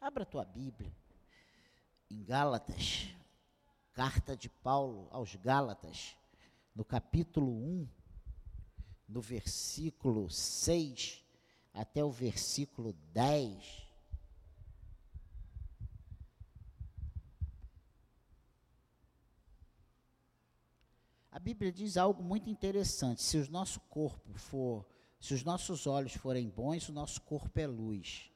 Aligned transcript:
Abra 0.00 0.22
a 0.22 0.26
tua 0.26 0.44
Bíblia 0.44 0.94
em 2.08 2.22
Gálatas, 2.22 3.08
carta 3.92 4.36
de 4.36 4.48
Paulo 4.48 5.08
aos 5.10 5.34
Gálatas, 5.34 6.16
no 6.72 6.84
capítulo 6.84 7.50
1, 7.50 7.88
no 9.08 9.20
versículo 9.20 10.30
6 10.30 11.24
até 11.74 12.04
o 12.04 12.12
versículo 12.12 12.92
10. 13.12 13.88
A 21.32 21.40
Bíblia 21.40 21.72
diz 21.72 21.96
algo 21.96 22.22
muito 22.22 22.48
interessante. 22.48 23.20
Se 23.20 23.36
o 23.36 23.50
nosso 23.50 23.80
corpo 23.80 24.32
for, 24.34 24.86
se 25.20 25.34
os 25.34 25.42
nossos 25.42 25.88
olhos 25.88 26.14
forem 26.14 26.48
bons, 26.48 26.88
o 26.88 26.92
nosso 26.92 27.20
corpo 27.22 27.58
é 27.58 27.66
luz. 27.66 28.30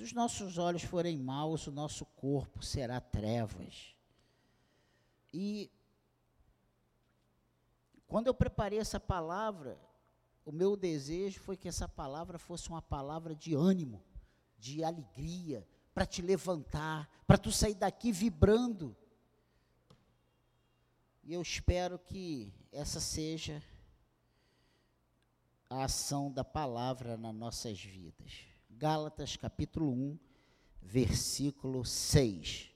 Se 0.00 0.04
os 0.04 0.12
nossos 0.14 0.56
olhos 0.56 0.82
forem 0.82 1.18
maus, 1.18 1.66
o 1.66 1.70
nosso 1.70 2.06
corpo 2.06 2.62
será 2.62 3.02
trevas. 3.02 3.94
E 5.30 5.70
quando 8.06 8.26
eu 8.26 8.32
preparei 8.32 8.78
essa 8.78 8.98
palavra, 8.98 9.78
o 10.42 10.50
meu 10.50 10.74
desejo 10.74 11.38
foi 11.40 11.54
que 11.54 11.68
essa 11.68 11.86
palavra 11.86 12.38
fosse 12.38 12.70
uma 12.70 12.80
palavra 12.80 13.36
de 13.36 13.54
ânimo, 13.54 14.02
de 14.58 14.82
alegria, 14.82 15.68
para 15.92 16.06
te 16.06 16.22
levantar, 16.22 17.06
para 17.26 17.36
tu 17.36 17.52
sair 17.52 17.74
daqui 17.74 18.10
vibrando. 18.10 18.96
E 21.22 21.34
eu 21.34 21.42
espero 21.42 21.98
que 21.98 22.54
essa 22.72 23.00
seja 23.00 23.62
a 25.68 25.84
ação 25.84 26.32
da 26.32 26.42
palavra 26.42 27.18
nas 27.18 27.34
nossas 27.34 27.78
vidas. 27.78 28.49
Gálatas 28.80 29.36
capítulo 29.36 29.92
1, 29.92 30.18
versículo 30.80 31.84
6. 31.84 32.70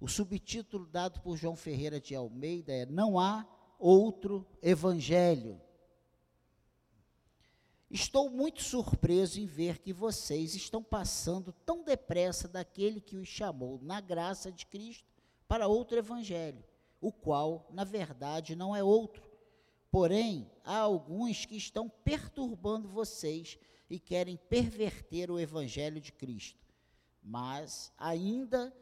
O 0.00 0.06
subtítulo 0.06 0.86
dado 0.86 1.20
por 1.20 1.36
João 1.36 1.56
Ferreira 1.56 2.00
de 2.00 2.14
Almeida 2.14 2.72
é 2.72 2.86
Não 2.86 3.18
há 3.18 3.44
outro 3.76 4.46
evangelho. 4.62 5.60
Estou 7.90 8.30
muito 8.30 8.62
surpreso 8.62 9.40
em 9.40 9.46
ver 9.46 9.78
que 9.80 9.92
vocês 9.92 10.54
estão 10.54 10.80
passando 10.80 11.52
tão 11.66 11.82
depressa 11.82 12.46
daquele 12.46 13.00
que 13.00 13.16
os 13.16 13.26
chamou 13.26 13.80
na 13.82 14.00
graça 14.00 14.52
de 14.52 14.64
Cristo 14.64 15.10
para 15.48 15.66
outro 15.66 15.98
evangelho, 15.98 16.62
o 17.00 17.10
qual, 17.10 17.68
na 17.72 17.82
verdade, 17.82 18.54
não 18.54 18.76
é 18.76 18.84
outro. 18.84 19.28
Porém, 19.90 20.48
há 20.64 20.78
alguns 20.78 21.44
que 21.44 21.56
estão 21.56 21.88
perturbando 21.88 22.86
vocês 22.86 23.58
e 23.88 23.98
querem 23.98 24.36
perverter 24.36 25.30
o 25.30 25.38
evangelho 25.38 26.00
de 26.00 26.12
Cristo. 26.12 26.66
Mas, 27.22 27.92
ainda 27.96 28.74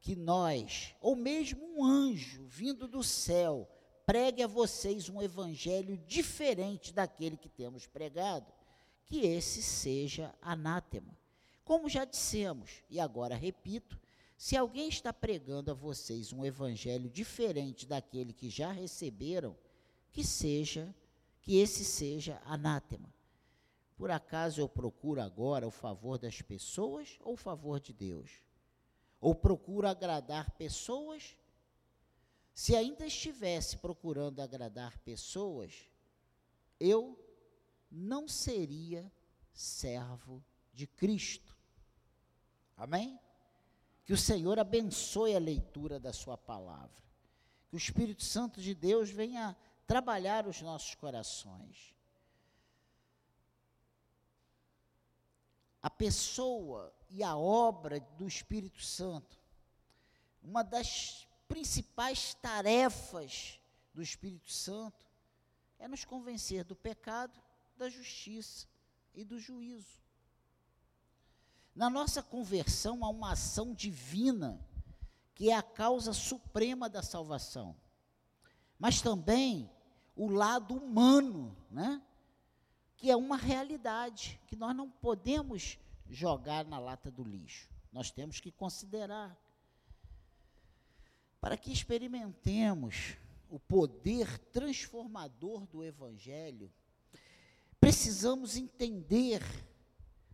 que 0.00 0.16
nós, 0.16 0.94
ou 1.00 1.14
mesmo 1.14 1.64
um 1.76 1.84
anjo 1.84 2.44
vindo 2.46 2.88
do 2.88 3.02
céu, 3.02 3.68
pregue 4.04 4.42
a 4.42 4.46
vocês 4.46 5.08
um 5.08 5.22
evangelho 5.22 5.96
diferente 6.06 6.92
daquele 6.92 7.36
que 7.36 7.48
temos 7.48 7.86
pregado, 7.86 8.52
que 9.04 9.26
esse 9.26 9.62
seja 9.62 10.34
anátema. 10.40 11.16
Como 11.64 11.88
já 11.88 12.04
dissemos, 12.04 12.82
e 12.90 12.98
agora 12.98 13.36
repito, 13.36 13.98
se 14.36 14.56
alguém 14.56 14.88
está 14.88 15.12
pregando 15.12 15.70
a 15.70 15.74
vocês 15.74 16.32
um 16.32 16.44
evangelho 16.44 17.08
diferente 17.08 17.86
daquele 17.86 18.32
que 18.32 18.50
já 18.50 18.72
receberam, 18.72 19.56
que 20.10 20.24
seja, 20.24 20.92
que 21.40 21.58
esse 21.58 21.84
seja 21.84 22.42
anátema. 22.44 23.12
Por 24.02 24.10
acaso 24.10 24.60
eu 24.60 24.68
procuro 24.68 25.22
agora 25.22 25.64
o 25.64 25.70
favor 25.70 26.18
das 26.18 26.42
pessoas 26.42 27.20
ou 27.20 27.34
o 27.34 27.36
favor 27.36 27.78
de 27.78 27.92
Deus? 27.92 28.42
Ou 29.20 29.32
procuro 29.32 29.86
agradar 29.86 30.50
pessoas? 30.56 31.36
Se 32.52 32.74
ainda 32.74 33.06
estivesse 33.06 33.76
procurando 33.76 34.42
agradar 34.42 34.98
pessoas, 34.98 35.88
eu 36.80 37.16
não 37.88 38.26
seria 38.26 39.08
servo 39.52 40.44
de 40.74 40.88
Cristo. 40.88 41.56
Amém? 42.76 43.16
Que 44.04 44.12
o 44.12 44.18
Senhor 44.18 44.58
abençoe 44.58 45.36
a 45.36 45.38
leitura 45.38 46.00
da 46.00 46.12
Sua 46.12 46.36
palavra. 46.36 47.04
Que 47.68 47.76
o 47.76 47.78
Espírito 47.78 48.24
Santo 48.24 48.60
de 48.60 48.74
Deus 48.74 49.10
venha 49.10 49.56
trabalhar 49.86 50.48
os 50.48 50.60
nossos 50.60 50.96
corações. 50.96 52.01
A 55.82 55.90
pessoa 55.90 56.94
e 57.10 57.22
a 57.22 57.36
obra 57.36 57.98
do 58.16 58.26
Espírito 58.26 58.80
Santo, 58.82 59.38
uma 60.42 60.62
das 60.62 61.26
principais 61.48 62.34
tarefas 62.34 63.60
do 63.92 64.00
Espírito 64.00 64.50
Santo 64.50 65.04
é 65.78 65.88
nos 65.88 66.04
convencer 66.04 66.64
do 66.64 66.76
pecado, 66.76 67.42
da 67.76 67.88
justiça 67.88 68.66
e 69.12 69.24
do 69.24 69.38
juízo. 69.38 70.00
Na 71.74 71.90
nossa 71.90 72.22
conversão 72.22 73.04
há 73.04 73.08
uma 73.08 73.32
ação 73.32 73.74
divina 73.74 74.64
que 75.34 75.50
é 75.50 75.56
a 75.56 75.62
causa 75.62 76.12
suprema 76.12 76.88
da 76.88 77.02
salvação. 77.02 77.74
Mas 78.78 79.00
também 79.00 79.70
o 80.14 80.28
lado 80.28 80.74
humano, 80.76 81.56
né? 81.70 82.00
Que 83.02 83.10
é 83.10 83.16
uma 83.16 83.36
realidade 83.36 84.40
que 84.46 84.54
nós 84.54 84.76
não 84.76 84.88
podemos 84.88 85.76
jogar 86.08 86.64
na 86.64 86.78
lata 86.78 87.10
do 87.10 87.24
lixo. 87.24 87.68
Nós 87.92 88.12
temos 88.12 88.38
que 88.38 88.52
considerar. 88.52 89.36
Para 91.40 91.56
que 91.56 91.72
experimentemos 91.72 93.16
o 93.50 93.58
poder 93.58 94.38
transformador 94.52 95.66
do 95.66 95.82
Evangelho, 95.82 96.72
precisamos 97.80 98.56
entender 98.56 99.42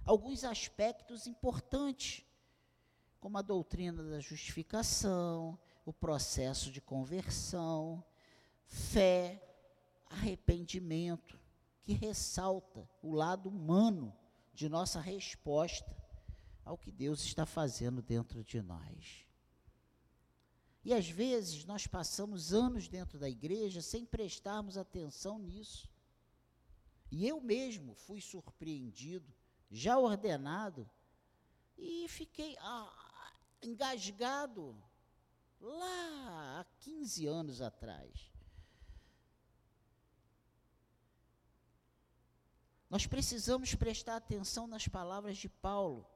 alguns 0.05 0.45
aspectos 0.45 1.27
importantes, 1.27 2.23
como 3.19 3.39
a 3.39 3.43
doutrina 3.43 4.03
da 4.03 4.21
justificação, 4.21 5.59
o 5.87 5.93
processo 5.95 6.71
de 6.71 6.83
conversão, 6.83 8.05
fé, 8.67 9.43
arrependimento 10.11 11.48
que 11.89 11.95
ressalta 11.95 12.87
o 13.01 13.15
lado 13.15 13.49
humano 13.49 14.15
de 14.53 14.69
nossa 14.69 15.01
resposta 15.01 15.97
ao 16.63 16.77
que 16.77 16.93
Deus 16.93 17.25
está 17.25 17.47
fazendo 17.47 18.03
dentro 18.03 18.45
de 18.45 18.61
nós. 18.61 19.27
E 20.85 20.93
às 20.93 21.09
vezes 21.09 21.65
nós 21.65 21.87
passamos 21.87 22.53
anos 22.53 22.89
dentro 22.89 23.19
da 23.19 23.27
igreja 23.27 23.81
sem 23.81 24.05
prestarmos 24.05 24.77
atenção 24.77 25.39
nisso. 25.39 25.91
E 27.11 27.27
eu 27.27 27.41
mesmo 27.41 27.95
fui 27.95 28.21
surpreendido, 28.21 29.33
já 29.71 29.99
ordenado, 29.99 30.87
e 31.79 32.07
fiquei 32.07 32.55
ah, 32.61 33.33
engasgado 33.63 34.77
lá 35.59 36.61
há 36.61 36.65
15 36.81 37.27
anos 37.27 37.63
atrás. 37.63 38.31
Nós 42.91 43.07
precisamos 43.07 43.75
prestar 43.75 44.17
atenção 44.17 44.67
nas 44.67 44.89
palavras 44.89 45.37
de 45.37 45.49
Paulo, 45.49 46.07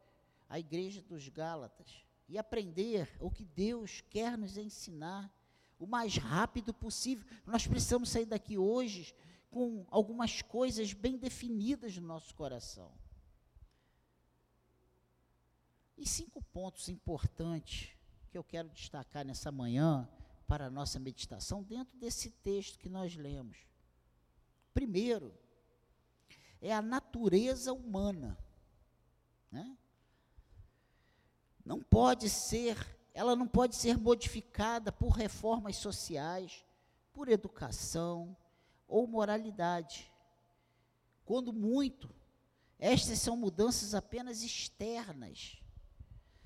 à 0.49 0.59
igreja 0.59 1.03
dos 1.03 1.29
Gálatas, 1.29 2.05
e 2.29 2.39
aprender 2.39 3.15
o 3.21 3.31
que 3.31 3.45
Deus 3.45 4.03
quer 4.09 4.39
nos 4.39 4.57
ensinar 4.57 5.31
o 5.79 5.87
mais 5.87 6.17
rápido 6.17 6.73
possível. 6.73 7.27
Nós 7.45 7.67
precisamos 7.67 8.09
sair 8.09 8.25
daqui 8.25 8.57
hoje 8.57 9.15
com 9.51 9.85
algumas 9.91 10.41
coisas 10.41 10.95
bem 10.95 11.19
definidas 11.19 11.97
no 11.99 12.07
nosso 12.07 12.35
coração. 12.35 12.91
E 15.99 16.07
cinco 16.07 16.43
pontos 16.43 16.89
importantes 16.89 17.91
que 18.31 18.39
eu 18.39 18.43
quero 18.43 18.71
destacar 18.71 19.27
nessa 19.27 19.53
manhã 19.53 20.09
para 20.47 20.67
a 20.67 20.71
nossa 20.71 20.99
meditação 20.99 21.63
dentro 21.63 21.99
desse 21.99 22.31
texto 22.31 22.79
que 22.79 22.89
nós 22.89 23.15
lemos. 23.15 23.59
Primeiro, 24.73 25.35
é 26.63 26.73
a 26.73 26.81
natureza 26.81 27.73
humana. 27.73 28.39
Né? 29.51 29.77
Não 31.65 31.83
pode 31.83 32.31
ser, 32.31 32.79
ela 33.13 33.35
não 33.35 33.49
pode 33.49 33.75
ser 33.75 33.99
modificada 33.99 34.93
por 34.93 35.11
reformas 35.11 35.77
sociais, 35.77 36.65
por 37.13 37.29
educação 37.29 38.37
ou 38.87 39.07
moralidade. 39.09 40.11
Quando 41.25 41.53
muito, 41.53 42.09
estas 42.79 43.19
são 43.19 43.37
mudanças 43.37 43.95
apenas 43.95 44.43
externas. 44.43 45.61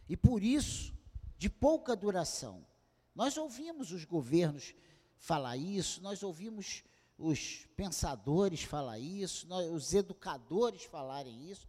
E 0.08 0.16
por 0.16 0.42
isso, 0.42 0.94
de 1.36 1.50
pouca 1.50 1.94
duração. 1.94 2.66
Nós 3.14 3.36
ouvimos 3.36 3.92
os 3.92 4.04
governos 4.04 4.74
falar 5.18 5.56
isso, 5.56 6.02
nós 6.02 6.22
ouvimos 6.22 6.84
os 7.18 7.66
pensadores 7.76 8.62
falar 8.62 8.98
isso, 8.98 9.46
nós, 9.46 9.70
os 9.70 9.94
educadores 9.94 10.84
falarem 10.84 11.50
isso, 11.50 11.66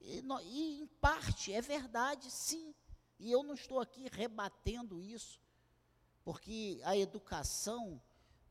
E, 0.00 0.22
e, 0.44 0.80
em 0.80 0.86
parte 1.00 1.52
é 1.52 1.60
verdade, 1.60 2.30
sim. 2.30 2.74
E 3.18 3.30
eu 3.30 3.42
não 3.42 3.54
estou 3.54 3.80
aqui 3.80 4.08
rebatendo 4.10 5.00
isso, 5.00 5.40
porque 6.24 6.80
a 6.84 6.96
educação 6.96 8.00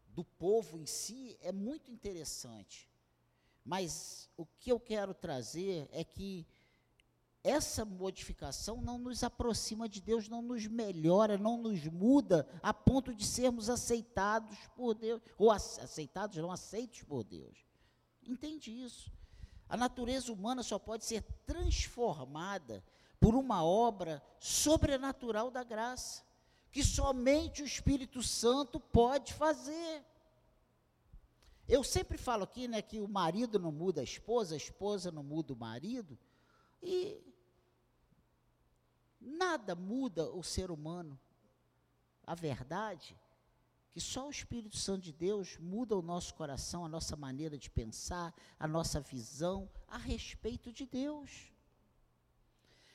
do 0.09 0.24
povo 0.24 0.77
em 0.77 0.86
si 0.86 1.38
é 1.41 1.51
muito 1.51 1.91
interessante. 1.91 2.88
Mas 3.65 4.30
o 4.38 4.45
que 4.45 4.71
eu 4.71 4.80
quero 4.80 5.13
trazer 5.13 5.89
é 5.91 6.03
que 6.03 6.45
essa 7.44 7.86
modificação 7.86 8.81
não 8.81 8.97
nos 8.97 9.24
aproxima 9.24 9.88
de 9.88 10.01
Deus, 10.01 10.27
não 10.27 10.41
nos 10.41 10.68
melhora, 10.68 11.38
não 11.38 11.57
nos 11.57 11.86
muda 11.86 12.47
a 12.62 12.74
ponto 12.74 13.13
de 13.13 13.25
sermos 13.25 13.69
aceitados 13.69 14.57
por 14.75 14.94
Deus, 14.94 15.21
ou 15.38 15.51
aceitados, 15.51 16.38
não 16.38 16.51
aceitos 16.51 17.01
por 17.03 17.24
Deus. 17.24 17.57
Entende 18.24 18.71
isso? 18.71 19.12
A 19.69 19.77
natureza 19.77 20.33
humana 20.33 20.63
só 20.63 20.77
pode 20.77 21.06
ser 21.06 21.21
transformada 21.45 22.83
por 23.19 23.36
uma 23.36 23.63
obra 23.63 24.21
sobrenatural 24.39 25.50
da 25.50 25.63
graça, 25.63 26.24
que 26.71 26.83
somente 26.83 27.62
o 27.62 27.65
Espírito 27.65 28.21
Santo 28.21 28.80
pode 28.80 29.33
fazer. 29.33 30.03
Eu 31.68 31.83
sempre 31.83 32.18
falo 32.18 32.44
aqui, 32.44 32.68
né, 32.68 32.81
que 32.81 33.00
o 33.00 33.07
marido 33.07 33.59
não 33.59 33.71
muda 33.71 34.01
a 34.01 34.03
esposa, 34.03 34.56
a 34.56 34.57
esposa 34.57 35.12
não 35.12 35.24
muda 35.24 35.53
o 35.53 35.57
marido, 35.57 36.18
e 36.81 37.21
nada 39.19 39.75
muda 39.75 40.31
o 40.31 40.44
ser 40.44 40.71
humano. 40.71 41.19
A 42.25 42.36
verdade 42.36 43.18
que 43.92 44.00
só 44.00 44.27
o 44.27 44.31
Espírito 44.31 44.77
Santo 44.77 45.04
de 45.04 45.13
Deus 45.13 45.57
muda 45.57 45.98
o 45.98 46.01
nosso 46.01 46.33
coração, 46.36 46.86
a 46.86 46.89
nossa 46.89 47.16
maneira 47.16 47.57
de 47.57 47.69
pensar, 47.69 48.33
a 48.60 48.68
nossa 48.68 49.00
visão 49.00 49.69
a 49.88 49.98
respeito 49.98 50.71
de 50.71 50.86
Deus. 50.86 51.51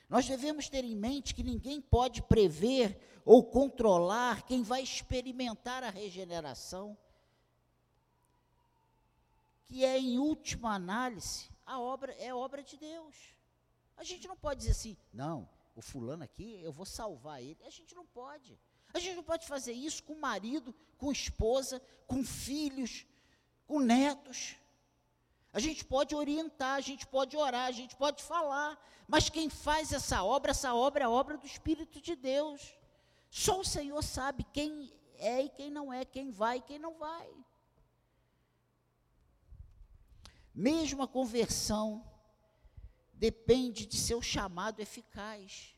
Nós 0.07 0.25
devemos 0.25 0.69
ter 0.69 0.85
em 0.85 0.95
mente 0.95 1.35
que 1.35 1.43
ninguém 1.43 1.81
pode 1.81 2.21
prever 2.21 2.99
ou 3.25 3.43
controlar 3.43 4.43
quem 4.43 4.63
vai 4.63 4.81
experimentar 4.81 5.83
a 5.83 5.89
regeneração, 5.89 6.97
que 9.65 9.83
é 9.83 9.99
em 9.99 10.17
última 10.17 10.73
análise 10.73 11.49
a 11.65 11.79
obra 11.79 12.13
é 12.13 12.33
obra 12.33 12.63
de 12.63 12.77
Deus. 12.77 13.15
A 13.97 14.03
gente 14.03 14.27
não 14.27 14.37
pode 14.37 14.59
dizer 14.59 14.71
assim, 14.71 14.95
não, 15.11 15.49
o 15.75 15.81
fulano 15.81 16.23
aqui, 16.23 16.61
eu 16.63 16.71
vou 16.71 16.85
salvar 16.85 17.41
ele. 17.43 17.61
A 17.65 17.69
gente 17.69 17.93
não 17.93 18.05
pode. 18.05 18.57
A 18.93 18.99
gente 18.99 19.15
não 19.15 19.23
pode 19.23 19.45
fazer 19.45 19.73
isso 19.73 20.01
com 20.03 20.15
marido, 20.15 20.73
com 20.97 21.11
esposa, 21.11 21.81
com 22.07 22.23
filhos, 22.23 23.05
com 23.67 23.79
netos. 23.79 24.55
A 25.51 25.59
gente 25.59 25.83
pode 25.83 26.15
orientar, 26.15 26.75
a 26.75 26.81
gente 26.81 27.05
pode 27.05 27.35
orar, 27.35 27.67
a 27.67 27.71
gente 27.71 27.95
pode 27.95 28.23
falar, 28.23 28.79
mas 29.07 29.29
quem 29.29 29.49
faz 29.49 29.91
essa 29.91 30.23
obra, 30.23 30.51
essa 30.51 30.73
obra 30.73 31.03
é 31.03 31.05
a 31.05 31.09
obra 31.09 31.37
do 31.37 31.45
Espírito 31.45 32.01
de 32.01 32.15
Deus. 32.15 32.73
Só 33.29 33.59
o 33.59 33.65
Senhor 33.65 34.01
sabe 34.01 34.45
quem 34.53 34.91
é 35.17 35.43
e 35.43 35.49
quem 35.49 35.69
não 35.69 35.91
é, 35.91 36.05
quem 36.05 36.31
vai 36.31 36.57
e 36.57 36.61
quem 36.61 36.79
não 36.79 36.97
vai. 36.97 37.29
Mesmo 40.53 41.03
a 41.03 41.07
conversão 41.07 42.01
depende 43.15 43.85
de 43.85 43.97
seu 43.97 44.21
chamado 44.21 44.79
eficaz. 44.79 45.73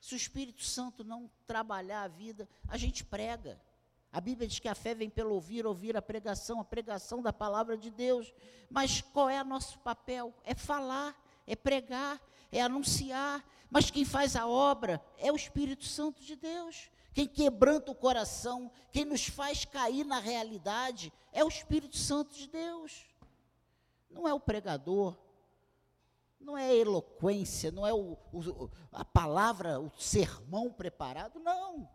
Se 0.00 0.14
o 0.14 0.16
Espírito 0.16 0.62
Santo 0.62 1.02
não 1.02 1.30
trabalhar 1.46 2.02
a 2.02 2.08
vida, 2.08 2.48
a 2.68 2.76
gente 2.76 3.04
prega. 3.04 3.60
A 4.12 4.20
Bíblia 4.20 4.46
diz 4.46 4.58
que 4.58 4.68
a 4.68 4.74
fé 4.74 4.94
vem 4.94 5.10
pelo 5.10 5.34
ouvir, 5.34 5.66
ouvir 5.66 5.96
a 5.96 6.02
pregação, 6.02 6.60
a 6.60 6.64
pregação 6.64 7.22
da 7.22 7.32
palavra 7.32 7.76
de 7.76 7.90
Deus. 7.90 8.32
Mas 8.70 9.00
qual 9.00 9.28
é 9.28 9.40
o 9.42 9.46
nosso 9.46 9.78
papel? 9.80 10.32
É 10.44 10.54
falar, 10.54 11.16
é 11.46 11.56
pregar, 11.56 12.20
é 12.52 12.60
anunciar. 12.60 13.44
Mas 13.70 13.90
quem 13.90 14.04
faz 14.04 14.36
a 14.36 14.46
obra 14.46 15.04
é 15.18 15.32
o 15.32 15.36
Espírito 15.36 15.84
Santo 15.84 16.22
de 16.22 16.36
Deus. 16.36 16.90
Quem 17.12 17.26
quebranta 17.26 17.90
o 17.90 17.94
coração, 17.94 18.70
quem 18.92 19.04
nos 19.04 19.26
faz 19.26 19.64
cair 19.64 20.04
na 20.04 20.18
realidade, 20.18 21.12
é 21.32 21.42
o 21.44 21.48
Espírito 21.48 21.96
Santo 21.96 22.34
de 22.34 22.46
Deus. 22.46 23.06
Não 24.10 24.28
é 24.28 24.34
o 24.34 24.38
pregador, 24.38 25.16
não 26.44 26.56
é 26.56 26.76
eloquência, 26.76 27.72
não 27.72 27.86
é 27.86 27.92
o, 27.92 28.16
o, 28.32 28.70
a 28.92 29.04
palavra, 29.04 29.80
o 29.80 29.90
sermão 29.98 30.70
preparado, 30.70 31.40
não. 31.40 31.88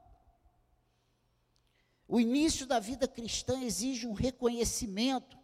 O 2.08 2.20
início 2.20 2.66
da 2.66 2.80
vida 2.80 3.08
cristã 3.08 3.62
exige 3.62 4.08
um 4.08 4.14
reconhecimento 4.14 5.38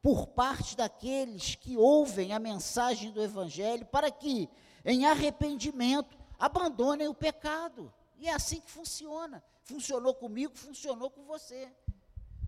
por 0.00 0.28
parte 0.28 0.76
daqueles 0.76 1.56
que 1.56 1.76
ouvem 1.76 2.32
a 2.32 2.38
mensagem 2.38 3.10
do 3.10 3.22
Evangelho, 3.22 3.84
para 3.86 4.10
que, 4.10 4.48
em 4.84 5.04
arrependimento, 5.04 6.16
abandonem 6.38 7.08
o 7.08 7.14
pecado. 7.14 7.92
E 8.18 8.28
é 8.28 8.32
assim 8.32 8.60
que 8.60 8.70
funciona. 8.70 9.42
Funcionou 9.62 10.14
comigo, 10.14 10.56
funcionou 10.56 11.10
com 11.10 11.24
você. 11.24 11.72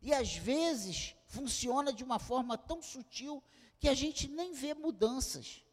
E 0.02 0.12
às 0.12 0.36
vezes 0.36 1.16
funciona 1.26 1.92
de 1.92 2.04
uma 2.04 2.18
forma 2.18 2.56
tão 2.56 2.80
sutil 2.80 3.42
que 3.80 3.88
a 3.88 3.94
gente 3.94 4.28
nem 4.28 4.52
vê 4.52 4.74
mudanças. 4.74 5.64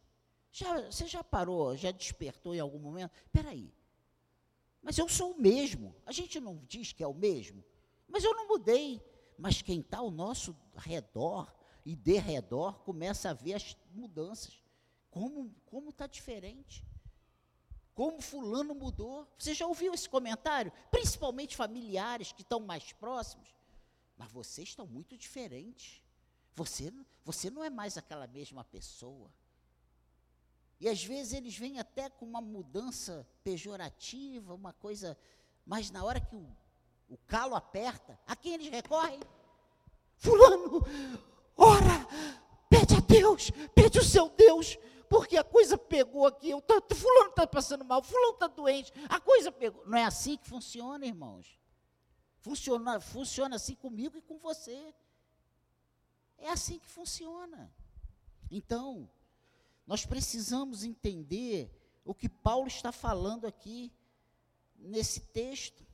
Já, 0.52 0.82
você 0.82 1.08
já 1.08 1.24
parou, 1.24 1.76
já 1.78 1.92
despertou 1.92 2.54
em 2.54 2.60
algum 2.60 2.80
momento? 2.80 3.12
Espera 3.26 3.50
aí, 3.50 3.74
mas 4.82 4.98
eu 4.98 5.08
sou 5.08 5.32
o 5.32 5.42
mesmo. 5.42 5.96
A 6.06 6.12
gente 6.12 6.40
não 6.40 6.58
diz 6.68 6.92
que 6.92 7.04
é 7.04 7.08
o 7.08 7.14
mesmo, 7.14 7.64
mas 8.08 8.24
eu 8.24 8.34
não 8.36 8.48
mudei. 8.48 9.02
Mas 9.38 9.62
quem 9.62 9.80
está 9.80 10.00
ao 10.00 10.12
nosso 10.12 10.56
redor 10.76 11.52
e 11.86 11.96
de 11.96 12.18
redor 12.18 12.80
começa 12.80 13.30
a 13.30 13.34
ver 13.34 13.56
as 13.56 13.76
mudanças. 13.92 14.62
Como 15.10 15.54
como 15.66 15.90
está 15.90 16.06
diferente? 16.06 16.86
Como 17.94 18.22
fulano 18.22 18.74
mudou? 18.74 19.28
Você 19.38 19.54
já 19.54 19.68
ouviu 19.68 19.94
esse 19.94 20.08
comentário? 20.08 20.72
Principalmente 20.90 21.56
familiares 21.56 22.32
que 22.32 22.42
estão 22.42 22.60
mais 22.60 22.94
próximos. 22.94 23.54
Mas 24.18 24.32
vocês 24.32 24.70
estão 24.70 24.88
muito 24.88 25.18
diferentes. 25.18 26.02
Você, 26.56 26.94
você 27.24 27.50
não 27.50 27.64
é 27.64 27.70
mais 27.70 27.98
aquela 27.98 28.28
mesma 28.28 28.64
pessoa. 28.64 29.32
E 30.82 30.90
às 30.90 31.04
vezes 31.04 31.34
eles 31.34 31.56
vêm 31.56 31.78
até 31.78 32.10
com 32.10 32.26
uma 32.26 32.42
mudança 32.42 33.28
pejorativa, 33.44 34.56
uma 34.56 34.74
coisa, 34.74 35.16
mas 35.64 35.92
na 35.92 36.04
hora 36.04 36.20
que 36.20 36.36
o, 36.36 36.58
o 37.08 37.18
calo 37.28 37.54
aperta, 37.54 38.20
a 38.26 38.36
quem 38.36 38.56
eles 38.56 38.68
recorrem? 38.68 39.20
Fulano, 40.18 40.84
ora, 41.56 42.08
pede 42.68 42.96
a 42.96 43.00
Deus, 43.00 43.52
pede 43.76 44.00
o 44.00 44.04
seu 44.04 44.28
Deus, 44.30 44.76
porque 45.08 45.38
a 45.38 45.44
coisa 45.44 45.78
pegou 45.78 46.26
aqui, 46.26 46.50
eu 46.50 46.60
tô, 46.60 46.82
fulano 46.96 47.30
está 47.30 47.46
passando 47.46 47.86
mal, 47.86 48.02
fulano 48.02 48.34
está 48.34 48.48
doente, 48.48 48.92
a 49.08 49.20
coisa 49.20 49.52
pegou. 49.52 49.86
Não 49.86 50.00
é 50.00 50.06
assim 50.06 50.36
que 50.36 50.50
funciona, 50.50 51.06
irmãos. 51.06 51.60
Funciona, 52.40 53.00
funciona 53.00 53.56
assim 53.56 53.76
comigo 53.76 54.18
e 54.18 54.22
com 54.24 54.40
você. 54.40 54.96
É 56.40 56.50
assim 56.50 56.80
que 56.80 56.90
funciona. 56.90 57.72
Então, 58.50 59.08
nós 59.92 60.06
precisamos 60.06 60.86
entender 60.86 61.70
o 62.06 62.16
que 62.16 62.30
Paulo 62.30 62.66
está 62.66 62.94
falando 62.94 63.46
aqui 63.46 63.92
nesse 64.78 65.20
texto. 65.20 65.86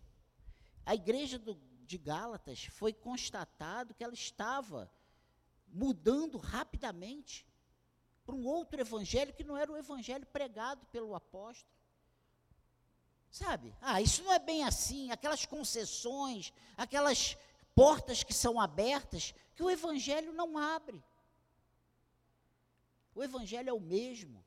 A 0.86 0.94
igreja 0.94 1.40
do, 1.40 1.60
de 1.84 1.98
Gálatas 1.98 2.66
foi 2.66 2.94
constatado 2.94 3.96
que 3.96 4.04
ela 4.04 4.14
estava 4.14 4.88
mudando 5.68 6.38
rapidamente 6.38 7.44
para 8.24 8.36
um 8.36 8.46
outro 8.46 8.80
evangelho 8.80 9.34
que 9.34 9.44
não 9.44 9.58
era 9.58 9.72
o 9.72 9.78
evangelho 9.78 10.28
pregado 10.28 10.86
pelo 10.92 11.16
apóstolo. 11.16 11.74
Sabe? 13.32 13.76
Ah, 13.82 14.00
isso 14.00 14.22
não 14.22 14.32
é 14.32 14.38
bem 14.38 14.64
assim, 14.64 15.10
aquelas 15.10 15.44
concessões, 15.44 16.54
aquelas 16.78 17.36
portas 17.74 18.22
que 18.22 18.32
são 18.32 18.62
abertas, 18.62 19.34
que 19.56 19.64
o 19.64 19.72
evangelho 19.72 20.32
não 20.34 20.56
abre. 20.56 21.04
O 23.18 23.24
Evangelho 23.24 23.72
é 23.72 23.74
o 23.74 23.80
mesmo. 23.80 24.46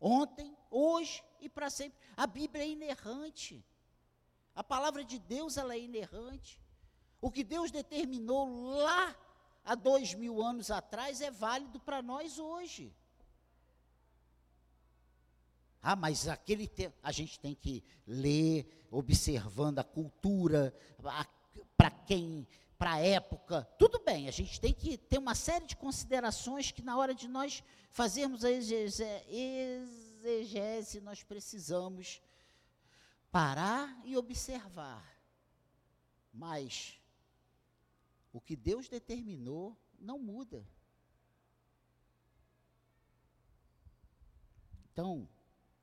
Ontem, 0.00 0.52
hoje 0.68 1.22
e 1.40 1.48
para 1.48 1.70
sempre. 1.70 1.96
A 2.16 2.26
Bíblia 2.26 2.64
é 2.64 2.68
inerrante. 2.68 3.64
A 4.52 4.64
palavra 4.64 5.04
de 5.04 5.16
Deus 5.20 5.56
ela 5.56 5.72
é 5.72 5.78
inerrante. 5.78 6.60
O 7.20 7.30
que 7.30 7.44
Deus 7.44 7.70
determinou 7.70 8.74
lá 8.82 9.16
há 9.64 9.76
dois 9.76 10.12
mil 10.12 10.42
anos 10.42 10.72
atrás 10.72 11.20
é 11.20 11.30
válido 11.30 11.78
para 11.78 12.02
nós 12.02 12.36
hoje. 12.36 12.92
Ah, 15.80 15.94
mas 15.94 16.26
aquele 16.26 16.66
tempo 16.66 16.98
a 17.00 17.12
gente 17.12 17.38
tem 17.38 17.54
que 17.54 17.84
ler, 18.04 18.88
observando 18.90 19.78
a 19.78 19.84
cultura, 19.84 20.76
para 21.76 21.90
quem 21.92 22.44
para 22.82 22.94
a 22.94 22.98
época, 22.98 23.62
tudo 23.78 24.00
bem, 24.00 24.26
a 24.26 24.32
gente 24.32 24.60
tem 24.60 24.74
que 24.74 24.98
ter 24.98 25.16
uma 25.16 25.36
série 25.36 25.64
de 25.66 25.76
considerações 25.76 26.72
que 26.72 26.82
na 26.82 26.98
hora 26.98 27.14
de 27.14 27.28
nós 27.28 27.62
fazermos 27.90 28.44
a 28.44 28.50
exegese, 28.50 29.30
nós 31.00 31.22
precisamos 31.22 32.20
parar 33.30 33.96
e 34.04 34.16
observar. 34.16 35.16
Mas 36.34 37.00
o 38.32 38.40
que 38.40 38.56
Deus 38.56 38.88
determinou 38.88 39.78
não 40.00 40.18
muda. 40.18 40.66
Então, 44.92 45.28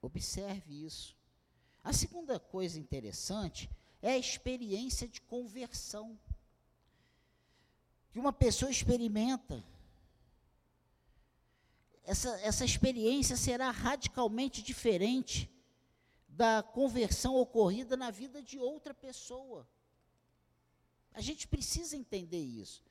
observe 0.02 0.86
isso. 0.86 1.16
A 1.82 1.94
segunda 1.94 2.38
coisa 2.42 2.78
interessante 2.78 3.70
é 4.02 4.12
a 4.12 4.18
experiência 4.18 5.08
de 5.08 5.22
conversão. 5.22 6.20
Que 8.12 8.20
uma 8.20 8.34
pessoa 8.34 8.72
experimenta. 8.72 9.64
Essa, 12.04 12.30
essa 12.42 12.66
experiência 12.66 13.38
será 13.38 13.70
radicalmente 13.70 14.64
diferente 14.64 15.50
da 16.28 16.64
conversão 16.64 17.36
ocorrida 17.36 17.96
na 17.96 18.10
vida 18.10 18.42
de 18.42 18.58
outra 18.58 18.94
pessoa. 18.94 19.68
A 21.14 21.22
gente 21.22 21.48
precisa 21.48 21.96
entender 21.96 22.42
isso. 22.42 22.84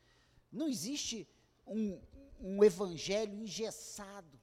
Não 0.53 0.69
existe 0.69 1.27
um, 1.67 2.01
um 2.41 2.63
evangelho 2.63 3.35
engessado, 3.35 4.39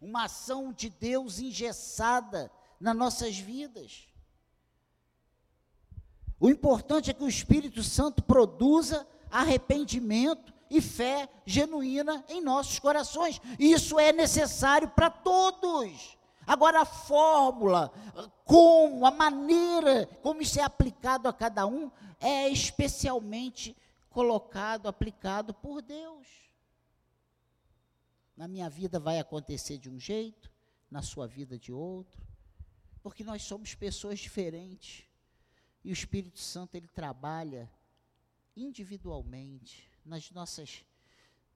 uma 0.00 0.24
ação 0.24 0.72
de 0.72 0.88
Deus 0.88 1.38
engessada 1.38 2.50
nas 2.78 2.96
nossas 2.96 3.36
vidas. 3.36 4.08
O 6.40 6.48
importante 6.48 7.10
é 7.10 7.14
que 7.14 7.24
o 7.24 7.28
Espírito 7.28 7.82
Santo 7.82 8.22
produza 8.22 9.06
arrependimento 9.30 10.52
e 10.70 10.80
fé 10.80 11.28
genuína 11.46 12.24
em 12.28 12.40
nossos 12.42 12.78
corações. 12.78 13.40
Isso 13.58 13.98
é 13.98 14.12
necessário 14.12 14.88
para 14.88 15.10
todos. 15.10 16.16
Agora, 16.46 16.80
a 16.80 16.86
fórmula, 16.86 17.92
como, 18.44 19.04
a 19.04 19.10
maneira 19.10 20.06
como 20.22 20.40
isso 20.40 20.58
é 20.58 20.62
aplicado 20.62 21.28
a 21.28 21.32
cada 21.32 21.66
um, 21.66 21.90
é 22.20 22.48
especialmente 22.48 23.76
colocado, 24.08 24.88
aplicado 24.88 25.52
por 25.52 25.82
Deus. 25.82 26.26
Na 28.36 28.48
minha 28.48 28.70
vida 28.70 28.98
vai 28.98 29.18
acontecer 29.18 29.78
de 29.78 29.90
um 29.90 29.98
jeito, 29.98 30.50
na 30.90 31.02
sua 31.02 31.26
vida 31.26 31.58
de 31.58 31.72
outro, 31.72 32.26
porque 33.02 33.22
nós 33.22 33.42
somos 33.42 33.74
pessoas 33.74 34.18
diferentes. 34.18 35.04
E 35.84 35.90
o 35.90 35.92
Espírito 35.92 36.40
Santo 36.40 36.76
ele 36.76 36.88
trabalha 36.88 37.70
individualmente 38.62 39.90
nas 40.04 40.30
nossas 40.30 40.84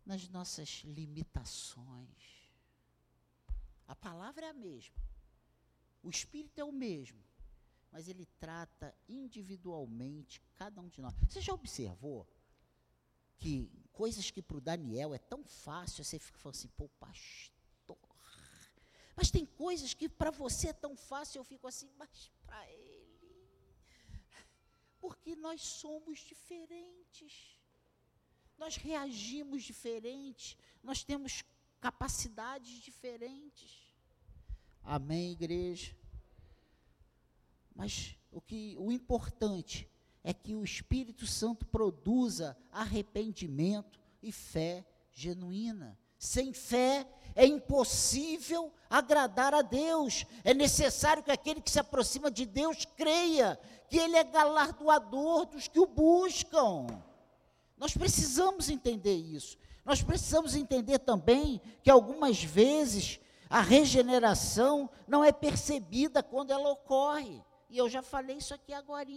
nas 0.04 0.28
nossas 0.28 0.82
limitações 0.84 2.42
a 3.92 3.94
palavra 3.94 4.46
é 4.46 4.48
a 4.48 4.54
mesma. 4.54 4.96
O 6.02 6.08
Espírito 6.08 6.58
é 6.58 6.64
o 6.64 6.72
mesmo. 6.72 7.22
Mas 7.90 8.08
ele 8.08 8.24
trata 8.40 8.96
individualmente 9.06 10.40
cada 10.54 10.80
um 10.80 10.88
de 10.88 11.02
nós. 11.02 11.14
Você 11.28 11.42
já 11.42 11.52
observou 11.52 12.26
que 13.36 13.70
coisas 13.92 14.30
que 14.30 14.40
para 14.40 14.56
o 14.56 14.62
Daniel 14.62 15.12
é 15.12 15.18
tão 15.18 15.44
fácil, 15.44 16.02
você 16.02 16.18
fica 16.18 16.38
falando 16.38 16.56
assim, 16.56 16.68
pô, 16.68 16.88
pastor. 16.88 17.98
Mas 19.14 19.30
tem 19.30 19.44
coisas 19.44 19.92
que 19.92 20.08
para 20.08 20.30
você 20.30 20.68
é 20.68 20.72
tão 20.72 20.96
fácil, 20.96 21.40
eu 21.40 21.44
fico 21.44 21.66
assim, 21.66 21.90
mas 21.98 22.30
para 22.46 22.70
ele. 22.70 22.81
Porque 25.02 25.34
nós 25.34 25.60
somos 25.60 26.20
diferentes. 26.20 27.58
Nós 28.56 28.76
reagimos 28.76 29.64
diferente. 29.64 30.56
Nós 30.80 31.02
temos 31.02 31.42
capacidades 31.80 32.80
diferentes. 32.80 33.92
Amém, 34.84 35.32
igreja? 35.32 35.96
Mas 37.74 38.16
o 38.30 38.40
que 38.40 38.76
o 38.78 38.92
importante 38.92 39.90
é 40.22 40.32
que 40.32 40.54
o 40.54 40.62
Espírito 40.62 41.26
Santo 41.26 41.66
produza 41.66 42.56
arrependimento 42.70 43.98
e 44.22 44.30
fé 44.30 44.86
genuína. 45.10 45.98
Sem 46.22 46.52
fé 46.52 47.04
é 47.34 47.44
impossível 47.44 48.72
agradar 48.88 49.52
a 49.52 49.60
Deus. 49.60 50.24
É 50.44 50.54
necessário 50.54 51.20
que 51.20 51.32
aquele 51.32 51.60
que 51.60 51.68
se 51.68 51.80
aproxima 51.80 52.30
de 52.30 52.46
Deus 52.46 52.84
creia 52.96 53.58
que 53.90 53.98
Ele 53.98 54.14
é 54.14 54.22
galardoador 54.22 55.46
dos 55.46 55.66
que 55.66 55.80
o 55.80 55.86
buscam. 55.86 56.86
Nós 57.76 57.96
precisamos 57.96 58.70
entender 58.70 59.16
isso. 59.16 59.58
Nós 59.84 60.00
precisamos 60.00 60.54
entender 60.54 61.00
também 61.00 61.60
que 61.82 61.90
algumas 61.90 62.40
vezes 62.40 63.18
a 63.50 63.60
regeneração 63.60 64.88
não 65.08 65.24
é 65.24 65.32
percebida 65.32 66.22
quando 66.22 66.52
ela 66.52 66.70
ocorre. 66.70 67.42
E 67.68 67.76
eu 67.76 67.88
já 67.88 68.00
falei 68.00 68.36
isso 68.36 68.54
aqui 68.54 68.72
agora. 68.72 69.08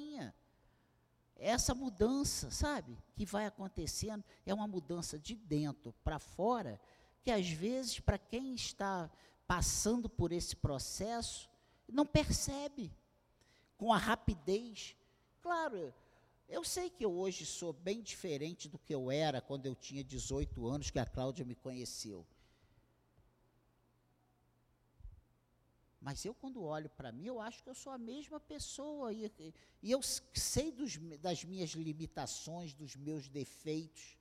Essa 1.37 1.75
mudança, 1.75 2.49
sabe, 2.49 2.97
que 3.13 3.25
vai 3.25 3.45
acontecendo, 3.45 4.23
é 4.45 4.53
uma 4.53 4.67
mudança 4.67 5.19
de 5.19 5.35
dentro 5.35 5.93
para 6.01 6.17
fora, 6.17 6.79
que 7.25 7.31
às 7.31 7.49
vezes, 7.49 7.99
para 7.99 8.19
quem 8.19 8.53
está 8.53 9.09
passando 9.47 10.07
por 10.07 10.31
esse 10.31 10.55
processo, 10.55 11.49
não 11.91 12.05
percebe 12.05 12.91
com 13.79 13.91
a 13.91 13.97
rapidez. 13.97 14.95
Claro, 15.41 15.91
eu 16.47 16.63
sei 16.63 16.87
que 16.87 17.03
eu 17.03 17.11
hoje 17.11 17.43
sou 17.43 17.73
bem 17.73 17.99
diferente 18.03 18.69
do 18.69 18.77
que 18.77 18.93
eu 18.93 19.09
era 19.09 19.41
quando 19.41 19.65
eu 19.65 19.73
tinha 19.73 20.03
18 20.03 20.67
anos, 20.67 20.91
que 20.91 20.99
a 20.99 21.05
Cláudia 21.05 21.43
me 21.43 21.55
conheceu. 21.55 22.23
Mas 25.99 26.23
eu, 26.23 26.35
quando 26.35 26.61
olho 26.61 26.91
para 26.91 27.11
mim, 27.11 27.25
eu 27.25 27.41
acho 27.41 27.63
que 27.63 27.69
eu 27.71 27.73
sou 27.73 27.91
a 27.91 27.97
mesma 27.97 28.39
pessoa. 28.39 29.11
E, 29.11 29.31
e 29.81 29.89
eu 29.91 29.99
sei 30.03 30.71
dos, 30.71 30.97
das 31.19 31.43
minhas 31.43 31.71
limitações, 31.71 32.75
dos 32.75 32.95
meus 32.95 33.27
defeitos. 33.27 34.15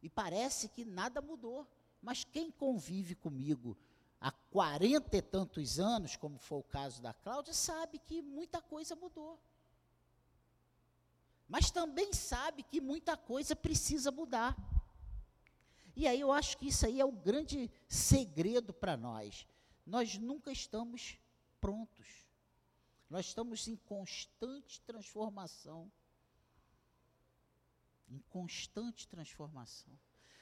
E 0.00 0.08
parece 0.08 0.68
que 0.68 0.84
nada 0.84 1.20
mudou. 1.20 1.66
Mas 2.02 2.24
quem 2.24 2.50
convive 2.50 3.14
comigo 3.14 3.76
há 4.20 4.30
quarenta 4.30 5.16
e 5.16 5.22
tantos 5.22 5.78
anos, 5.78 6.16
como 6.16 6.38
foi 6.38 6.58
o 6.58 6.64
caso 6.64 7.00
da 7.00 7.14
Cláudia, 7.14 7.54
sabe 7.54 7.98
que 7.98 8.20
muita 8.20 8.60
coisa 8.60 8.94
mudou. 8.94 9.40
Mas 11.48 11.70
também 11.70 12.12
sabe 12.12 12.62
que 12.62 12.80
muita 12.80 13.16
coisa 13.16 13.54
precisa 13.54 14.10
mudar. 14.10 14.56
E 15.94 16.06
aí 16.08 16.20
eu 16.20 16.32
acho 16.32 16.58
que 16.58 16.68
isso 16.68 16.84
aí 16.84 17.00
é 17.00 17.04
o 17.04 17.12
grande 17.12 17.70
segredo 17.88 18.72
para 18.72 18.96
nós 18.96 19.46
nós 19.86 20.16
nunca 20.16 20.52
estamos 20.52 21.18
prontos. 21.60 22.26
Nós 23.10 23.26
estamos 23.26 23.68
em 23.68 23.76
constante 23.76 24.80
transformação. 24.82 25.90
Em 28.08 28.18
constante 28.30 29.08
transformação. 29.08 29.92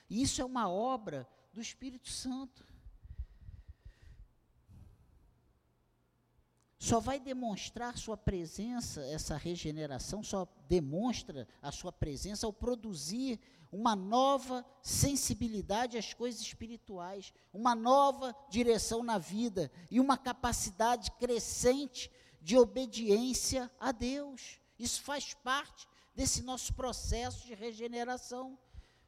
E 0.08 0.22
isso 0.22 0.40
é 0.40 0.44
uma 0.44 0.68
obra 0.68 1.28
do 1.52 1.60
Espírito 1.60 2.08
Santo. 2.08 2.64
Só 6.78 6.98
vai 6.98 7.20
demonstrar 7.20 7.98
sua 7.98 8.16
presença, 8.16 9.04
essa 9.04 9.36
regeneração 9.36 10.22
só 10.22 10.48
demonstra 10.66 11.46
a 11.60 11.70
sua 11.70 11.92
presença 11.92 12.46
ao 12.46 12.52
produzir 12.52 13.38
uma 13.70 13.94
nova 13.94 14.64
sensibilidade 14.82 15.98
às 15.98 16.14
coisas 16.14 16.40
espirituais, 16.40 17.32
uma 17.52 17.74
nova 17.74 18.34
direção 18.48 19.02
na 19.02 19.18
vida 19.18 19.70
e 19.90 20.00
uma 20.00 20.16
capacidade 20.16 21.10
crescente 21.12 22.10
de 22.40 22.56
obediência 22.56 23.70
a 23.78 23.92
Deus. 23.92 24.58
Isso 24.78 25.02
faz 25.02 25.34
parte 25.34 25.86
desse 26.14 26.42
nosso 26.42 26.72
processo 26.74 27.46
de 27.46 27.54
regeneração. 27.54 28.58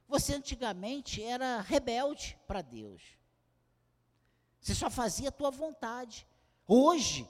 Você 0.09 0.35
antigamente 0.35 1.23
era 1.23 1.61
rebelde 1.61 2.38
para 2.47 2.62
Deus. 2.62 3.02
Você 4.61 4.75
só 4.75 4.90
fazia 4.90 5.30
a 5.30 5.32
tua 5.32 5.50
vontade. 5.50 6.26
Hoje, 6.66 7.28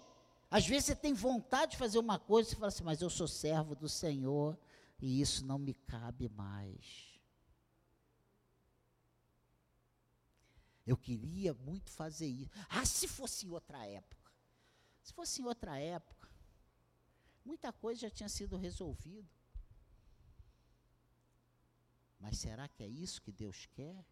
às 0.50 0.66
vezes 0.66 0.86
você 0.86 0.96
tem 0.96 1.14
vontade 1.14 1.72
de 1.72 1.78
fazer 1.78 1.98
uma 1.98 2.18
coisa 2.18 2.52
e 2.52 2.54
fala 2.54 2.68
assim, 2.68 2.84
mas 2.84 3.00
eu 3.00 3.08
sou 3.08 3.26
servo 3.26 3.74
do 3.74 3.88
Senhor 3.88 4.58
e 5.00 5.20
isso 5.20 5.44
não 5.46 5.58
me 5.58 5.72
cabe 5.72 6.28
mais. 6.28 7.18
Eu 10.86 10.96
queria 10.96 11.54
muito 11.54 11.90
fazer 11.90 12.26
isso. 12.26 12.50
Ah, 12.68 12.84
se 12.84 13.08
fosse 13.08 13.46
em 13.46 13.50
outra 13.50 13.86
época. 13.86 14.32
Se 15.02 15.12
fosse 15.12 15.40
em 15.40 15.44
outra 15.44 15.78
época, 15.78 16.28
muita 17.44 17.72
coisa 17.72 18.02
já 18.02 18.10
tinha 18.10 18.28
sido 18.28 18.56
resolvida. 18.56 19.28
Mas 22.22 22.38
será 22.38 22.68
que 22.68 22.84
é 22.84 22.86
isso 22.86 23.20
que 23.20 23.32
Deus 23.32 23.66
quer? 23.66 24.06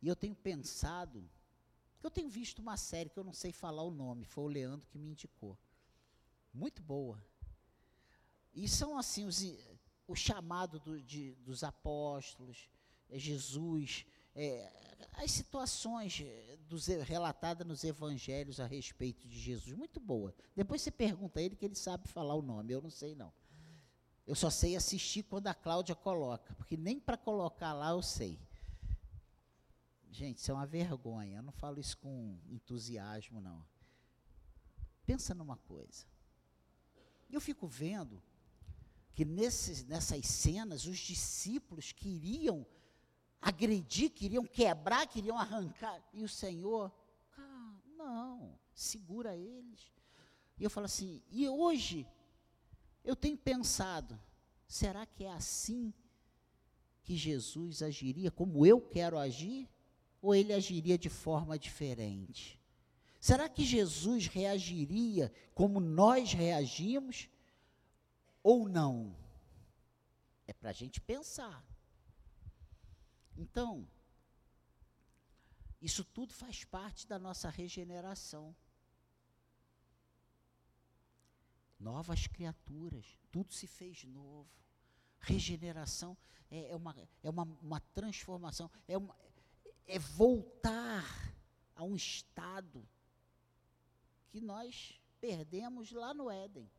E 0.00 0.06
eu 0.06 0.14
tenho 0.14 0.36
pensado, 0.36 1.28
eu 2.00 2.08
tenho 2.08 2.30
visto 2.30 2.60
uma 2.60 2.76
série 2.76 3.10
que 3.10 3.18
eu 3.18 3.24
não 3.24 3.32
sei 3.32 3.50
falar 3.50 3.82
o 3.82 3.90
nome, 3.90 4.24
foi 4.24 4.44
o 4.44 4.46
Leandro 4.46 4.86
que 4.86 4.96
me 4.96 5.10
indicou. 5.10 5.58
Muito 6.54 6.80
boa. 6.80 7.20
E 8.54 8.68
são 8.68 8.96
assim 8.96 9.24
os, 9.24 9.42
o 10.06 10.14
chamado 10.14 10.78
do, 10.78 11.02
de, 11.02 11.34
dos 11.40 11.64
apóstolos, 11.64 12.70
é 13.10 13.18
Jesus, 13.18 14.06
é, 14.32 14.70
as 15.14 15.32
situações 15.32 16.20
é, 16.20 16.56
dos, 16.68 16.86
relatadas 16.86 17.66
nos 17.66 17.82
evangelhos 17.82 18.60
a 18.60 18.66
respeito 18.66 19.26
de 19.26 19.40
Jesus, 19.40 19.76
muito 19.76 19.98
boa. 19.98 20.32
Depois 20.54 20.82
você 20.82 20.92
pergunta 20.92 21.40
a 21.40 21.42
ele 21.42 21.56
que 21.56 21.64
ele 21.64 21.74
sabe 21.74 22.06
falar 22.06 22.36
o 22.36 22.42
nome, 22.42 22.72
eu 22.72 22.80
não 22.80 22.90
sei 22.90 23.16
não. 23.16 23.32
Eu 24.28 24.34
só 24.34 24.50
sei 24.50 24.76
assistir 24.76 25.22
quando 25.22 25.46
a 25.46 25.54
Cláudia 25.54 25.94
coloca, 25.94 26.54
porque 26.54 26.76
nem 26.76 27.00
para 27.00 27.16
colocar 27.16 27.72
lá 27.72 27.92
eu 27.92 28.02
sei. 28.02 28.38
Gente, 30.10 30.36
isso 30.36 30.50
é 30.50 30.54
uma 30.54 30.66
vergonha. 30.66 31.38
Eu 31.38 31.42
não 31.42 31.52
falo 31.52 31.80
isso 31.80 31.96
com 31.96 32.38
entusiasmo, 32.50 33.40
não. 33.40 33.64
Pensa 35.06 35.34
numa 35.34 35.56
coisa. 35.56 36.04
Eu 37.30 37.40
fico 37.40 37.66
vendo 37.66 38.22
que 39.14 39.24
nesses, 39.24 39.82
nessas 39.86 40.26
cenas 40.26 40.84
os 40.84 40.98
discípulos 40.98 41.92
queriam 41.92 42.66
agredir, 43.40 44.10
queriam 44.10 44.44
quebrar, 44.44 45.06
queriam 45.06 45.38
arrancar. 45.38 46.02
E 46.12 46.22
o 46.22 46.28
Senhor, 46.28 46.92
ah, 47.38 47.80
não, 47.96 48.58
segura 48.74 49.34
eles. 49.34 49.90
E 50.58 50.64
eu 50.64 50.68
falo 50.68 50.84
assim, 50.84 51.22
e 51.30 51.48
hoje 51.48 52.06
eu 53.08 53.16
tenho 53.16 53.38
pensado, 53.38 54.20
será 54.66 55.06
que 55.06 55.24
é 55.24 55.32
assim 55.32 55.94
que 57.02 57.16
Jesus 57.16 57.82
agiria 57.82 58.30
como 58.30 58.66
eu 58.66 58.82
quero 58.82 59.18
agir? 59.18 59.66
Ou 60.20 60.34
ele 60.34 60.52
agiria 60.52 60.98
de 60.98 61.08
forma 61.08 61.58
diferente? 61.58 62.60
Será 63.18 63.48
que 63.48 63.64
Jesus 63.64 64.26
reagiria 64.26 65.32
como 65.54 65.80
nós 65.80 66.34
reagimos? 66.34 67.30
Ou 68.42 68.68
não? 68.68 69.16
É 70.46 70.52
para 70.52 70.68
a 70.68 70.74
gente 70.74 71.00
pensar. 71.00 71.64
Então, 73.38 73.88
isso 75.80 76.04
tudo 76.04 76.34
faz 76.34 76.62
parte 76.62 77.06
da 77.06 77.18
nossa 77.18 77.48
regeneração. 77.48 78.54
Novas 81.78 82.26
criaturas, 82.26 83.18
tudo 83.30 83.52
se 83.52 83.66
fez 83.66 84.04
novo. 84.04 84.50
Regeneração 85.20 86.16
é, 86.50 86.70
é, 86.70 86.76
uma, 86.76 86.96
é 87.22 87.30
uma, 87.30 87.42
uma 87.62 87.80
transformação, 87.80 88.70
é, 88.86 88.96
uma, 88.96 89.16
é 89.86 89.98
voltar 89.98 91.04
a 91.74 91.84
um 91.84 91.94
estado 91.94 92.86
que 94.28 94.40
nós 94.40 95.00
perdemos 95.20 95.92
lá 95.92 96.12
no 96.12 96.30
Éden. 96.30 96.70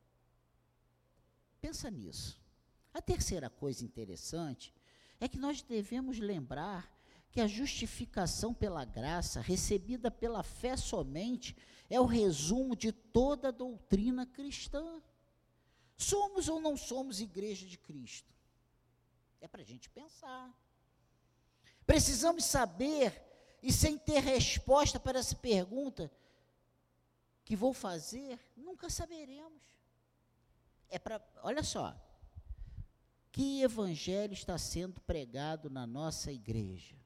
Pensa 1.62 1.90
nisso. 1.90 2.42
A 2.94 3.02
terceira 3.02 3.50
coisa 3.50 3.84
interessante 3.84 4.74
é 5.20 5.28
que 5.28 5.38
nós 5.38 5.62
devemos 5.62 6.20
lembrar 6.20 6.99
que 7.32 7.40
a 7.40 7.48
justificação 7.48 8.54
pela 8.54 8.84
graça, 8.84 9.40
recebida 9.40 10.10
pela 10.10 10.42
fé 10.42 10.76
somente, 10.76 11.56
é 11.90 12.00
o 12.00 12.06
resumo 12.06 12.76
de 12.76 12.92
toda 12.92 13.50
a 13.50 13.52
doutrina 13.52 14.26
cristã. 14.26 15.02
Somos 15.96 16.48
ou 16.48 16.60
não 16.60 16.76
somos 16.76 17.20
igreja 17.20 17.68
de 17.68 17.78
Cristo? 17.78 18.34
É 19.42 19.48
para 19.48 19.62
a 19.62 19.66
gente 19.66 19.90
pensar. 19.90 20.54
Precisamos 21.86 22.46
saber, 22.46 23.22
e 23.62 23.72
sem 23.72 23.98
ter 23.98 24.20
resposta 24.20 25.00
para 25.00 25.20
essa 25.20 25.36
pergunta 25.36 26.12
que 27.44 27.56
vou 27.56 27.74
fazer, 27.74 28.40
nunca 28.56 28.90
saberemos. 28.90 29.64
É 30.88 30.98
para, 31.00 31.22
olha 31.44 31.64
só, 31.64 31.96
que 33.32 33.62
evangelho 33.62 34.34
está 34.34 34.58
sendo 34.58 35.00
pregado 35.02 35.70
na 35.70 35.86
nossa 35.86 36.32
igreja? 36.32 36.99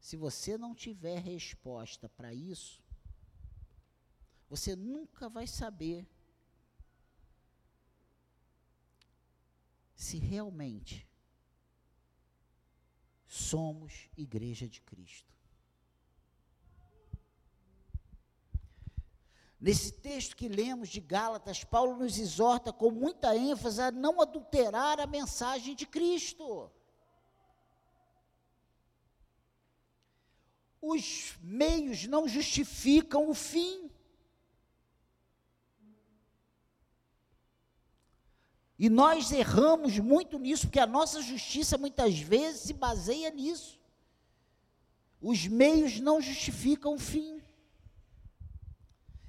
Se 0.00 0.16
você 0.16 0.56
não 0.56 0.74
tiver 0.74 1.18
resposta 1.18 2.08
para 2.08 2.32
isso, 2.32 2.82
você 4.48 4.74
nunca 4.74 5.28
vai 5.28 5.46
saber 5.46 6.06
se 9.94 10.16
realmente 10.16 11.06
somos 13.26 14.08
igreja 14.16 14.68
de 14.68 14.80
Cristo. 14.80 15.28
Nesse 19.60 19.92
texto 19.92 20.36
que 20.36 20.48
lemos 20.48 20.88
de 20.88 21.00
Gálatas, 21.00 21.64
Paulo 21.64 21.96
nos 21.96 22.16
exorta 22.16 22.72
com 22.72 22.92
muita 22.92 23.36
ênfase 23.36 23.82
a 23.82 23.90
não 23.90 24.20
adulterar 24.20 25.00
a 25.00 25.06
mensagem 25.06 25.74
de 25.74 25.84
Cristo. 25.84 26.70
Os 30.90 31.36
meios 31.42 32.06
não 32.06 32.26
justificam 32.26 33.28
o 33.28 33.34
fim. 33.34 33.90
E 38.78 38.88
nós 38.88 39.30
erramos 39.30 39.98
muito 39.98 40.38
nisso, 40.38 40.66
porque 40.66 40.80
a 40.80 40.86
nossa 40.86 41.20
justiça 41.20 41.76
muitas 41.76 42.18
vezes 42.18 42.62
se 42.62 42.72
baseia 42.72 43.30
nisso. 43.30 43.78
Os 45.20 45.46
meios 45.46 46.00
não 46.00 46.22
justificam 46.22 46.94
o 46.94 46.98
fim. 46.98 47.42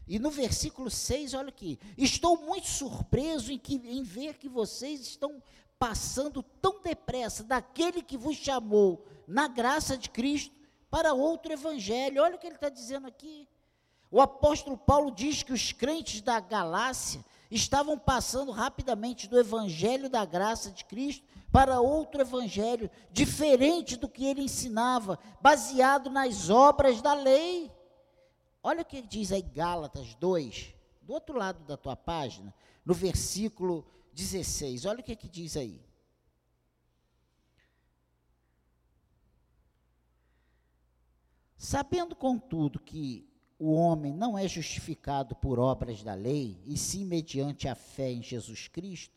E 0.07 0.17
no 0.17 0.31
versículo 0.31 0.89
6, 0.89 1.33
olha 1.33 1.49
aqui: 1.49 1.77
Estou 1.97 2.37
muito 2.37 2.69
surpreso 2.69 3.51
em, 3.51 3.59
que, 3.59 3.75
em 3.75 4.01
ver 4.01 4.37
que 4.37 4.47
vocês 4.47 5.01
estão 5.01 5.43
passando 5.77 6.41
tão 6.41 6.81
depressa 6.81 7.43
daquele 7.43 8.01
que 8.01 8.17
vos 8.17 8.37
chamou 8.37 9.05
na 9.27 9.49
graça 9.49 9.97
de 9.97 10.09
Cristo 10.09 10.58
para 10.89 11.13
outro 11.13 11.51
evangelho. 11.51 12.21
Olha 12.21 12.35
o 12.35 12.39
que 12.39 12.47
ele 12.47 12.55
está 12.55 12.69
dizendo 12.69 13.07
aqui. 13.07 13.47
O 14.11 14.21
apóstolo 14.21 14.77
Paulo 14.77 15.11
diz 15.11 15.43
que 15.43 15.53
os 15.53 15.71
crentes 15.71 16.21
da 16.21 16.39
Galácia 16.39 17.23
estavam 17.51 17.97
passando 17.97 18.51
rapidamente 18.51 19.27
do 19.27 19.39
evangelho 19.39 20.09
da 20.09 20.25
graça 20.25 20.71
de 20.71 20.85
Cristo 20.85 21.25
para 21.51 21.81
outro 21.81 22.21
evangelho, 22.21 22.89
diferente 23.11 23.95
do 23.95 24.07
que 24.07 24.25
ele 24.25 24.43
ensinava, 24.43 25.17
baseado 25.41 26.09
nas 26.09 26.49
obras 26.49 27.01
da 27.01 27.13
lei. 27.13 27.71
Olha 28.61 28.81
o 28.81 28.85
que 28.85 29.01
diz 29.01 29.31
aí 29.31 29.41
Gálatas 29.41 30.13
2, 30.15 30.75
do 31.01 31.13
outro 31.13 31.37
lado 31.37 31.63
da 31.65 31.75
tua 31.75 31.95
página, 31.95 32.53
no 32.85 32.93
versículo 32.93 33.85
16. 34.13 34.85
Olha 34.85 34.99
o 34.99 35.03
que, 35.03 35.15
que 35.15 35.27
diz 35.27 35.57
aí. 35.57 35.81
Sabendo, 41.61 42.15
contudo, 42.15 42.79
que 42.79 43.27
o 43.59 43.73
homem 43.73 44.13
não 44.13 44.37
é 44.37 44.47
justificado 44.47 45.35
por 45.35 45.59
obras 45.59 46.01
da 46.01 46.13
lei, 46.13 46.57
e 46.65 46.77
sim 46.77 47.03
mediante 47.03 47.67
a 47.67 47.75
fé 47.75 48.09
em 48.09 48.23
Jesus 48.23 48.69
Cristo, 48.69 49.13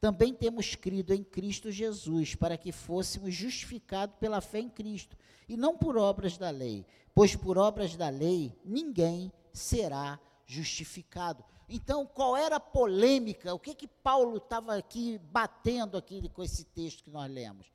também 0.00 0.32
temos 0.32 0.76
crido 0.76 1.12
em 1.12 1.24
Cristo 1.24 1.68
Jesus, 1.68 2.36
para 2.36 2.56
que 2.56 2.70
fôssemos 2.70 3.34
justificados 3.34 4.14
pela 4.20 4.40
fé 4.40 4.60
em 4.60 4.68
Cristo, 4.68 5.16
e 5.48 5.56
não 5.56 5.76
por 5.76 5.96
obras 5.96 6.38
da 6.38 6.48
lei, 6.48 6.86
pois 7.12 7.34
por 7.34 7.58
obras 7.58 7.96
da 7.96 8.08
lei 8.08 8.56
ninguém 8.64 9.32
será 9.52 10.20
justificado. 10.46 11.44
Então, 11.68 12.06
qual 12.06 12.36
era 12.36 12.56
a 12.56 12.60
polêmica? 12.60 13.52
O 13.52 13.58
que 13.58 13.74
que 13.74 13.88
Paulo 13.88 14.36
estava 14.36 14.76
aqui 14.76 15.18
batendo 15.18 15.96
aqui 15.98 16.28
com 16.28 16.44
esse 16.44 16.64
texto 16.66 17.02
que 17.02 17.10
nós 17.10 17.28
lemos? 17.28 17.66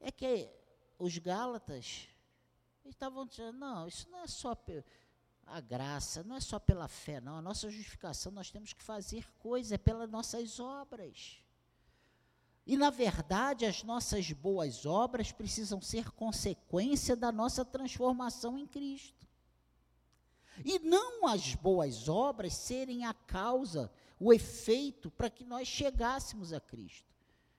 É 0.00 0.10
que 0.10 0.48
os 0.98 1.18
Gálatas 1.18 2.08
estavam 2.88 3.26
dizendo, 3.26 3.58
não, 3.58 3.86
isso 3.86 4.08
não 4.10 4.20
é 4.20 4.26
só 4.26 4.56
a 5.46 5.60
graça, 5.60 6.22
não 6.22 6.36
é 6.36 6.40
só 6.40 6.58
pela 6.58 6.88
fé, 6.88 7.20
não. 7.20 7.36
A 7.36 7.42
nossa 7.42 7.68
justificação 7.68 8.32
nós 8.32 8.50
temos 8.50 8.72
que 8.72 8.82
fazer 8.82 9.26
coisa, 9.38 9.78
pelas 9.78 10.08
nossas 10.08 10.58
obras. 10.58 11.42
E, 12.66 12.76
na 12.76 12.90
verdade, 12.90 13.66
as 13.66 13.82
nossas 13.82 14.30
boas 14.32 14.86
obras 14.86 15.32
precisam 15.32 15.80
ser 15.80 16.10
consequência 16.12 17.16
da 17.16 17.32
nossa 17.32 17.64
transformação 17.64 18.56
em 18.56 18.66
Cristo. 18.66 19.26
E 20.64 20.78
não 20.78 21.26
as 21.26 21.54
boas 21.54 22.08
obras 22.08 22.54
serem 22.54 23.04
a 23.04 23.14
causa, 23.14 23.90
o 24.18 24.32
efeito 24.32 25.10
para 25.10 25.30
que 25.30 25.44
nós 25.44 25.66
chegássemos 25.66 26.52
a 26.52 26.60
Cristo. 26.60 27.08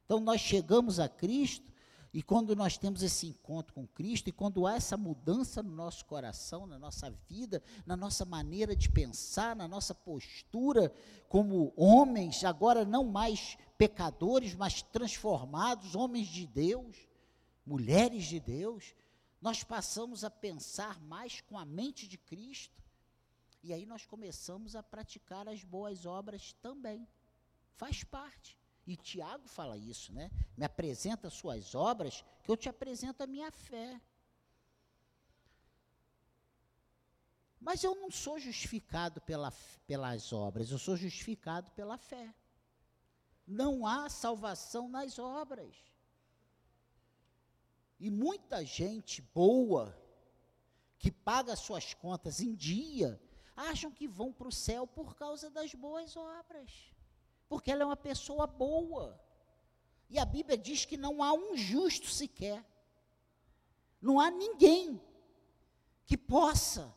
Então, 0.06 0.20
nós 0.20 0.40
chegamos 0.40 1.00
a 1.00 1.10
Cristo, 1.10 1.71
e 2.14 2.22
quando 2.22 2.56
nós 2.56 2.78
temos 2.78 3.02
esse 3.04 3.28
encontro 3.28 3.74
com 3.74 3.88
Cristo, 3.88 4.28
e 4.28 4.34
quando 4.34 4.68
há 4.68 4.76
essa 4.76 4.98
mudança 4.98 5.64
no 5.64 5.72
nosso 5.72 6.06
coração, 6.06 6.68
na 6.68 6.78
nossa 6.78 7.10
vida, 7.30 7.64
na 7.86 7.96
nossa 7.96 8.26
maneira 8.26 8.76
de 8.76 8.90
pensar, 8.90 9.56
na 9.56 9.66
nossa 9.66 9.96
postura 9.96 10.94
como 11.30 11.74
homens, 11.78 12.44
agora 12.44 12.84
não 12.84 13.06
mais 13.06 13.58
pecadores, 13.78 14.54
mas 14.54 14.82
transformados, 14.82 15.96
homens 15.96 16.28
de 16.28 16.46
Deus, 16.46 16.98
mulheres 17.66 18.26
de 18.26 18.42
Deus, 18.42 18.94
nós 19.42 19.64
passamos 19.64 20.26
a 20.26 20.30
pensar 20.30 21.00
mais 21.00 21.40
com 21.40 21.58
a 21.58 21.64
mente 21.64 22.10
de 22.10 22.18
Cristo, 22.18 22.84
e 23.64 23.72
aí 23.74 23.86
nós 23.86 24.06
começamos 24.06 24.76
a 24.76 24.84
praticar 24.84 25.48
as 25.48 25.64
boas 25.64 26.06
obras 26.06 26.52
também. 26.62 27.08
Faz 27.78 28.04
parte. 28.04 28.61
E 28.86 28.96
Tiago 28.96 29.48
fala 29.48 29.78
isso, 29.78 30.12
né? 30.14 30.32
Me 30.58 30.66
apresenta 30.66 31.28
as 31.28 31.34
suas 31.34 31.76
obras, 31.76 32.24
que 32.44 32.52
eu 32.52 32.58
te 32.58 32.68
apresento 32.68 33.24
a 33.24 33.28
minha 33.28 33.52
fé. 33.52 34.02
Mas 37.60 37.84
eu 37.84 37.94
não 37.96 38.10
sou 38.10 38.40
justificado 38.40 39.22
pela, 39.22 39.52
pelas 39.86 40.34
obras, 40.34 40.72
eu 40.72 40.80
sou 40.80 40.98
justificado 40.98 41.72
pela 41.72 41.98
fé 41.98 42.34
não 43.52 43.86
há 43.86 44.10
salvação 44.10 44.88
nas 44.88 45.20
obras. 45.20 45.76
E 48.00 48.10
muita 48.10 48.66
gente 48.66 49.22
boa 49.22 49.96
que 50.98 51.12
paga 51.12 51.56
suas 51.56 51.94
contas 51.94 52.40
em 52.42 52.56
dia, 52.56 53.20
acham 53.56 53.92
que 53.92 54.08
vão 54.08 54.32
para 54.32 54.48
o 54.48 54.52
céu 54.52 54.88
por 54.88 55.16
causa 55.16 55.50
das 55.50 55.74
boas 55.74 56.16
obras, 56.16 56.91
porque 57.52 57.70
ela 57.70 57.84
é 57.84 57.86
uma 57.86 57.98
pessoa 57.98 58.48
boa. 58.48 59.20
E 60.10 60.18
a 60.18 60.24
Bíblia 60.24 60.58
diz 60.58 60.86
que 60.86 60.96
não 60.96 61.22
há 61.22 61.34
um 61.34 61.58
justo 61.58 62.08
sequer, 62.08 62.64
não 64.02 64.22
há 64.22 64.32
ninguém 64.32 65.02
que 66.06 66.16
possa, 66.16 66.96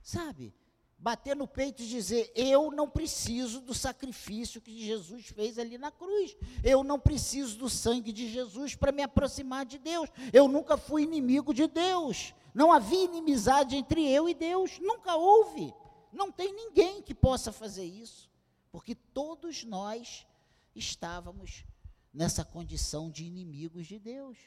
sabe, 0.00 0.54
bater 0.96 1.34
no 1.34 1.48
peito 1.48 1.82
e 1.82 1.88
dizer: 1.88 2.30
Eu 2.36 2.70
não 2.70 2.88
preciso 2.88 3.60
do 3.60 3.74
sacrifício 3.74 4.60
que 4.60 4.78
Jesus 4.78 5.26
fez 5.26 5.58
ali 5.58 5.76
na 5.76 5.90
cruz. 5.90 6.36
Eu 6.62 6.84
não 6.84 7.00
preciso 7.00 7.58
do 7.58 7.68
sangue 7.68 8.12
de 8.12 8.30
Jesus 8.30 8.76
para 8.76 8.92
me 8.92 9.02
aproximar 9.02 9.66
de 9.66 9.76
Deus. 9.76 10.08
Eu 10.32 10.46
nunca 10.46 10.76
fui 10.76 11.02
inimigo 11.02 11.52
de 11.52 11.66
Deus. 11.66 12.32
Não 12.54 12.70
havia 12.70 13.06
inimizade 13.06 13.74
entre 13.74 14.08
eu 14.08 14.28
e 14.28 14.34
Deus. 14.34 14.78
Nunca 14.78 15.16
houve. 15.16 15.74
Não 16.12 16.30
tem 16.30 16.52
ninguém 16.54 17.02
que 17.02 17.12
possa 17.12 17.50
fazer 17.50 17.84
isso. 17.84 18.29
Porque 18.70 18.94
todos 18.94 19.64
nós 19.64 20.26
estávamos 20.74 21.64
nessa 22.12 22.44
condição 22.44 23.10
de 23.10 23.24
inimigos 23.24 23.86
de 23.86 23.98
Deus. 23.98 24.38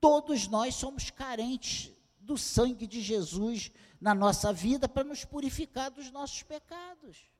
Todos 0.00 0.46
nós 0.48 0.74
somos 0.74 1.10
carentes 1.10 1.92
do 2.20 2.38
sangue 2.38 2.86
de 2.86 3.00
Jesus 3.00 3.70
na 4.00 4.14
nossa 4.14 4.52
vida 4.52 4.88
para 4.88 5.04
nos 5.04 5.24
purificar 5.24 5.90
dos 5.90 6.10
nossos 6.10 6.42
pecados. 6.42 7.30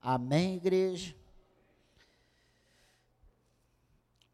Amém, 0.00 0.56
igreja? 0.56 1.16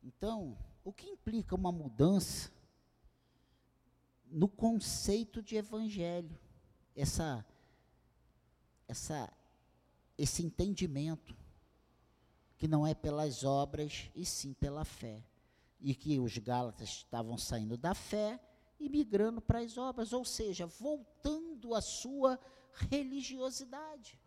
Então, 0.03 0.57
o 0.83 0.93
que 0.93 1.07
implica 1.07 1.55
uma 1.55 1.71
mudança 1.71 2.51
no 4.25 4.49
conceito 4.49 5.43
de 5.43 5.57
evangelho? 5.57 6.39
Essa, 6.97 7.45
essa, 8.89 9.31
esse 10.19 10.43
entendimento 10.43 11.35
que 12.59 12.67
não 12.67 12.85
é 12.85 12.93
pelas 12.93 13.45
obras 13.45 14.11
e 14.15 14.27
sim 14.27 14.53
pela 14.53 14.85
fé. 14.85 15.23
E 15.81 15.95
que 15.95 16.19
os 16.19 16.37
Gálatas 16.37 16.89
estavam 16.89 17.39
saindo 17.39 17.77
da 17.77 17.95
fé 17.95 18.41
e 18.81 18.89
migrando 18.89 19.41
para 19.41 19.61
as 19.61 19.79
obras, 19.79 20.13
ou 20.13 20.25
seja, 20.25 20.67
voltando 20.67 21.73
à 21.73 21.81
sua 21.81 22.39
religiosidade. 22.91 24.21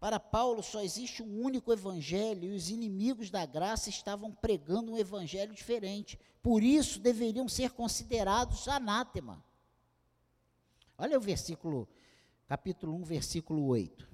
Para 0.00 0.20
Paulo 0.20 0.62
só 0.62 0.82
existe 0.82 1.22
um 1.22 1.42
único 1.42 1.72
evangelho 1.72 2.52
e 2.52 2.56
os 2.56 2.68
inimigos 2.68 3.30
da 3.30 3.46
graça 3.46 3.88
estavam 3.88 4.30
pregando 4.32 4.92
um 4.92 4.98
evangelho 4.98 5.54
diferente. 5.54 6.18
Por 6.42 6.62
isso 6.62 7.00
deveriam 7.00 7.48
ser 7.48 7.70
considerados 7.70 8.68
anátema. 8.68 9.42
Olha 10.98 11.16
o 11.16 11.20
versículo, 11.22 11.88
capítulo 12.46 12.94
1, 12.96 13.04
versículo 13.04 13.66
8. 13.66 14.08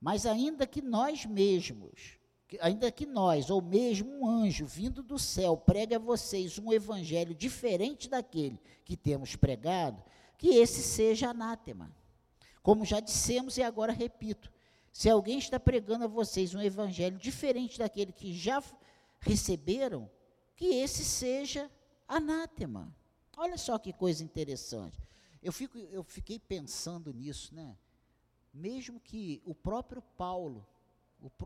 Mas 0.00 0.26
ainda 0.26 0.66
que 0.66 0.82
nós 0.82 1.24
mesmos 1.24 2.18
ainda 2.60 2.92
que 2.92 3.04
nós, 3.04 3.50
ou 3.50 3.60
mesmo 3.60 4.20
um 4.20 4.28
anjo 4.28 4.66
vindo 4.66 5.02
do 5.02 5.18
céu, 5.18 5.56
pregue 5.56 5.94
a 5.94 5.98
vocês 5.98 6.58
um 6.58 6.72
evangelho 6.72 7.34
diferente 7.34 8.08
daquele 8.08 8.60
que 8.84 8.96
temos 8.96 9.34
pregado, 9.34 10.02
que 10.38 10.48
esse 10.48 10.82
seja 10.82 11.30
anátema. 11.30 11.90
Como 12.62 12.84
já 12.84 13.00
dissemos 13.00 13.56
e 13.56 13.62
agora 13.62 13.92
repito, 13.92 14.52
se 14.92 15.10
alguém 15.10 15.38
está 15.38 15.58
pregando 15.58 16.04
a 16.04 16.08
vocês 16.08 16.54
um 16.54 16.62
evangelho 16.62 17.18
diferente 17.18 17.78
daquele 17.78 18.12
que 18.12 18.32
já 18.32 18.62
receberam, 19.20 20.08
que 20.54 20.66
esse 20.66 21.04
seja 21.04 21.70
anátema. 22.06 22.94
Olha 23.36 23.58
só 23.58 23.78
que 23.78 23.92
coisa 23.92 24.22
interessante. 24.22 25.06
Eu, 25.46 25.52
fico, 25.52 25.78
eu 25.78 26.02
fiquei 26.02 26.40
pensando 26.40 27.14
nisso, 27.14 27.54
né? 27.54 27.78
Mesmo 28.52 28.98
que 28.98 29.40
o 29.44 29.54
próprio 29.54 30.02
Paulo, 30.02 30.66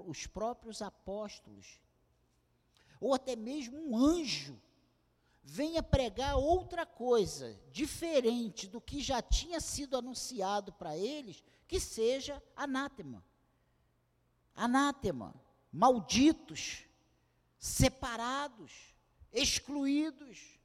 os 0.06 0.26
próprios 0.26 0.80
apóstolos, 0.80 1.78
ou 2.98 3.12
até 3.12 3.36
mesmo 3.36 3.76
um 3.76 3.94
anjo, 3.94 4.58
venha 5.42 5.82
pregar 5.82 6.38
outra 6.38 6.86
coisa, 6.86 7.60
diferente 7.70 8.66
do 8.66 8.80
que 8.80 9.02
já 9.02 9.20
tinha 9.20 9.60
sido 9.60 9.98
anunciado 9.98 10.72
para 10.72 10.96
eles, 10.96 11.44
que 11.68 11.78
seja 11.78 12.42
anátema. 12.56 13.22
Anátema, 14.54 15.34
malditos, 15.70 16.86
separados, 17.58 18.94
excluídos. 19.30 20.58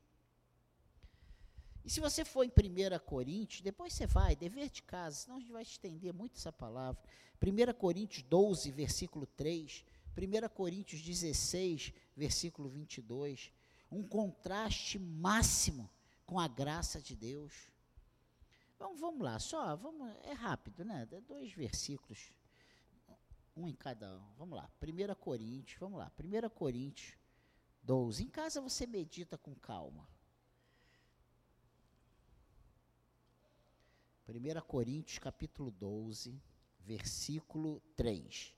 E 1.86 1.90
se 1.92 2.00
você 2.00 2.26
for 2.26 2.44
em 2.44 2.50
1 2.50 2.98
Coríntios, 3.06 3.62
depois 3.62 3.94
você 3.94 4.08
vai, 4.08 4.36
dever 4.36 4.72
de 4.72 4.82
casa, 4.82 5.18
senão 5.18 5.38
a 5.38 5.40
gente 5.40 5.52
vai 5.52 5.62
estender 5.62 6.12
muito 6.12 6.36
essa 6.36 6.52
palavra. 6.52 7.00
1 7.40 7.74
Coríntios 7.78 8.24
12, 8.24 8.72
versículo 8.72 9.28
3, 9.28 9.86
1 10.18 10.50
Coríntios 10.50 11.00
16, 11.04 11.94
versículo 12.18 12.70
22, 12.70 13.52
um 13.92 14.02
contraste 14.02 14.98
máximo 14.98 15.88
com 16.26 16.40
a 16.40 16.48
graça 16.48 17.00
de 17.00 17.16
Deus. 17.16 17.54
Então, 18.76 18.98
vamos 18.98 19.22
lá, 19.22 19.38
só, 19.38 19.76
vamos, 19.76 20.12
é 20.24 20.34
rápido, 20.34 20.84
né? 20.84 21.06
Dois 21.28 21.54
versículos, 21.54 22.34
um 23.56 23.68
em 23.68 23.76
cada 23.76 24.18
um. 24.18 24.34
Vamos 24.40 24.58
lá, 24.58 24.68
1 24.82 25.14
Coríntios, 25.20 25.80
vamos 25.80 26.00
lá, 26.00 26.12
1 26.20 26.50
Coríntios 26.50 27.16
12. 27.84 28.24
Em 28.24 28.28
casa 28.28 28.60
você 28.60 28.88
medita 28.88 29.38
com 29.38 29.54
calma. 29.54 30.15
1 34.28 34.62
Coríntios 34.62 35.20
capítulo 35.20 35.70
12, 35.70 36.42
versículo 36.80 37.80
3. 37.96 38.56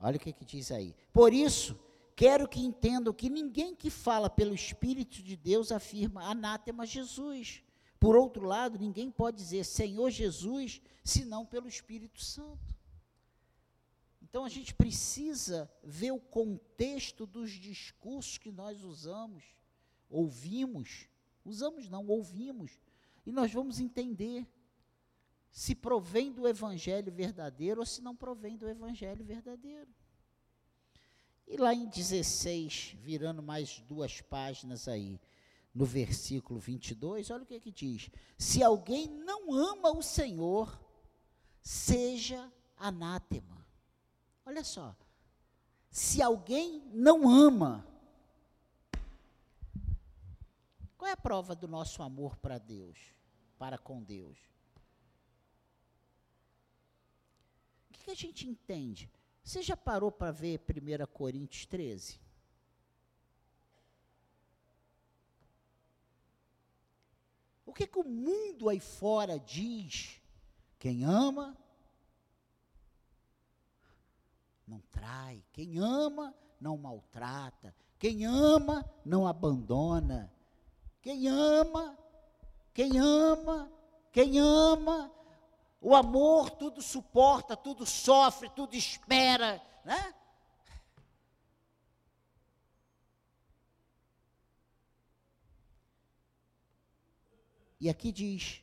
Olha 0.00 0.16
o 0.16 0.20
que, 0.20 0.32
que 0.32 0.46
diz 0.46 0.72
aí. 0.72 0.96
Por 1.12 1.34
isso, 1.34 1.78
quero 2.16 2.48
que 2.48 2.60
entendam 2.60 3.12
que 3.12 3.28
ninguém 3.28 3.76
que 3.76 3.90
fala 3.90 4.30
pelo 4.30 4.54
Espírito 4.54 5.22
de 5.22 5.36
Deus 5.36 5.70
afirma 5.70 6.24
anátema 6.24 6.86
Jesus. 6.86 7.62
Por 8.00 8.16
outro 8.16 8.46
lado, 8.46 8.78
ninguém 8.78 9.10
pode 9.10 9.36
dizer 9.36 9.64
Senhor 9.64 10.10
Jesus, 10.10 10.80
senão 11.04 11.44
pelo 11.44 11.68
Espírito 11.68 12.22
Santo. 12.22 12.74
Então 14.22 14.42
a 14.42 14.48
gente 14.48 14.74
precisa 14.74 15.70
ver 15.82 16.12
o 16.12 16.18
contexto 16.18 17.26
dos 17.26 17.50
discursos 17.50 18.38
que 18.38 18.50
nós 18.50 18.82
usamos, 18.82 19.44
ouvimos, 20.08 21.08
usamos 21.44 21.90
não, 21.90 22.06
ouvimos, 22.06 22.72
e 23.26 23.30
nós 23.30 23.52
vamos 23.52 23.78
entender 23.80 24.46
se 25.54 25.72
provém 25.72 26.32
do 26.32 26.48
evangelho 26.48 27.12
verdadeiro 27.12 27.78
ou 27.78 27.86
se 27.86 28.02
não 28.02 28.16
provém 28.16 28.56
do 28.56 28.68
evangelho 28.68 29.24
verdadeiro. 29.24 29.88
E 31.46 31.56
lá 31.56 31.72
em 31.72 31.86
16, 31.86 32.96
virando 32.98 33.40
mais 33.40 33.78
duas 33.78 34.20
páginas 34.20 34.88
aí, 34.88 35.20
no 35.72 35.84
versículo 35.84 36.58
22, 36.58 37.30
olha 37.30 37.44
o 37.44 37.46
que, 37.46 37.54
é 37.54 37.60
que 37.60 37.70
diz: 37.70 38.10
Se 38.36 38.64
alguém 38.64 39.06
não 39.06 39.52
ama 39.52 39.96
o 39.96 40.02
Senhor, 40.02 40.76
seja 41.62 42.52
anátema. 42.76 43.64
Olha 44.44 44.64
só, 44.64 44.96
se 45.88 46.20
alguém 46.20 46.82
não 46.92 47.28
ama, 47.28 47.86
qual 50.98 51.08
é 51.08 51.12
a 51.12 51.16
prova 51.16 51.54
do 51.54 51.68
nosso 51.68 52.02
amor 52.02 52.36
para 52.38 52.58
Deus, 52.58 53.14
para 53.56 53.78
com 53.78 54.02
Deus? 54.02 54.53
Que 58.04 58.10
a 58.10 58.14
gente 58.14 58.46
entende? 58.46 59.10
Você 59.42 59.62
já 59.62 59.76
parou 59.76 60.12
para 60.12 60.30
ver 60.30 60.60
1 60.60 61.06
Coríntios 61.12 61.66
13? 61.66 62.20
O 67.64 67.72
que, 67.72 67.86
que 67.86 67.98
o 67.98 68.04
mundo 68.04 68.68
aí 68.68 68.78
fora 68.78 69.38
diz? 69.38 70.20
Quem 70.78 71.04
ama, 71.04 71.56
não 74.66 74.80
trai. 74.92 75.42
Quem 75.52 75.78
ama, 75.78 76.34
não 76.60 76.76
maltrata. 76.76 77.74
Quem 77.98 78.26
ama, 78.26 78.84
não 79.04 79.26
abandona. 79.26 80.32
Quem 81.00 81.26
ama, 81.26 81.98
quem 82.72 82.98
ama, 82.98 83.72
quem 84.12 84.38
ama, 84.38 85.10
o 85.84 85.94
amor 85.94 86.48
tudo 86.48 86.80
suporta, 86.80 87.54
tudo 87.54 87.84
sofre, 87.84 88.48
tudo 88.48 88.74
espera, 88.74 89.62
né? 89.84 90.14
E 97.78 97.90
aqui 97.90 98.10
diz, 98.10 98.62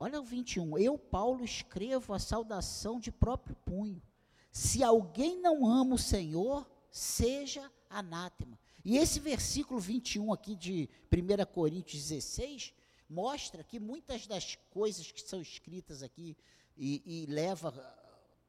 olha 0.00 0.20
o 0.20 0.24
21, 0.24 0.76
eu, 0.76 0.98
Paulo, 0.98 1.44
escrevo 1.44 2.12
a 2.12 2.18
saudação 2.18 2.98
de 2.98 3.12
próprio 3.12 3.54
punho. 3.64 4.02
Se 4.50 4.82
alguém 4.82 5.40
não 5.40 5.64
ama 5.64 5.94
o 5.94 5.98
Senhor, 5.98 6.68
seja 6.90 7.70
anátema. 7.88 8.58
E 8.84 8.96
esse 8.96 9.20
versículo 9.20 9.78
21 9.78 10.32
aqui 10.32 10.56
de 10.56 10.90
1 11.12 11.46
Coríntios 11.52 12.08
16 12.08 12.74
mostra 13.12 13.62
que 13.62 13.78
muitas 13.78 14.26
das 14.26 14.56
coisas 14.70 15.12
que 15.12 15.20
são 15.20 15.40
escritas 15.40 16.02
aqui 16.02 16.36
e, 16.76 17.02
e 17.04 17.26
leva 17.26 17.70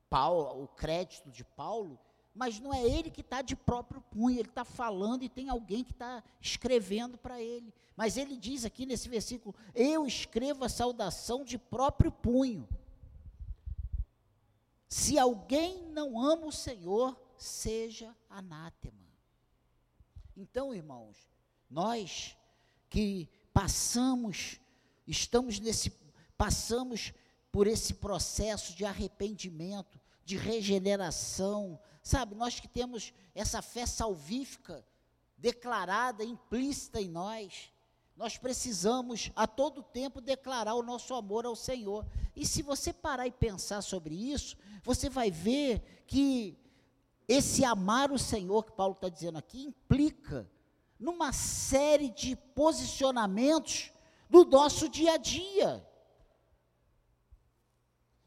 Paulo, 0.10 0.63
o 0.63 0.67
crédito 0.69 1.30
de 1.30 1.43
Paulo, 1.43 1.99
mas 2.34 2.60
não 2.60 2.73
é 2.73 2.84
ele 2.84 3.12
que 3.12 3.21
está 3.21 3.41
de 3.41 3.56
próprio 3.56 4.02
punho, 4.02 4.39
ele 4.39 4.49
está 4.49 4.63
falando 4.63 5.23
e 5.23 5.30
tem 5.30 5.49
alguém 5.49 5.84
que 5.84 5.91
está 5.91 6.23
escrevendo 6.39 7.17
para 7.17 7.41
ele. 7.41 7.73
Mas 7.95 8.17
ele 8.17 8.38
diz 8.38 8.65
aqui 8.65 8.86
nesse 8.86 9.08
versículo: 9.08 9.54
Eu 9.76 10.08
escrevo 10.08 10.63
a 10.63 10.69
saudação 10.69 11.43
de 11.43 11.58
próprio 11.58 12.12
punho. 12.12 12.67
Se 14.88 15.19
alguém 15.19 15.84
não 15.89 16.19
ama 16.19 16.47
o 16.47 16.52
Senhor, 16.52 17.19
seja 17.38 18.15
anátema. 18.30 19.04
Então, 20.36 20.73
irmãos, 20.73 21.28
nós 21.69 22.36
que 22.89 23.30
passamos, 23.54 24.60
estamos 25.06 25.60
nesse, 25.60 25.92
passamos 26.38 27.13
por 27.52 27.68
esse 27.68 27.94
processo 27.94 28.76
de 28.76 28.84
arrependimento, 28.84 30.00
de 30.26 30.36
regeneração, 30.38 31.80
sabe? 32.02 32.36
Nós 32.36 32.60
que 32.60 32.68
temos 32.68 33.13
essa 33.36 33.62
fé 33.62 33.86
salvífica 33.86 34.86
declarada, 35.38 36.24
implícita 36.24 37.00
em 37.00 37.10
nós, 37.10 37.72
nós 38.16 38.38
precisamos 38.38 39.32
a 39.36 39.48
todo 39.48 39.84
tempo 39.84 40.22
declarar 40.22 40.76
o 40.76 40.84
nosso 40.84 41.13
amor 41.13 41.46
ao 41.46 41.56
Senhor. 41.56 42.06
E 42.36 42.46
se 42.46 42.62
você 42.62 42.94
parar 42.94 43.28
e 43.28 43.32
pensar 43.32 43.82
sobre 43.82 44.16
isso, 44.16 44.56
você 44.84 45.10
vai 45.10 45.32
ver 45.32 46.04
que 46.06 46.58
esse 47.28 47.66
amar 47.66 48.12
o 48.12 48.20
Senhor 48.20 48.63
que 48.63 48.72
Paulo 48.72 48.94
está 48.94 49.10
dizendo 49.10 49.38
aqui 49.38 49.63
implica 49.63 50.50
numa 51.04 51.34
série 51.34 52.10
de 52.10 52.34
posicionamentos 52.34 53.92
do 54.30 54.46
nosso 54.46 54.88
dia 54.88 55.16
a 55.16 55.18
dia. 55.18 55.86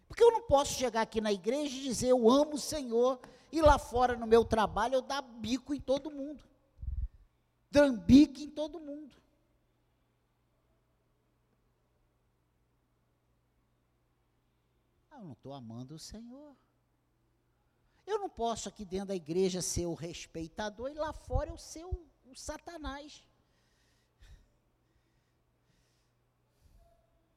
Porque 0.07 0.23
eu 0.23 0.31
não 0.31 0.43
posso 0.43 0.75
chegar 0.75 1.01
aqui 1.01 1.19
na 1.19 1.33
igreja 1.33 1.75
e 1.75 1.83
dizer 1.83 2.09
eu 2.09 2.31
amo 2.31 2.57
o 2.57 2.61
Senhor 2.61 3.19
e 3.51 3.63
lá 3.63 3.79
fora 3.79 4.15
no 4.15 4.27
meu 4.27 4.45
trabalho 4.45 4.97
eu 4.97 5.01
dar 5.01 5.23
bico 5.23 5.73
em 5.73 5.81
todo 5.81 6.11
mundo. 6.11 6.45
Trambique 7.71 8.45
em 8.45 8.51
todo 8.51 8.79
mundo. 8.79 9.17
Eu 15.13 15.25
não 15.25 15.33
estou 15.33 15.55
amando 15.55 15.95
o 15.95 15.99
Senhor. 15.99 16.55
Eu 18.07 18.19
não 18.19 18.29
posso 18.29 18.69
aqui 18.69 18.85
dentro 18.85 19.09
da 19.09 19.17
igreja 19.17 19.63
ser 19.63 19.87
o 19.87 19.95
respeitador 19.95 20.91
e 20.91 20.95
lá 20.95 21.15
fora 21.15 21.49
eu 21.49 21.57
ser 21.57 21.85
o 21.87 22.16
o 22.27 22.35
Satanás. 22.35 23.25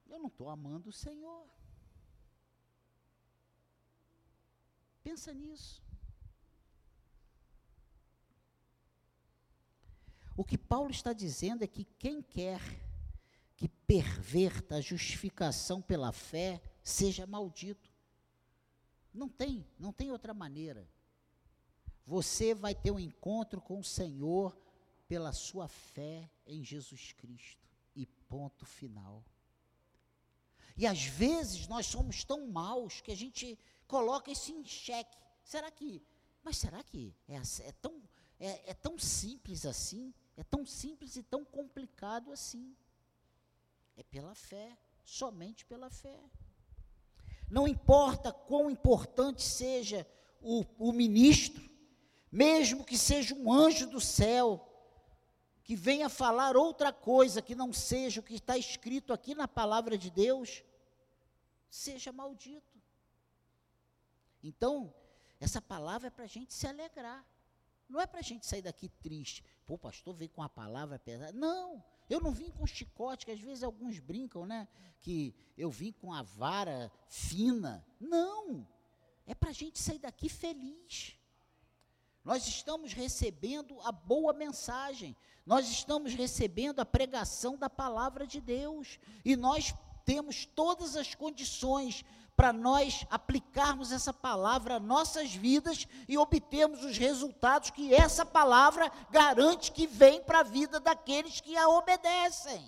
Eu 0.08 0.19
não 0.19 0.28
estou 0.28 0.49
amando 0.49 0.89
o 0.89 0.93
Senhor. 0.93 1.47
Pensa 5.04 5.34
nisso. 5.34 5.82
O 10.36 10.43
que 10.43 10.58
Paulo 10.58 10.91
está 10.91 11.13
dizendo 11.13 11.63
é 11.63 11.67
que 11.67 11.84
quem 11.84 12.21
quer 12.21 12.62
que 13.56 13.67
perverta 13.67 14.75
a 14.75 14.82
justificação 14.82 15.82
pela 15.82 16.13
fé 16.13 16.62
seja 16.82 17.28
maldito. 17.28 17.91
Não 19.13 19.28
tem, 19.28 19.67
não 19.78 19.91
tem 19.91 20.12
outra 20.12 20.34
maneira. 20.34 20.88
Você 22.06 22.54
vai 22.54 22.73
ter 22.73 22.89
um 22.89 22.99
encontro 22.99 23.60
com 23.60 23.80
o 23.80 23.84
Senhor 23.84 24.58
pela 25.10 25.34
sua 25.34 25.67
fé 25.67 26.30
em 26.45 26.63
Jesus 26.63 27.12
Cristo. 27.13 27.67
E 27.95 28.06
ponto 28.06 28.65
final. 28.65 29.26
E 30.78 30.86
às 30.86 31.04
vezes 31.04 31.67
nós 31.67 31.88
somos 31.88 32.24
tão 32.24 32.48
maus 32.48 33.02
que 33.02 33.12
a 33.12 33.15
gente 33.15 33.60
coloca 33.88 34.32
isso 34.32 34.52
em 34.52 34.63
xeque. 34.63 35.17
Será 35.43 35.69
que. 35.69 36.02
Mas 36.41 36.56
será 36.58 36.82
que 36.84 37.13
é, 37.28 37.36
é 37.36 37.72
tão, 37.74 38.02
é, 38.39 38.69
é 38.69 38.74
tão 38.74 38.98
simples 38.98 39.65
assim? 39.65 40.13
É 40.38 40.43
tão 40.43 40.65
simples 40.65 41.17
e 41.17 41.24
tão 41.24 41.43
complicado 41.43 42.32
assim? 42.32 42.74
É 43.98 44.04
pela 44.04 44.34
fé, 44.36 44.78
somente 45.04 45.65
pela 45.65 45.89
fé. 45.89 46.17
Não 47.50 47.67
importa 47.67 48.32
quão 48.32 48.69
importante 48.69 49.41
seja 49.41 50.08
o, 50.39 50.63
o 50.78 50.93
ministro, 50.93 51.67
mesmo 52.32 52.86
que 52.86 52.98
seja 52.98 53.36
um 53.36 53.52
anjo 53.52 53.88
do 53.88 54.00
céu, 54.00 54.68
que 55.69 55.75
venha 55.75 56.10
falar 56.10 56.58
outra 56.58 56.91
coisa 56.91 57.43
que 57.43 57.53
não 57.53 57.71
seja 57.71 58.21
o 58.21 58.23
que 58.23 58.34
está 58.34 58.58
escrito 58.58 59.13
aqui 59.13 59.36
na 59.36 59.47
palavra 59.47 59.99
de 59.99 60.10
Deus, 60.10 60.63
seja 61.69 62.12
maldito. 62.12 62.82
Então, 64.41 64.91
essa 65.39 65.62
palavra 65.62 66.08
é 66.08 66.10
para 66.10 66.23
a 66.23 66.27
gente 66.27 66.55
se 66.55 66.65
alegrar. 66.65 67.23
Não 67.88 68.01
é 68.01 68.08
para 68.08 68.19
a 68.19 68.23
gente 68.23 68.47
sair 68.47 68.63
daqui 68.63 68.89
triste. 68.89 69.43
Pô, 69.67 69.77
pastor 69.77 70.15
veio 70.15 70.32
com 70.32 70.41
a 70.41 70.49
palavra 70.49 70.97
pesada. 70.97 71.34
Não, 71.34 71.84
eu 72.10 72.19
não 72.19 72.32
vim 72.32 72.49
com 72.49 72.65
chicote, 72.65 73.23
que 73.23 73.32
às 73.32 73.39
vezes 73.39 73.63
alguns 73.63 73.99
brincam, 73.99 74.47
né? 74.47 74.67
Que 74.99 75.36
eu 75.55 75.69
vim 75.69 75.91
com 75.91 76.12
a 76.12 76.23
vara 76.23 76.91
fina. 77.08 77.86
Não, 77.99 78.67
é 79.23 79.36
para 79.36 79.51
a 79.51 79.53
gente 79.53 79.77
sair 79.77 79.99
daqui 79.99 80.29
feliz. 80.29 81.15
Nós 82.29 82.45
estamos 82.45 82.93
recebendo 82.93 83.81
a 83.81 83.91
boa 83.91 84.33
mensagem, 84.33 85.17
nós 85.47 85.67
estamos 85.67 86.13
recebendo 86.13 86.79
a 86.79 86.85
pregação 86.85 87.57
da 87.57 87.67
palavra 87.67 88.27
de 88.27 88.39
Deus, 88.39 88.99
e 89.25 89.35
nós 89.35 89.73
temos 90.05 90.45
todas 90.45 90.95
as 90.95 91.15
condições 91.15 92.05
para 92.35 92.53
nós 92.53 93.03
aplicarmos 93.09 93.91
essa 93.91 94.13
palavra 94.13 94.75
às 94.75 94.81
nossas 94.83 95.33
vidas 95.33 95.87
e 96.07 96.19
obtermos 96.19 96.83
os 96.83 96.99
resultados 96.99 97.71
que 97.71 97.95
essa 97.95 98.23
palavra 98.23 98.91
garante 99.09 99.71
que 99.71 99.87
vem 99.87 100.21
para 100.21 100.41
a 100.41 100.43
vida 100.43 100.79
daqueles 100.79 101.41
que 101.41 101.57
a 101.57 101.67
obedecem. 101.67 102.63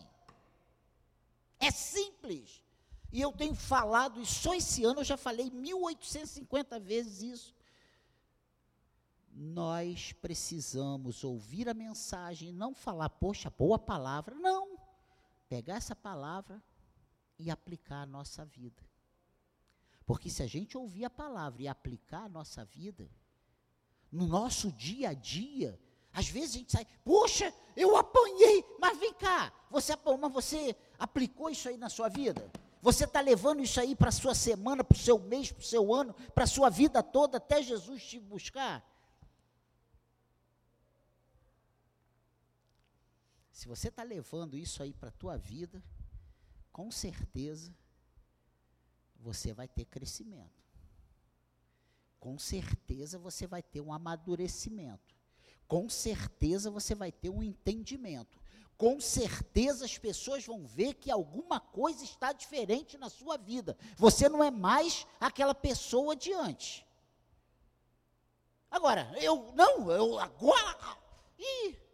É 1.59 1.69
simples. 1.69 2.63
E 3.11 3.21
eu 3.21 3.31
tenho 3.31 3.53
falado, 3.53 4.19
e 4.23 4.25
só 4.25 4.55
esse 4.55 4.83
ano 4.83 5.01
eu 5.01 5.05
já 5.05 5.17
falei 5.17 5.51
1850 5.51 6.79
vezes 6.79 7.21
isso 7.21 7.60
nós 9.41 10.13
precisamos 10.13 11.23
ouvir 11.23 11.67
a 11.67 11.73
mensagem 11.73 12.49
e 12.49 12.53
não 12.53 12.75
falar, 12.75 13.09
poxa, 13.09 13.49
boa 13.49 13.79
palavra. 13.79 14.35
Não. 14.35 14.77
Pegar 15.49 15.77
essa 15.77 15.95
palavra 15.95 16.61
e 17.39 17.49
aplicar 17.49 18.03
a 18.03 18.05
nossa 18.05 18.45
vida. 18.45 18.83
Porque 20.05 20.29
se 20.29 20.43
a 20.43 20.47
gente 20.47 20.77
ouvir 20.77 21.05
a 21.05 21.09
palavra 21.09 21.63
e 21.63 21.67
aplicar 21.67 22.25
a 22.25 22.29
nossa 22.29 22.63
vida, 22.63 23.09
no 24.11 24.27
nosso 24.27 24.71
dia 24.71 25.09
a 25.09 25.13
dia, 25.13 25.79
às 26.13 26.29
vezes 26.29 26.55
a 26.55 26.57
gente 26.59 26.71
sai, 26.71 26.85
poxa, 27.03 27.51
eu 27.75 27.97
apanhei, 27.97 28.63
mas 28.79 28.99
vem 28.99 29.13
cá, 29.15 29.51
você 29.71 29.93
mas 30.19 30.31
você 30.31 30.75
aplicou 30.99 31.49
isso 31.49 31.67
aí 31.67 31.77
na 31.77 31.89
sua 31.89 32.09
vida? 32.09 32.51
Você 32.79 33.05
está 33.05 33.21
levando 33.21 33.63
isso 33.63 33.79
aí 33.79 33.95
para 33.95 34.09
a 34.09 34.11
sua 34.11 34.35
semana, 34.35 34.83
para 34.83 34.95
o 34.95 34.99
seu 34.99 35.17
mês, 35.17 35.51
para 35.51 35.61
o 35.61 35.65
seu 35.65 35.91
ano, 35.93 36.13
para 36.35 36.43
a 36.43 36.47
sua 36.47 36.69
vida 36.69 37.01
toda, 37.01 37.37
até 37.37 37.63
Jesus 37.63 38.03
te 38.03 38.19
buscar? 38.19 38.90
Se 43.61 43.67
você 43.67 43.89
está 43.89 44.01
levando 44.01 44.57
isso 44.57 44.81
aí 44.81 44.91
para 44.91 45.09
a 45.09 45.11
tua 45.11 45.37
vida, 45.37 45.83
com 46.71 46.89
certeza 46.89 47.71
você 49.19 49.53
vai 49.53 49.67
ter 49.67 49.85
crescimento. 49.85 50.65
Com 52.19 52.39
certeza 52.39 53.19
você 53.19 53.45
vai 53.45 53.61
ter 53.61 53.79
um 53.79 53.93
amadurecimento. 53.93 55.15
Com 55.67 55.87
certeza 55.87 56.71
você 56.71 56.95
vai 56.95 57.11
ter 57.11 57.29
um 57.29 57.43
entendimento. 57.43 58.41
Com 58.75 58.99
certeza 58.99 59.85
as 59.85 59.95
pessoas 59.95 60.43
vão 60.43 60.65
ver 60.65 60.95
que 60.95 61.11
alguma 61.11 61.59
coisa 61.59 62.03
está 62.03 62.33
diferente 62.33 62.97
na 62.97 63.11
sua 63.11 63.37
vida. 63.37 63.77
Você 63.95 64.27
não 64.27 64.43
é 64.43 64.49
mais 64.49 65.05
aquela 65.19 65.53
pessoa 65.53 66.15
de 66.15 66.33
antes. 66.33 66.83
Agora, 68.71 69.13
eu 69.21 69.53
não, 69.53 69.91
eu 69.91 70.17
agora. 70.17 70.97
Ih, 71.37 71.90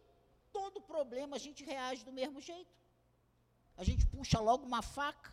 problema 0.97 1.35
a 1.35 1.39
gente 1.45 1.63
reage 1.63 2.03
do 2.03 2.11
mesmo 2.19 2.39
jeito. 2.41 2.75
A 3.81 3.83
gente 3.83 4.03
puxa 4.07 4.39
logo 4.39 4.65
uma 4.65 4.81
faca. 4.81 5.31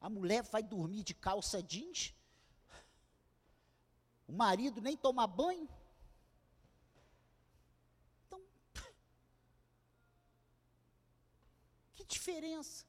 A 0.00 0.08
mulher 0.16 0.42
vai 0.42 0.62
dormir 0.62 1.02
de 1.04 1.14
calça 1.14 1.62
jeans. 1.62 2.00
O 4.26 4.32
marido 4.32 4.80
nem 4.80 4.96
toma 4.96 5.24
banho. 5.26 5.68
Então, 8.24 8.40
que 11.94 12.04
diferença? 12.04 12.84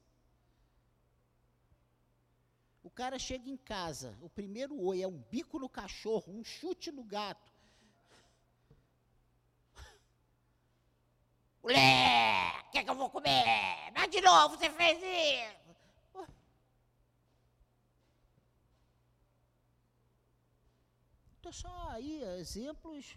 Cara 2.97 3.19
chega 3.19 3.47
em 3.47 3.57
casa, 3.57 4.17
o 4.21 4.27
primeiro 4.27 4.75
oi 4.81 5.03
é 5.03 5.07
um 5.07 5.19
bico 5.29 5.60
no 5.60 5.69
cachorro, 5.69 6.33
um 6.33 6.43
chute 6.43 6.91
no 6.91 7.03
gato. 7.03 7.53
Mulher, 11.62 12.65
o 12.65 12.71
que, 12.71 12.79
é 12.79 12.83
que 12.83 12.89
eu 12.89 12.95
vou 12.95 13.07
comer? 13.12 13.91
Mas 13.93 14.10
de 14.10 14.19
novo 14.19 14.57
você 14.57 14.67
fez 14.71 14.97
isso. 14.97 15.67
Estou 21.36 21.53
só 21.53 21.89
aí, 21.91 22.23
exemplos 22.39 23.15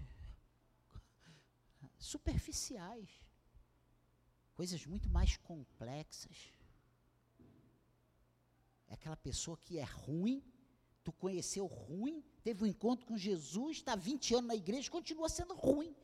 superficiais. 1.99 3.09
Coisas 4.53 4.85
muito 4.85 5.09
mais 5.09 5.39
complexas. 5.39 6.53
É 8.91 8.95
aquela 8.95 9.17
pessoa 9.17 9.57
que 9.57 9.79
é 9.79 9.85
ruim, 9.85 10.43
tu 11.05 11.13
conheceu 11.13 11.65
ruim, 11.65 12.25
teve 12.43 12.65
um 12.65 12.67
encontro 12.67 13.07
com 13.07 13.17
Jesus, 13.17 13.77
está 13.77 13.95
20 13.95 14.35
anos 14.35 14.49
na 14.49 14.57
igreja, 14.57 14.91
continua 14.91 15.29
sendo 15.29 15.55
ruim. 15.55 15.95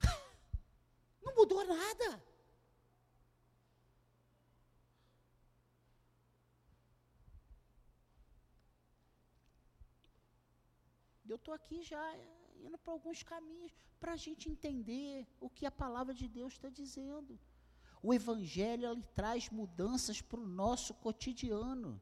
Não 1.24 1.34
mudou 1.34 1.66
nada. 1.66 2.22
Eu 11.26 11.36
estou 11.36 11.54
aqui 11.54 11.82
já 11.82 12.02
indo 12.64 12.78
para 12.78 12.92
alguns 12.92 13.22
caminhos 13.22 13.72
para 13.98 14.12
a 14.12 14.16
gente 14.16 14.48
entender 14.48 15.26
o 15.40 15.48
que 15.48 15.66
a 15.66 15.70
palavra 15.70 16.14
de 16.14 16.28
Deus 16.28 16.52
está 16.52 16.68
dizendo. 16.68 17.38
O 18.02 18.12
Evangelho 18.12 18.90
ele 18.90 19.02
traz 19.14 19.48
mudanças 19.50 20.20
para 20.20 20.38
o 20.38 20.46
nosso 20.46 20.94
cotidiano. 20.94 22.00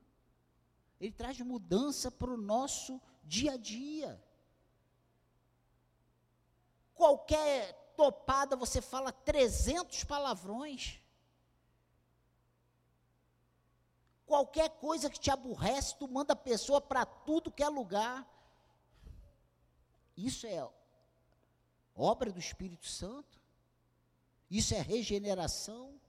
Ele 1.00 1.12
traz 1.12 1.38
mudança 1.40 2.10
para 2.10 2.30
o 2.30 2.36
nosso 2.36 3.00
dia 3.24 3.52
a 3.52 3.56
dia. 3.56 4.22
Qualquer 6.94 7.72
topada 7.96 8.56
você 8.56 8.80
fala 8.80 9.12
300 9.12 10.04
palavrões. 10.04 11.00
Qualquer 14.26 14.70
coisa 14.70 15.10
que 15.10 15.20
te 15.20 15.30
aborrece, 15.30 15.96
tu 15.96 16.08
manda 16.08 16.32
a 16.32 16.36
pessoa 16.36 16.80
para 16.80 17.04
tudo 17.04 17.52
que 17.52 17.62
é 17.62 17.68
lugar. 17.68 18.26
Isso 20.16 20.46
é 20.46 20.66
obra 21.94 22.32
do 22.32 22.38
Espírito 22.38 22.86
Santo? 22.86 23.38
Isso 24.50 24.74
é 24.74 24.80
regeneração? 24.80 26.00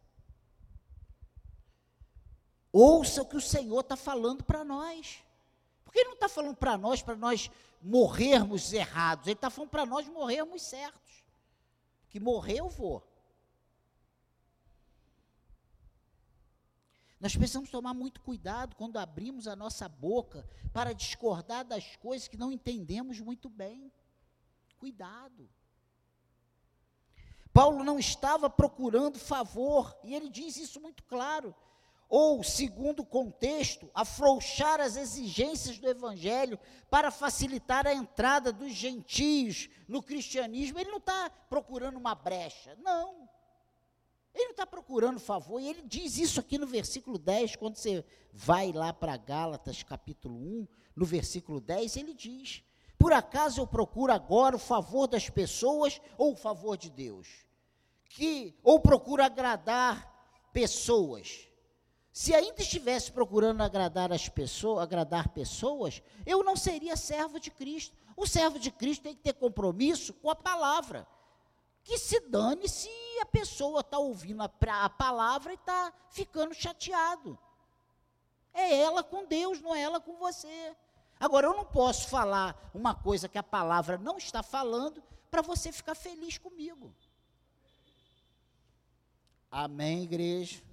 Ouça 2.78 3.22
o 3.22 3.26
que 3.26 3.38
o 3.38 3.42
Senhor 3.42 3.80
está 3.80 3.96
falando 3.96 4.44
para 4.44 4.62
nós. 4.62 5.24
Porque 5.86 6.00
Ele 6.00 6.10
não 6.10 6.16
está 6.16 6.28
falando 6.28 6.58
para 6.58 6.78
nós, 6.78 7.02
para 7.02 7.16
nós 7.16 7.50
morrermos 7.82 8.74
errados. 8.74 9.28
Ele 9.28 9.36
está 9.36 9.50
falando 9.50 9.70
para 9.70 9.86
nós 9.86 10.06
morrermos 10.10 10.62
certos. 10.62 11.24
Que 12.10 12.20
morrer 12.20 12.60
eu 12.60 12.68
vou. 12.68 13.02
Nós 17.18 17.34
precisamos 17.34 17.70
tomar 17.70 17.94
muito 17.94 18.20
cuidado 18.20 18.76
quando 18.76 18.98
abrimos 18.98 19.48
a 19.48 19.56
nossa 19.56 19.88
boca 19.88 20.46
para 20.74 20.92
discordar 20.92 21.64
das 21.64 21.96
coisas 21.96 22.28
que 22.28 22.36
não 22.36 22.52
entendemos 22.52 23.22
muito 23.22 23.50
bem. 23.50 23.90
Cuidado. 24.78 25.50
Paulo 27.54 27.86
não 27.86 27.98
estava 27.98 28.50
procurando 28.50 29.18
favor, 29.18 29.98
e 30.04 30.14
ele 30.14 30.30
diz 30.30 30.58
isso 30.58 30.82
muito 30.82 31.02
claro. 31.06 31.56
Ou, 32.18 32.42
segundo 32.42 33.02
o 33.02 33.06
contexto, 33.06 33.92
afrouxar 33.94 34.80
as 34.80 34.96
exigências 34.96 35.78
do 35.78 35.90
evangelho 35.90 36.58
para 36.90 37.12
facilitar 37.12 37.86
a 37.86 37.94
entrada 37.94 38.54
dos 38.54 38.72
gentios 38.72 39.70
no 39.86 40.02
cristianismo. 40.02 40.80
Ele 40.80 40.92
não 40.92 41.00
está 41.00 41.30
procurando 41.30 41.98
uma 41.98 42.16
brecha, 42.16 42.74
não. 42.82 43.28
Ele 44.34 44.46
não 44.46 44.52
está 44.52 44.66
procurando 44.66 45.20
favor, 45.20 45.60
e 45.60 45.68
ele 45.68 45.82
diz 45.82 46.18
isso 46.18 46.40
aqui 46.40 46.58
no 46.58 46.66
versículo 46.66 47.18
10, 47.18 47.58
quando 47.58 47.76
você 47.76 48.06
vai 48.32 48.72
lá 48.72 48.94
para 48.94 49.18
Gálatas 49.18 49.84
capítulo 49.84 50.38
1, 50.38 50.68
no 50.96 51.06
versículo 51.06 51.60
10, 51.60 51.98
ele 51.98 52.14
diz: 52.14 52.64
Por 52.98 53.12
acaso 53.12 53.60
eu 53.60 53.68
procuro 53.68 54.14
agora 54.14 54.56
o 54.56 54.60
favor 54.60 55.06
das 55.06 55.30
pessoas 55.30 56.00
ou 56.18 56.32
o 56.32 56.38
favor 56.38 56.78
de 56.78 56.90
Deus? 56.90 57.28
Que, 58.08 58.58
ou 58.64 58.80
procuro 58.80 59.22
agradar 59.22 60.50
pessoas? 60.54 61.54
Se 62.16 62.34
ainda 62.34 62.62
estivesse 62.62 63.12
procurando 63.12 63.60
agradar 63.62 64.14
as 64.14 64.30
pessoas, 64.30 64.82
agradar 64.82 65.28
pessoas, 65.28 66.02
eu 66.26 66.46
não 66.46 66.56
seria 66.56 66.96
servo 66.96 67.42
de 67.42 67.52
Cristo. 67.52 67.94
O 68.16 68.26
servo 68.26 68.58
de 68.58 68.72
Cristo 68.72 69.02
tem 69.02 69.14
que 69.14 69.22
ter 69.22 69.34
compromisso 69.34 70.14
com 70.14 70.30
a 70.30 70.36
palavra 70.36 71.06
que 71.84 71.98
se 71.98 72.22
dane 72.22 72.70
se 72.70 72.90
a 73.20 73.26
pessoa 73.26 73.82
está 73.82 73.98
ouvindo 73.98 74.42
a, 74.42 74.50
a 74.86 74.90
palavra 74.90 75.52
e 75.52 75.56
está 75.56 75.92
ficando 76.10 76.54
chateado. 76.54 77.38
É 78.54 78.74
ela 78.78 79.04
com 79.04 79.26
Deus, 79.26 79.60
não 79.60 79.76
é 79.76 79.82
ela 79.82 80.00
com 80.00 80.16
você. 80.16 80.74
Agora, 81.20 81.48
eu 81.48 81.54
não 81.54 81.66
posso 81.66 82.08
falar 82.08 82.72
uma 82.74 82.96
coisa 82.96 83.28
que 83.28 83.38
a 83.38 83.44
palavra 83.44 83.98
não 83.98 84.18
está 84.18 84.42
falando 84.42 85.04
para 85.30 85.42
você 85.42 85.70
ficar 85.70 85.96
feliz 85.96 86.38
comigo. 86.38 86.96
Amém, 89.52 90.04
igreja? 90.04 90.64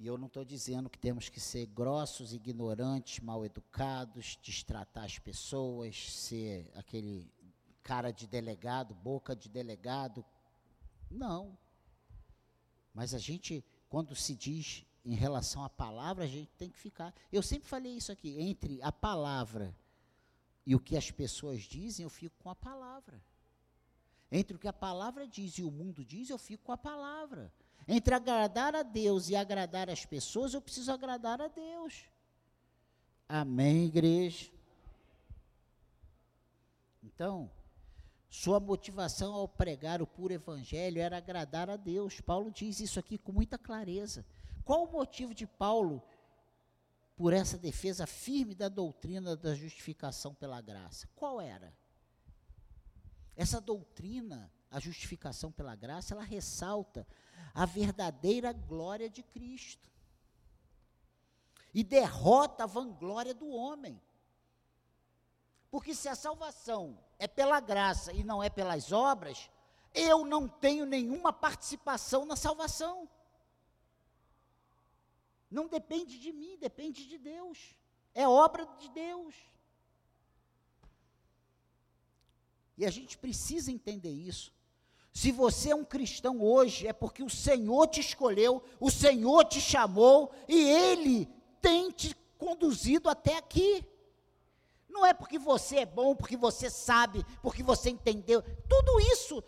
E 0.00 0.06
eu 0.06 0.16
não 0.16 0.28
estou 0.28 0.46
dizendo 0.46 0.88
que 0.88 0.98
temos 0.98 1.28
que 1.28 1.38
ser 1.38 1.66
grossos, 1.66 2.32
ignorantes, 2.32 3.22
mal 3.22 3.44
educados, 3.44 4.38
destratar 4.42 5.04
as 5.04 5.18
pessoas, 5.18 6.10
ser 6.10 6.72
aquele 6.74 7.30
cara 7.82 8.10
de 8.10 8.26
delegado, 8.26 8.94
boca 8.94 9.36
de 9.36 9.46
delegado. 9.46 10.24
Não. 11.10 11.54
Mas 12.94 13.12
a 13.12 13.18
gente, 13.18 13.62
quando 13.90 14.16
se 14.16 14.34
diz 14.34 14.86
em 15.04 15.14
relação 15.14 15.62
à 15.62 15.68
palavra, 15.68 16.24
a 16.24 16.26
gente 16.26 16.50
tem 16.56 16.70
que 16.70 16.78
ficar. 16.78 17.14
Eu 17.30 17.42
sempre 17.42 17.68
falei 17.68 17.92
isso 17.92 18.10
aqui: 18.10 18.40
entre 18.40 18.82
a 18.82 18.90
palavra 18.90 19.76
e 20.64 20.74
o 20.74 20.80
que 20.80 20.96
as 20.96 21.10
pessoas 21.10 21.60
dizem, 21.64 22.04
eu 22.04 22.10
fico 22.10 22.38
com 22.42 22.48
a 22.48 22.56
palavra. 22.56 23.22
Entre 24.32 24.56
o 24.56 24.58
que 24.58 24.68
a 24.68 24.72
palavra 24.72 25.28
diz 25.28 25.58
e 25.58 25.62
o 25.62 25.70
mundo 25.70 26.02
diz, 26.06 26.30
eu 26.30 26.38
fico 26.38 26.64
com 26.64 26.72
a 26.72 26.78
palavra. 26.78 27.52
Entre 27.92 28.14
agradar 28.14 28.72
a 28.76 28.84
Deus 28.84 29.28
e 29.28 29.34
agradar 29.34 29.90
as 29.90 30.04
pessoas, 30.04 30.54
eu 30.54 30.60
preciso 30.60 30.92
agradar 30.92 31.42
a 31.42 31.48
Deus. 31.48 32.04
Amém, 33.28 33.86
igreja? 33.86 34.48
Então, 37.02 37.50
sua 38.28 38.60
motivação 38.60 39.34
ao 39.34 39.48
pregar 39.48 40.00
o 40.00 40.06
puro 40.06 40.32
evangelho 40.32 41.00
era 41.00 41.16
agradar 41.16 41.68
a 41.68 41.76
Deus. 41.76 42.20
Paulo 42.20 42.52
diz 42.52 42.78
isso 42.78 43.00
aqui 43.00 43.18
com 43.18 43.32
muita 43.32 43.58
clareza. 43.58 44.24
Qual 44.64 44.84
o 44.84 44.92
motivo 44.92 45.34
de 45.34 45.48
Paulo 45.48 46.00
por 47.16 47.32
essa 47.32 47.58
defesa 47.58 48.06
firme 48.06 48.54
da 48.54 48.68
doutrina 48.68 49.36
da 49.36 49.52
justificação 49.52 50.32
pela 50.32 50.60
graça? 50.60 51.08
Qual 51.16 51.40
era? 51.40 51.74
Essa 53.34 53.60
doutrina, 53.60 54.48
a 54.70 54.78
justificação 54.78 55.50
pela 55.50 55.74
graça, 55.74 56.14
ela 56.14 56.22
ressalta 56.22 57.04
a 57.54 57.64
verdadeira 57.66 58.52
glória 58.52 59.08
de 59.08 59.22
Cristo 59.22 59.88
e 61.72 61.84
derrota 61.84 62.64
a 62.64 62.66
vanglória 62.66 63.34
do 63.34 63.48
homem. 63.48 64.00
Porque 65.70 65.94
se 65.94 66.08
a 66.08 66.16
salvação 66.16 66.98
é 67.18 67.28
pela 67.28 67.60
graça 67.60 68.12
e 68.12 68.24
não 68.24 68.42
é 68.42 68.50
pelas 68.50 68.90
obras, 68.92 69.50
eu 69.94 70.24
não 70.24 70.48
tenho 70.48 70.84
nenhuma 70.84 71.32
participação 71.32 72.24
na 72.24 72.36
salvação. 72.36 73.08
Não 75.50 75.68
depende 75.68 76.18
de 76.18 76.32
mim, 76.32 76.56
depende 76.58 77.06
de 77.06 77.18
Deus. 77.18 77.76
É 78.14 78.26
obra 78.26 78.64
de 78.78 78.88
Deus. 78.88 79.34
E 82.76 82.86
a 82.86 82.90
gente 82.90 83.18
precisa 83.18 83.70
entender 83.70 84.10
isso. 84.10 84.52
Se 85.12 85.32
você 85.32 85.70
é 85.70 85.74
um 85.74 85.84
cristão 85.84 86.40
hoje, 86.40 86.86
é 86.86 86.92
porque 86.92 87.22
o 87.22 87.30
Senhor 87.30 87.86
te 87.88 88.00
escolheu, 88.00 88.62
o 88.78 88.90
Senhor 88.90 89.44
te 89.44 89.60
chamou 89.60 90.32
e 90.48 90.68
Ele 90.68 91.28
tem 91.60 91.90
te 91.90 92.14
conduzido 92.38 93.08
até 93.08 93.36
aqui. 93.36 93.84
Não 94.88 95.04
é 95.04 95.12
porque 95.12 95.38
você 95.38 95.78
é 95.78 95.86
bom, 95.86 96.14
porque 96.14 96.36
você 96.36 96.70
sabe, 96.70 97.24
porque 97.42 97.62
você 97.62 97.90
entendeu. 97.90 98.42
Tudo 98.68 99.00
isso, 99.12 99.42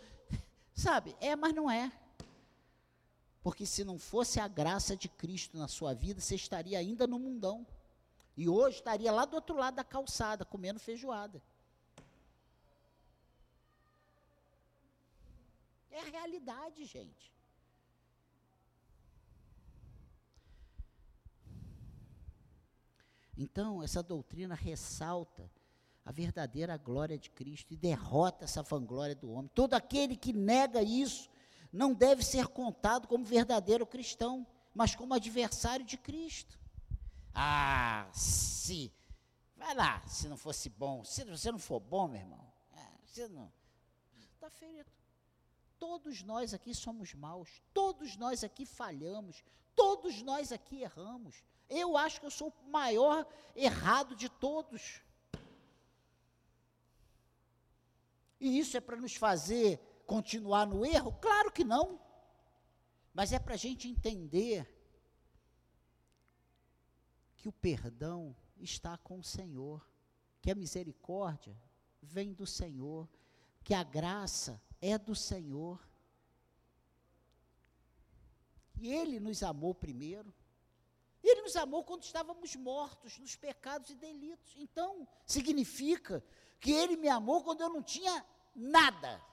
sabe? 0.73 1.15
É, 1.19 1.35
mas 1.35 1.53
não 1.53 1.69
é. 1.69 1.91
Porque 3.41 3.65
se 3.65 3.83
não 3.83 3.99
fosse 3.99 4.39
a 4.39 4.47
graça 4.47 4.95
de 4.95 5.09
Cristo 5.09 5.57
na 5.57 5.67
sua 5.67 5.93
vida, 5.93 6.21
você 6.21 6.35
estaria 6.35 6.79
ainda 6.79 7.05
no 7.05 7.19
mundão. 7.19 7.65
E 8.35 8.47
hoje 8.47 8.77
estaria 8.77 9.11
lá 9.11 9.25
do 9.25 9.35
outro 9.35 9.55
lado 9.55 9.75
da 9.75 9.83
calçada, 9.83 10.45
comendo 10.45 10.79
feijoada. 10.79 11.41
É 15.93 15.99
a 15.99 16.05
realidade, 16.05 16.85
gente. 16.85 17.31
Então, 23.37 23.83
essa 23.83 24.01
doutrina 24.01 24.55
ressalta 24.55 25.49
a 26.03 26.11
verdadeira 26.11 26.75
glória 26.77 27.17
de 27.17 27.29
Cristo 27.29 27.73
e 27.73 27.77
derrota 27.77 28.45
essa 28.45 28.63
vanglória 28.63 29.13
do 29.13 29.31
homem. 29.31 29.51
Todo 29.53 29.75
aquele 29.75 30.17
que 30.17 30.33
nega 30.33 30.81
isso 30.81 31.29
não 31.71 31.93
deve 31.93 32.23
ser 32.23 32.47
contado 32.47 33.07
como 33.07 33.23
verdadeiro 33.23 33.85
cristão, 33.85 34.47
mas 34.73 34.95
como 34.95 35.13
adversário 35.13 35.85
de 35.85 35.95
Cristo. 35.95 36.59
Ah, 37.35 38.09
se. 38.11 38.91
Vai 39.55 39.75
lá, 39.75 40.01
se 40.07 40.27
não 40.27 40.37
fosse 40.37 40.69
bom. 40.69 41.03
Se 41.03 41.23
você 41.23 41.51
não 41.51 41.59
for 41.59 41.79
bom, 41.79 42.07
meu 42.07 42.19
irmão, 42.19 42.51
é, 42.71 42.87
você 43.05 43.27
não. 43.27 43.53
Está 44.33 44.49
ferido. 44.49 44.91
Todos 45.83 46.23
nós 46.23 46.53
aqui 46.53 46.73
somos 46.73 47.13
maus, 47.13 47.61
todos 47.73 48.15
nós 48.15 48.41
aqui 48.41 48.65
falhamos, 48.65 49.43
todos 49.75 50.21
nós 50.21 50.53
aqui 50.53 50.81
erramos. 50.81 51.43
Eu 51.69 51.97
acho 51.97 52.21
que 52.21 52.25
eu 52.25 52.31
sou 52.31 52.47
o 52.47 52.69
maior 52.69 53.27
errado 53.53 54.15
de 54.15 54.29
todos. 54.29 55.01
E 58.39 58.57
isso 58.57 58.77
é 58.77 58.79
para 58.79 58.95
nos 58.95 59.17
fazer 59.17 59.77
continuar 60.07 60.65
no 60.65 60.85
erro? 60.85 61.11
Claro 61.19 61.51
que 61.51 61.65
não. 61.65 61.99
Mas 63.13 63.33
é 63.33 63.37
para 63.37 63.55
a 63.55 63.57
gente 63.57 63.89
entender 63.89 64.65
que 67.35 67.49
o 67.49 67.51
perdão 67.51 68.33
está 68.55 68.97
com 68.97 69.19
o 69.19 69.23
Senhor, 69.23 69.85
que 70.41 70.49
a 70.49 70.55
misericórdia 70.55 71.61
vem 72.01 72.31
do 72.33 72.47
Senhor, 72.47 73.05
que 73.65 73.73
a 73.73 73.83
graça 73.83 74.61
é 74.83 74.97
do 74.97 75.15
Senhor. 75.15 75.79
E 78.81 78.91
Ele 78.91 79.17
nos 79.17 79.41
amou 79.41 79.73
primeiro. 79.73 80.33
Ele 81.23 81.43
nos 81.43 81.55
amou 81.55 81.85
quando 81.85 82.03
estávamos 82.03 82.53
mortos 82.57 83.17
nos 83.17 83.33
pecados 83.37 83.89
e 83.89 83.95
delitos. 83.95 84.53
Então, 84.57 85.07
significa 85.25 86.21
que 86.59 86.73
Ele 86.73 86.97
me 86.97 87.07
amou 87.07 87.41
quando 87.41 87.61
eu 87.61 87.69
não 87.69 87.81
tinha 87.81 88.25
nada. 88.53 89.23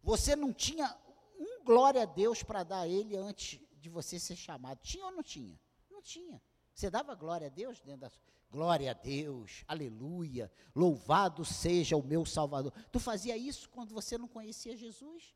Você 0.00 0.36
não 0.36 0.52
tinha 0.52 0.96
um 1.40 1.64
glória 1.64 2.02
a 2.02 2.06
Deus 2.06 2.44
para 2.44 2.62
dar 2.62 2.82
a 2.82 2.88
Ele 2.88 3.16
antes 3.16 3.60
de 3.80 3.88
você 3.90 4.20
ser 4.20 4.36
chamado. 4.36 4.78
Tinha 4.80 5.06
ou 5.06 5.10
não 5.10 5.24
tinha? 5.24 5.58
Não 5.90 6.00
tinha. 6.00 6.40
Você 6.76 6.90
dava 6.90 7.14
glória 7.14 7.46
a 7.46 7.50
Deus 7.50 7.80
dentro 7.80 8.02
da 8.02 8.12
glória 8.50 8.90
a 8.90 8.94
Deus, 8.94 9.64
aleluia, 9.66 10.52
louvado 10.74 11.42
seja 11.42 11.96
o 11.96 12.02
meu 12.02 12.26
Salvador. 12.26 12.70
Tu 12.92 13.00
fazia 13.00 13.34
isso 13.34 13.70
quando 13.70 13.94
você 13.94 14.18
não 14.18 14.28
conhecia 14.28 14.76
Jesus? 14.76 15.34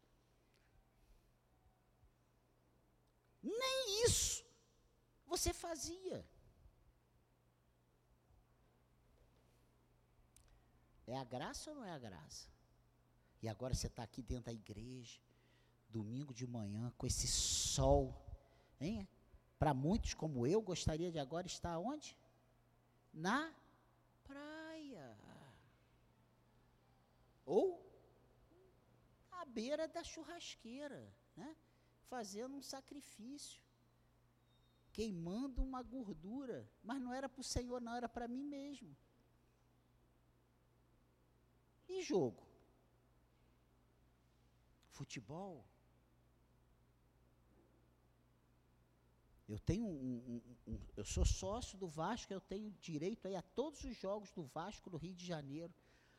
Nem 3.42 4.04
isso 4.04 4.44
você 5.26 5.54
fazia. 5.54 6.28
É 11.06 11.16
a 11.16 11.24
graça 11.24 11.70
ou 11.70 11.76
não 11.76 11.84
é 11.84 11.92
a 11.92 11.98
graça? 11.98 12.48
E 13.40 13.48
agora 13.48 13.74
você 13.74 13.86
está 13.86 14.02
aqui 14.02 14.20
dentro 14.20 14.44
da 14.44 14.52
igreja, 14.52 15.18
domingo 15.88 16.34
de 16.34 16.46
manhã, 16.46 16.92
com 16.98 17.06
esse 17.06 17.26
sol. 17.26 18.14
Hein? 18.78 19.08
Para 19.60 19.72
muitos, 19.72 20.12
como 20.14 20.46
eu, 20.46 20.60
gostaria 20.60 21.10
de 21.12 21.20
agora 21.20 21.46
estar 21.46 21.78
onde? 21.78 22.16
Na 23.12 23.54
praia. 24.24 25.08
Ou 27.44 27.64
à 29.30 29.44
beira 29.44 29.86
da 29.86 30.02
churrasqueira, 30.02 31.02
né? 31.36 31.56
fazendo 32.08 32.56
um 32.56 32.62
sacrifício, 32.62 33.62
queimando 34.92 35.62
uma 35.62 35.82
gordura, 35.82 36.68
mas 36.82 37.00
não 37.00 37.14
era 37.14 37.28
para 37.28 37.40
o 37.40 37.44
Senhor, 37.44 37.80
não, 37.80 37.94
era 37.94 38.08
para 38.08 38.26
mim 38.26 38.42
mesmo. 38.42 38.96
E 41.88 42.02
jogo? 42.02 42.50
futebol. 45.00 45.64
Eu 49.50 49.58
tenho 49.58 49.84
um, 49.84 50.40
um, 50.66 50.72
um, 50.72 50.78
eu 50.96 51.04
sou 51.04 51.24
sócio 51.24 51.76
do 51.76 51.88
Vasco, 51.88 52.32
eu 52.32 52.40
tenho 52.40 52.70
direito 52.80 53.26
aí 53.26 53.34
a 53.34 53.42
todos 53.42 53.82
os 53.82 53.96
jogos 53.96 54.30
do 54.30 54.44
Vasco 54.44 54.88
no 54.88 54.96
Rio 54.96 55.12
de 55.12 55.26
Janeiro. 55.26 55.74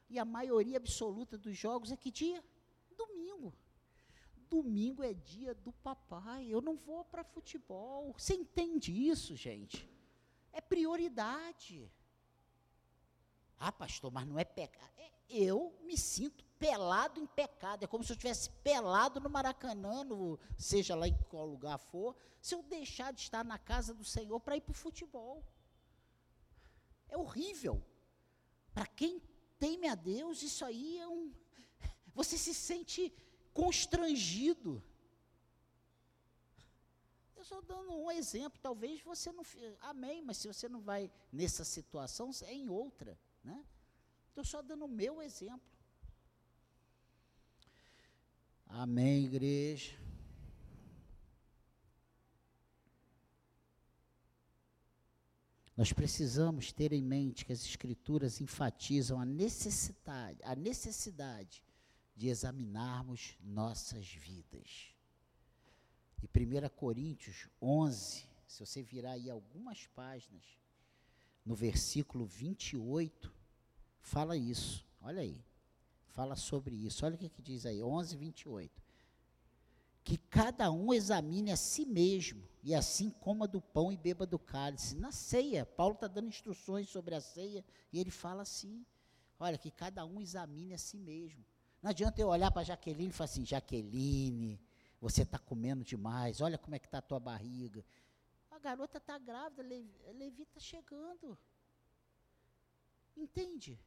E 0.09 0.19
a 0.19 0.25
maioria 0.25 0.75
absoluta 0.75 1.37
dos 1.37 1.57
jogos 1.57 1.93
é 1.93 1.95
que 1.95 2.11
dia? 2.11 2.43
Domingo. 2.97 3.53
Domingo 4.49 5.01
é 5.01 5.13
dia 5.13 5.55
do 5.55 5.71
papai. 5.71 6.45
Eu 6.47 6.61
não 6.61 6.75
vou 6.75 7.05
para 7.05 7.23
futebol. 7.23 8.13
Você 8.17 8.33
entende 8.33 8.91
isso, 8.91 9.33
gente? 9.33 9.89
É 10.51 10.59
prioridade. 10.59 11.89
Ah, 13.57 13.71
pastor, 13.71 14.11
mas 14.11 14.27
não 14.27 14.37
é 14.37 14.43
pecado. 14.43 14.91
É, 14.97 15.09
eu 15.29 15.73
me 15.85 15.97
sinto 15.97 16.43
pelado 16.61 17.19
em 17.19 17.25
pecado. 17.25 17.83
É 17.83 17.87
como 17.87 18.03
se 18.03 18.11
eu 18.11 18.13
estivesse 18.13 18.51
pelado 18.63 19.19
no 19.19 19.27
Maracanã, 19.27 20.03
no, 20.03 20.39
seja 20.55 20.93
lá 20.95 21.07
em 21.07 21.17
qual 21.23 21.47
lugar 21.47 21.79
for, 21.79 22.15
se 22.39 22.53
eu 22.53 22.61
deixar 22.61 23.11
de 23.11 23.21
estar 23.21 23.43
na 23.43 23.57
casa 23.57 23.95
do 23.95 24.05
Senhor 24.05 24.39
para 24.39 24.55
ir 24.55 24.61
para 24.61 24.71
o 24.71 24.75
futebol. 24.75 25.43
É 27.09 27.17
horrível. 27.17 27.83
Para 28.75 28.85
quem 28.85 29.19
teme 29.57 29.87
a 29.87 29.95
Deus, 29.95 30.43
isso 30.43 30.63
aí 30.63 30.99
é 30.99 31.07
um. 31.07 31.33
Você 32.13 32.37
se 32.37 32.53
sente 32.53 33.11
constrangido. 33.51 34.83
Eu 37.35 37.41
estou 37.41 37.61
dando 37.63 37.91
um 37.91 38.11
exemplo, 38.11 38.59
talvez 38.61 39.01
você 39.01 39.31
não. 39.31 39.43
Amém, 39.79 40.21
mas 40.21 40.37
se 40.37 40.47
você 40.47 40.69
não 40.69 40.79
vai 40.79 41.11
nessa 41.31 41.63
situação, 41.63 42.29
é 42.43 42.53
em 42.53 42.69
outra. 42.69 43.19
Né? 43.43 43.65
Estou 44.27 44.43
só 44.43 44.61
dando 44.61 44.85
o 44.85 44.87
meu 44.87 45.23
exemplo. 45.23 45.80
Amém, 48.73 49.25
igreja. 49.25 49.99
Nós 55.75 55.91
precisamos 55.91 56.71
ter 56.71 56.93
em 56.93 57.01
mente 57.01 57.45
que 57.45 57.51
as 57.51 57.65
escrituras 57.65 58.39
enfatizam 58.39 59.19
a 59.19 59.25
necessidade, 59.25 60.39
a 60.43 60.55
necessidade 60.55 61.61
de 62.15 62.29
examinarmos 62.29 63.35
nossas 63.41 64.07
vidas. 64.07 64.95
E 66.23 66.25
1 66.25 66.69
Coríntios 66.69 67.49
11, 67.61 68.25
se 68.47 68.65
você 68.65 68.81
virar 68.81 69.11
aí 69.11 69.29
algumas 69.29 69.85
páginas, 69.87 70.43
no 71.45 71.55
versículo 71.55 72.25
28, 72.25 73.33
fala 73.99 74.37
isso. 74.37 74.85
Olha 75.01 75.21
aí 75.21 75.43
fala 76.11 76.35
sobre 76.35 76.75
isso. 76.75 77.05
Olha 77.05 77.15
o 77.15 77.17
que, 77.17 77.29
que 77.29 77.41
diz 77.41 77.65
aí, 77.65 77.81
11, 77.81 78.15
28. 78.15 78.81
Que 80.03 80.17
cada 80.17 80.71
um 80.71 80.93
examine 80.93 81.51
a 81.51 81.57
si 81.57 81.85
mesmo, 81.85 82.43
e 82.63 82.73
assim 82.73 83.09
coma 83.09 83.47
do 83.47 83.61
pão 83.61 83.91
e 83.91 83.97
beba 83.97 84.25
do 84.25 84.39
cálice. 84.39 84.95
Na 84.95 85.11
ceia, 85.11 85.65
Paulo 85.65 85.95
está 85.95 86.07
dando 86.07 86.27
instruções 86.27 86.89
sobre 86.89 87.15
a 87.15 87.21
ceia, 87.21 87.63
e 87.91 87.99
ele 87.99 88.11
fala 88.11 88.41
assim: 88.41 88.85
olha, 89.39 89.57
que 89.57 89.71
cada 89.71 90.05
um 90.05 90.21
examine 90.21 90.73
a 90.73 90.77
si 90.77 90.97
mesmo. 90.97 91.45
Não 91.81 91.89
adianta 91.89 92.21
eu 92.21 92.29
olhar 92.29 92.51
para 92.51 92.63
Jaqueline 92.63 93.09
e 93.09 93.13
falar 93.13 93.25
assim: 93.25 93.45
Jaqueline, 93.45 94.59
você 94.99 95.23
está 95.23 95.39
comendo 95.39 95.83
demais, 95.83 96.41
olha 96.41 96.57
como 96.57 96.75
é 96.75 96.79
que 96.79 96.87
está 96.87 96.99
a 96.99 97.01
tua 97.01 97.19
barriga. 97.19 97.83
A 98.49 98.59
garota 98.59 98.97
está 98.97 99.17
grávida, 99.17 99.63
Levi 99.63 100.43
está 100.43 100.59
chegando. 100.59 101.37
Entende? 103.15 103.79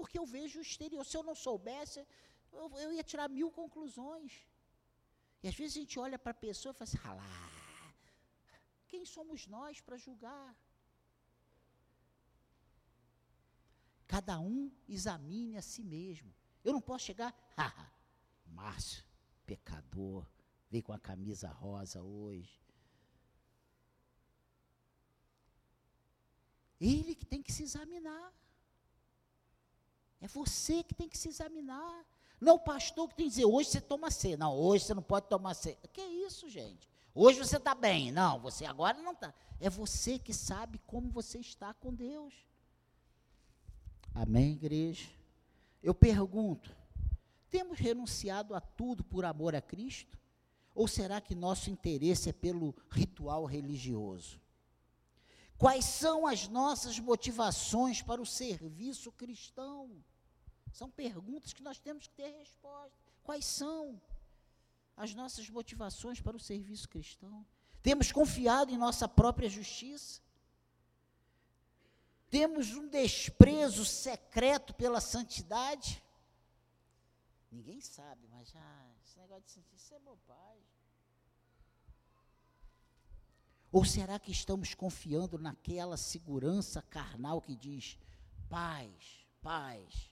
Porque 0.00 0.18
eu 0.18 0.26
vejo 0.36 0.58
o 0.58 0.66
exterior. 0.68 1.04
Se 1.04 1.16
eu 1.18 1.24
não 1.28 1.36
soubesse, 1.46 1.98
eu, 2.60 2.66
eu 2.84 2.90
ia 2.96 3.04
tirar 3.12 3.28
mil 3.38 3.50
conclusões. 3.60 4.32
E 5.42 5.48
às 5.50 5.56
vezes 5.60 5.76
a 5.76 5.80
gente 5.80 5.98
olha 6.06 6.18
para 6.18 6.32
a 6.36 6.42
pessoa 6.46 6.72
e 6.72 6.76
fala 6.78 6.88
assim, 6.88 7.00
ah 7.04 7.60
quem 8.90 9.04
somos 9.04 9.46
nós 9.46 9.80
para 9.80 9.96
julgar? 9.96 10.50
Cada 14.14 14.34
um 14.40 14.58
examine 14.88 15.56
a 15.56 15.62
si 15.62 15.82
mesmo. 15.84 16.34
Eu 16.64 16.72
não 16.72 16.80
posso 16.80 17.04
chegar, 17.04 17.32
haha, 17.56 17.88
Márcio, 18.46 19.04
pecador, 19.46 20.26
veio 20.68 20.82
com 20.82 20.92
a 20.92 20.98
camisa 20.98 21.48
rosa 21.48 22.02
hoje. 22.02 22.60
Ele 26.80 27.14
que 27.14 27.26
tem 27.32 27.42
que 27.42 27.52
se 27.52 27.62
examinar. 27.62 28.32
É 30.20 30.28
você 30.28 30.82
que 30.82 30.94
tem 30.94 31.08
que 31.08 31.18
se 31.18 31.28
examinar. 31.28 32.04
Não 32.40 32.54
o 32.56 32.60
pastor 32.60 33.08
que 33.08 33.14
tem 33.14 33.26
que 33.26 33.30
dizer, 33.30 33.44
hoje 33.44 33.70
você 33.70 33.80
toma 33.80 34.10
ceia. 34.10 34.36
Não, 34.36 34.54
hoje 34.56 34.84
você 34.84 34.94
não 34.94 35.02
pode 35.02 35.28
tomar 35.28 35.54
ceia. 35.54 35.76
Que 35.92 36.00
isso, 36.00 36.48
gente? 36.48 36.88
Hoje 37.14 37.38
você 37.38 37.56
está 37.56 37.74
bem. 37.74 38.12
Não, 38.12 38.38
você 38.40 38.64
agora 38.64 39.00
não 39.02 39.12
está. 39.12 39.34
É 39.58 39.68
você 39.68 40.18
que 40.18 40.32
sabe 40.32 40.80
como 40.86 41.10
você 41.10 41.38
está 41.38 41.74
com 41.74 41.92
Deus. 41.92 42.34
Amém, 44.14 44.52
igreja? 44.52 45.08
Eu 45.82 45.94
pergunto: 45.94 46.74
temos 47.50 47.78
renunciado 47.78 48.54
a 48.54 48.60
tudo 48.60 49.04
por 49.04 49.24
amor 49.24 49.54
a 49.54 49.60
Cristo? 49.60 50.18
Ou 50.74 50.86
será 50.86 51.20
que 51.20 51.34
nosso 51.34 51.68
interesse 51.68 52.30
é 52.30 52.32
pelo 52.32 52.74
ritual 52.90 53.44
religioso? 53.44 54.40
Quais 55.58 55.84
são 55.84 56.26
as 56.26 56.48
nossas 56.48 56.98
motivações 56.98 58.00
para 58.00 58.22
o 58.22 58.26
serviço 58.26 59.12
cristão? 59.12 60.02
São 60.72 60.90
perguntas 60.90 61.52
que 61.52 61.62
nós 61.62 61.78
temos 61.78 62.06
que 62.06 62.14
ter 62.14 62.30
resposta. 62.38 62.96
Quais 63.22 63.44
são 63.44 64.00
as 64.96 65.14
nossas 65.14 65.48
motivações 65.48 66.20
para 66.20 66.36
o 66.36 66.40
serviço 66.40 66.88
cristão? 66.88 67.46
Temos 67.82 68.12
confiado 68.12 68.72
em 68.72 68.76
nossa 68.76 69.08
própria 69.08 69.48
justiça? 69.48 70.20
Temos 72.28 72.74
um 72.74 72.88
desprezo 72.88 73.84
secreto 73.84 74.72
pela 74.74 75.00
santidade? 75.00 76.02
Ninguém 77.50 77.80
sabe, 77.80 78.28
mas 78.28 78.52
ah, 78.54 78.90
esse 79.02 79.18
negócio 79.18 79.42
de 79.42 79.50
santidade, 79.50 79.94
é 79.94 79.98
bobagem. 79.98 80.80
Ou 83.72 83.84
será 83.84 84.18
que 84.18 84.30
estamos 84.30 84.74
confiando 84.74 85.38
naquela 85.38 85.96
segurança 85.96 86.82
carnal 86.82 87.40
que 87.40 87.56
diz 87.56 87.98
paz, 88.48 89.26
paz, 89.40 90.10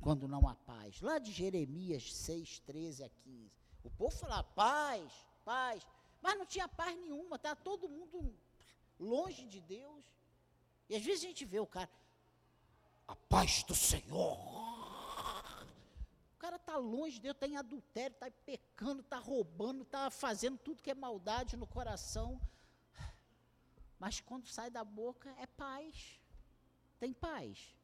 quando 0.00 0.28
não 0.28 0.48
há 0.48 0.54
paz? 0.54 1.00
Lá 1.00 1.18
de 1.18 1.32
Jeremias 1.32 2.12
6, 2.14 2.60
13 2.60 3.04
a 3.04 3.08
15. 3.08 3.50
O 3.84 3.90
povo 3.90 4.16
fala 4.16 4.42
paz, 4.42 5.10
paz, 5.44 5.86
mas 6.20 6.38
não 6.38 6.46
tinha 6.46 6.68
paz 6.68 6.96
nenhuma, 6.98 7.36
está 7.36 7.54
todo 7.54 7.88
mundo 7.88 8.34
longe 8.98 9.46
de 9.46 9.60
Deus. 9.60 10.04
E 10.88 10.96
às 10.96 11.02
vezes 11.02 11.24
a 11.24 11.28
gente 11.28 11.44
vê 11.44 11.60
o 11.60 11.66
cara, 11.66 11.90
a 13.06 13.14
paz 13.14 13.62
do 13.64 13.74
Senhor. 13.74 14.38
O 16.34 16.38
cara 16.38 16.56
está 16.56 16.76
longe 16.76 17.16
de 17.16 17.22
Deus, 17.22 17.34
está 17.34 17.46
em 17.46 17.56
adultério, 17.56 18.14
está 18.14 18.30
pecando, 18.44 19.00
está 19.00 19.18
roubando, 19.18 19.82
está 19.82 20.10
fazendo 20.10 20.58
tudo 20.58 20.82
que 20.82 20.90
é 20.90 20.94
maldade 20.94 21.56
no 21.56 21.66
coração 21.66 22.40
mas 23.98 24.20
quando 24.20 24.46
sai 24.46 24.70
da 24.70 24.84
boca 24.84 25.34
é 25.38 25.46
paz. 25.46 26.20
Tem 26.98 27.12
paz. 27.12 27.74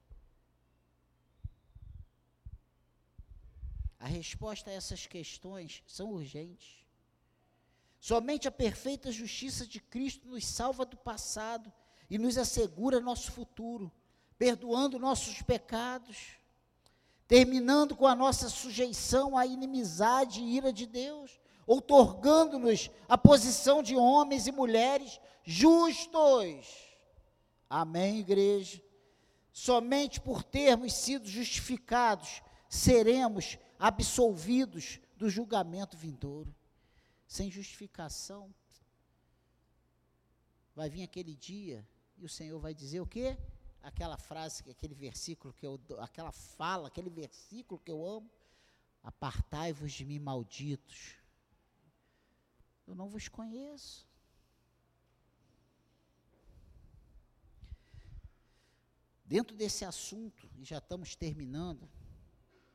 A 4.03 4.07
resposta 4.09 4.69
a 4.69 4.73
essas 4.75 5.07
questões 5.07 5.81
são 5.87 6.11
urgentes. 6.11 6.85
Somente 8.01 8.49
a 8.49 8.51
perfeita 8.51 9.13
justiça 9.13 9.65
de 9.65 9.79
Cristo 9.79 10.27
nos 10.27 10.45
salva 10.45 10.85
do 10.85 10.97
passado 10.97 11.73
e 12.11 12.19
nos 12.19 12.37
assegura 12.37 12.99
nosso 12.99 13.31
futuro, 13.31 13.93
perdoando 14.37 14.99
nossos 14.99 15.41
pecados, 15.43 16.31
terminando 17.29 17.95
com 17.95 18.05
a 18.05 18.17
nossa 18.17 18.49
sujeição 18.49 19.39
à 19.39 19.47
inimizade 19.47 20.41
e 20.41 20.57
ira 20.57 20.73
de 20.73 20.85
Deus, 20.85 21.39
outorgando-nos 21.65 22.91
a 23.09 23.17
posição 23.17 23.85
de 23.85 23.95
homens 23.95 24.49
e 24.49 24.51
mulheres 24.51 25.21
justos. 25.45 26.67
Amém, 27.71 28.19
igreja? 28.19 28.83
Somente 29.53 30.21
por 30.21 30.43
termos 30.43 30.93
sido 30.93 31.29
justificados 31.29 32.43
seremos 32.69 33.59
absolvidos 33.83 35.01
do 35.17 35.29
julgamento 35.29 35.97
vindouro. 35.97 36.55
Sem 37.27 37.51
justificação, 37.51 38.55
vai 40.73 40.89
vir 40.89 41.03
aquele 41.03 41.35
dia 41.35 41.85
e 42.17 42.25
o 42.25 42.29
Senhor 42.29 42.61
vai 42.61 42.73
dizer 42.73 43.01
o 43.01 43.07
quê? 43.07 43.37
Aquela 43.83 44.17
frase, 44.17 44.63
aquele 44.71 44.95
versículo 44.95 45.53
que 45.53 45.67
eu, 45.67 45.81
aquela 45.99 46.31
fala, 46.31 46.87
aquele 46.87 47.11
versículo 47.11 47.81
que 47.81 47.91
eu 47.91 48.07
amo. 48.07 48.31
Apartai-vos 49.03 49.93
de 49.93 50.05
mim, 50.05 50.21
malditos. 50.21 51.17
Eu 52.87 52.95
não 52.95 53.09
vos 53.09 53.27
conheço. 53.27 54.07
Dentro 59.25 59.57
desse 59.57 59.85
assunto, 59.85 60.49
e 60.57 60.65
já 60.65 60.79
estamos 60.79 61.17
terminando, 61.17 61.91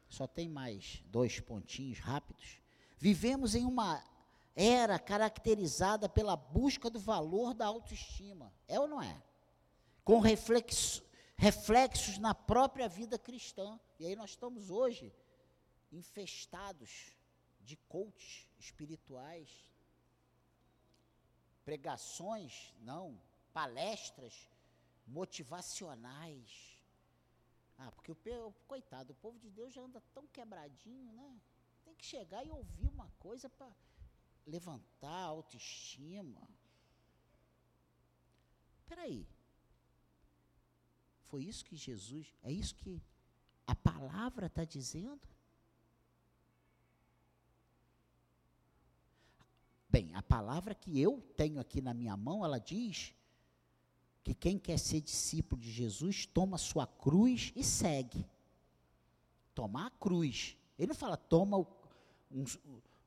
só 0.09 0.27
tem 0.27 0.47
mais 0.47 1.03
dois 1.07 1.39
pontinhos 1.39 1.99
rápidos. 1.99 2.61
Vivemos 2.97 3.55
em 3.55 3.65
uma 3.65 4.03
era 4.55 4.97
caracterizada 4.97 6.09
pela 6.09 6.35
busca 6.35 6.89
do 6.89 6.99
valor 6.99 7.53
da 7.53 7.67
autoestima. 7.67 8.51
É 8.67 8.79
ou 8.79 8.87
não 8.87 9.01
é? 9.01 9.21
Com 10.03 10.19
reflexo, 10.19 11.03
reflexos 11.35 12.17
na 12.17 12.33
própria 12.33 12.89
vida 12.89 13.19
cristã. 13.19 13.79
E 13.99 14.05
aí 14.07 14.15
nós 14.15 14.31
estamos 14.31 14.71
hoje 14.71 15.13
infestados 15.91 17.11
de 17.59 17.75
coaches 17.75 18.49
espirituais, 18.57 19.49
pregações, 21.63 22.73
não, 22.79 23.21
palestras 23.53 24.49
motivacionais. 25.05 26.76
Ah, 27.77 27.91
porque 27.91 28.11
o 28.11 28.51
coitado, 28.67 29.13
o 29.13 29.15
povo 29.15 29.37
de 29.39 29.49
Deus 29.49 29.73
já 29.73 29.81
anda 29.81 30.01
tão 30.13 30.25
quebradinho, 30.27 31.11
né? 31.13 31.39
Tem 31.83 31.93
que 31.95 32.05
chegar 32.05 32.45
e 32.45 32.49
ouvir 32.49 32.87
uma 32.87 33.09
coisa 33.19 33.49
para 33.49 33.71
levantar 34.45 35.09
a 35.09 35.25
autoestima. 35.25 36.47
Espera 38.79 39.03
aí. 39.03 39.27
Foi 41.23 41.43
isso 41.43 41.63
que 41.65 41.75
Jesus, 41.75 42.33
é 42.41 42.51
isso 42.51 42.73
que 42.75 43.01
a 43.67 43.75
palavra 43.75 44.47
está 44.47 44.63
dizendo? 44.63 45.27
Bem, 49.89 50.15
a 50.15 50.21
palavra 50.21 50.73
que 50.73 50.99
eu 50.99 51.21
tenho 51.35 51.59
aqui 51.59 51.81
na 51.81 51.93
minha 51.93 52.15
mão, 52.15 52.43
ela 52.43 52.59
diz 52.59 53.13
que 54.27 54.33
quem 54.33 54.59
quer 54.59 54.77
ser 54.77 54.99
discípulo 54.99 55.61
de 55.61 55.71
Jesus 55.71 56.25
toma 56.25 56.57
sua 56.57 56.85
cruz 56.85 57.53
e 57.55 57.63
segue. 57.63 58.27
Tomar 59.55 59.87
a 59.87 59.91
cruz. 59.91 60.57
Ele 60.77 60.89
não 60.89 60.95
fala, 60.95 61.15
toma 61.15 61.59
um, 62.29 62.43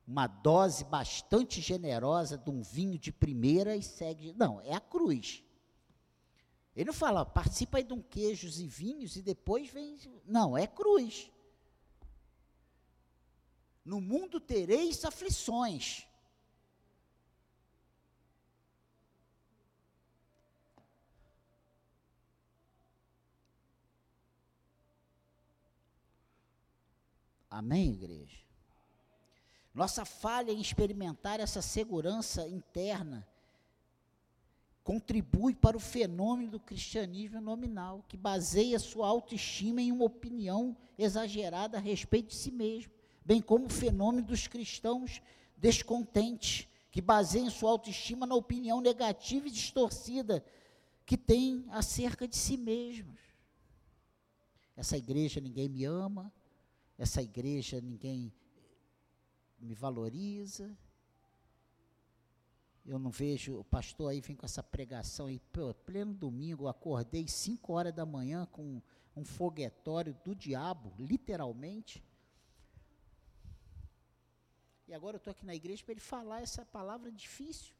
uma 0.07 0.25
dose 0.25 0.83
bastante 0.83 1.61
generosa 1.61 2.39
de 2.39 2.49
um 2.49 2.63
vinho 2.63 2.97
de 2.97 3.11
primeira 3.11 3.75
e 3.75 3.83
segue. 3.83 4.33
Não, 4.33 4.59
é 4.61 4.73
a 4.73 4.79
cruz. 4.79 5.43
Ele 6.75 6.85
não 6.85 6.93
fala, 6.93 7.23
participa 7.23 7.77
aí 7.77 7.83
de 7.83 7.93
um 7.93 8.01
queijos 8.01 8.59
e 8.59 8.65
vinhos 8.65 9.15
e 9.15 9.21
depois 9.21 9.69
vem. 9.69 9.99
Não, 10.25 10.57
é 10.57 10.65
cruz. 10.65 11.29
No 13.85 14.01
mundo 14.01 14.39
tereis 14.39 15.05
aflições. 15.05 16.07
Amém, 27.51 27.91
igreja? 27.91 28.39
Nossa 29.73 30.05
falha 30.05 30.53
em 30.53 30.61
experimentar 30.61 31.41
essa 31.41 31.61
segurança 31.61 32.47
interna 32.47 33.27
contribui 34.85 35.53
para 35.53 35.77
o 35.77 35.79
fenômeno 35.79 36.51
do 36.51 36.59
cristianismo 36.59 37.39
nominal, 37.39 38.03
que 38.07 38.17
baseia 38.17 38.79
sua 38.79 39.07
autoestima 39.07 39.81
em 39.81 39.91
uma 39.91 40.05
opinião 40.05 40.75
exagerada 40.97 41.77
a 41.77 41.81
respeito 41.81 42.29
de 42.29 42.35
si 42.35 42.51
mesmo, 42.51 42.91
bem 43.23 43.41
como 43.41 43.65
o 43.65 43.69
fenômeno 43.69 44.25
dos 44.25 44.47
cristãos 44.47 45.21
descontentes, 45.57 46.67
que 46.89 47.01
baseiam 47.01 47.49
sua 47.49 47.71
autoestima 47.71 48.25
na 48.25 48.33
opinião 48.33 48.81
negativa 48.81 49.47
e 49.47 49.51
distorcida 49.51 50.43
que 51.05 51.17
têm 51.17 51.65
acerca 51.69 52.27
de 52.27 52.35
si 52.35 52.57
mesmos. 52.57 53.19
Essa 54.75 54.97
igreja 54.97 55.39
ninguém 55.39 55.69
me 55.69 55.85
ama, 55.85 56.33
essa 57.01 57.19
igreja 57.19 57.81
ninguém 57.81 58.31
me 59.59 59.73
valoriza. 59.73 60.77
Eu 62.85 62.99
não 62.99 63.09
vejo, 63.09 63.59
o 63.59 63.63
pastor 63.63 64.11
aí 64.11 64.21
vem 64.21 64.35
com 64.35 64.45
essa 64.45 64.61
pregação 64.61 65.25
aí, 65.25 65.39
pô, 65.51 65.73
pleno 65.73 66.13
domingo, 66.13 66.67
acordei 66.67 67.27
5 67.27 67.73
horas 67.73 67.93
da 67.93 68.05
manhã 68.05 68.45
com 68.51 68.79
um 69.15 69.25
foguetório 69.25 70.13
do 70.23 70.35
diabo, 70.35 70.93
literalmente. 70.99 72.03
E 74.87 74.93
agora 74.93 75.15
eu 75.15 75.19
estou 75.19 75.31
aqui 75.31 75.45
na 75.45 75.55
igreja 75.55 75.83
para 75.83 75.93
ele 75.93 76.01
falar 76.01 76.41
essa 76.41 76.63
palavra 76.63 77.11
difícil. 77.11 77.73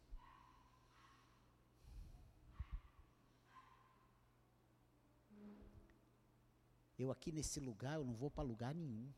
Eu 7.02 7.12
aqui 7.12 7.32
nesse 7.32 7.60
lugar, 7.60 7.96
eu 7.96 8.06
não 8.06 8.14
vou 8.14 8.30
para 8.30 8.44
lugar 8.44 8.74
nenhum. 8.76 9.12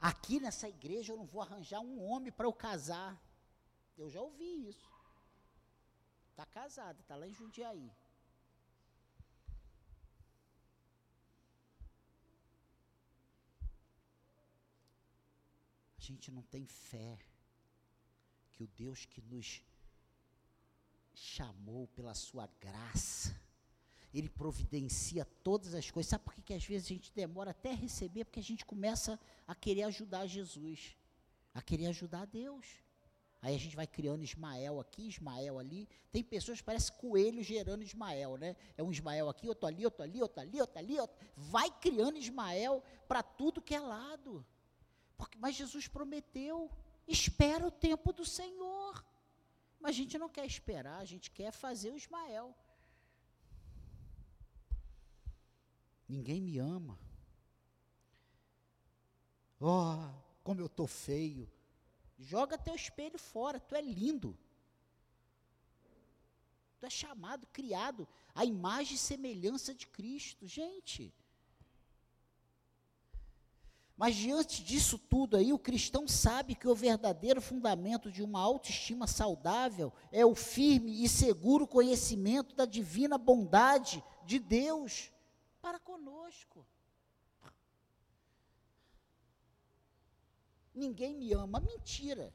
Aqui 0.00 0.40
nessa 0.40 0.68
igreja 0.68 1.12
eu 1.12 1.16
não 1.16 1.26
vou 1.26 1.40
arranjar 1.40 1.80
um 1.80 2.02
homem 2.02 2.32
para 2.32 2.46
eu 2.46 2.52
casar. 2.52 3.12
Eu 3.96 4.10
já 4.10 4.20
ouvi 4.20 4.68
isso. 4.68 4.90
Está 6.30 6.44
casada, 6.46 7.00
está 7.00 7.14
lá 7.14 7.26
em 7.28 7.32
Jundiaí. 7.32 7.90
A 15.98 16.00
gente 16.00 16.32
não 16.32 16.42
tem 16.42 16.66
fé 16.66 17.18
que 18.52 18.64
o 18.64 18.66
Deus 18.66 19.04
que 19.04 19.20
nos 19.22 19.62
chamou 21.14 21.86
pela 21.88 22.14
sua 22.14 22.48
graça. 22.60 23.47
Ele 24.12 24.28
providencia 24.28 25.24
todas 25.42 25.74
as 25.74 25.90
coisas. 25.90 26.10
Sabe 26.10 26.24
por 26.24 26.34
que, 26.34 26.42
que 26.42 26.54
às 26.54 26.64
vezes 26.64 26.86
a 26.86 26.88
gente 26.88 27.12
demora 27.14 27.50
até 27.50 27.72
receber? 27.72 28.24
Porque 28.24 28.40
a 28.40 28.42
gente 28.42 28.64
começa 28.64 29.18
a 29.46 29.54
querer 29.54 29.82
ajudar 29.84 30.26
Jesus, 30.26 30.96
a 31.54 31.60
querer 31.60 31.86
ajudar 31.86 32.26
Deus. 32.26 32.66
Aí 33.40 33.54
a 33.54 33.58
gente 33.58 33.76
vai 33.76 33.86
criando 33.86 34.24
Ismael 34.24 34.80
aqui, 34.80 35.06
Ismael 35.06 35.58
ali. 35.58 35.88
Tem 36.10 36.24
pessoas 36.24 36.58
que 36.58 36.64
parecem 36.64 36.94
coelho 36.96 37.42
gerando 37.42 37.84
Ismael, 37.84 38.36
né? 38.36 38.56
É 38.76 38.82
um 38.82 38.90
Ismael 38.90 39.28
aqui, 39.28 39.48
outro 39.48 39.68
ali, 39.68 39.84
outro 39.84 40.02
ali, 40.02 40.20
outro 40.20 40.40
ali, 40.40 40.60
outro 40.60 40.78
ali. 40.78 40.98
Outro. 40.98 41.16
Vai 41.36 41.70
criando 41.70 42.18
Ismael 42.18 42.82
para 43.06 43.22
tudo 43.22 43.62
que 43.62 43.74
é 43.74 43.80
lado. 43.80 44.44
Porque, 45.16 45.38
mas 45.38 45.54
Jesus 45.54 45.86
prometeu, 45.86 46.70
espera 47.06 47.64
o 47.64 47.70
tempo 47.70 48.12
do 48.12 48.24
Senhor. 48.24 49.04
Mas 49.80 49.90
a 49.90 49.98
gente 49.98 50.18
não 50.18 50.28
quer 50.28 50.44
esperar, 50.44 50.98
a 50.98 51.04
gente 51.04 51.30
quer 51.30 51.52
fazer 51.52 51.92
o 51.92 51.96
Ismael. 51.96 52.54
Ninguém 56.08 56.40
me 56.40 56.58
ama. 56.58 56.98
Oh, 59.60 60.08
como 60.42 60.60
eu 60.60 60.66
estou 60.66 60.86
feio. 60.86 61.50
Joga 62.18 62.56
teu 62.56 62.74
espelho 62.74 63.18
fora, 63.18 63.60
tu 63.60 63.74
é 63.74 63.82
lindo. 63.82 64.36
Tu 66.80 66.86
é 66.86 66.90
chamado, 66.90 67.46
criado 67.48 68.08
à 68.34 68.44
imagem 68.44 68.94
e 68.94 68.98
semelhança 68.98 69.74
de 69.74 69.86
Cristo. 69.86 70.46
Gente. 70.46 71.12
Mas 73.96 74.14
diante 74.14 74.62
disso 74.62 74.96
tudo 74.96 75.36
aí, 75.36 75.52
o 75.52 75.58
cristão 75.58 76.06
sabe 76.06 76.54
que 76.54 76.68
o 76.68 76.74
verdadeiro 76.74 77.42
fundamento 77.42 78.12
de 78.12 78.22
uma 78.22 78.40
autoestima 78.40 79.08
saudável 79.08 79.92
é 80.12 80.24
o 80.24 80.36
firme 80.36 81.02
e 81.02 81.08
seguro 81.08 81.66
conhecimento 81.66 82.54
da 82.54 82.64
divina 82.64 83.18
bondade 83.18 84.02
de 84.24 84.38
Deus 84.38 85.10
para 85.60 85.78
conosco. 85.78 86.66
Ninguém 90.74 91.14
me 91.14 91.32
ama. 91.32 91.60
Mentira. 91.60 92.32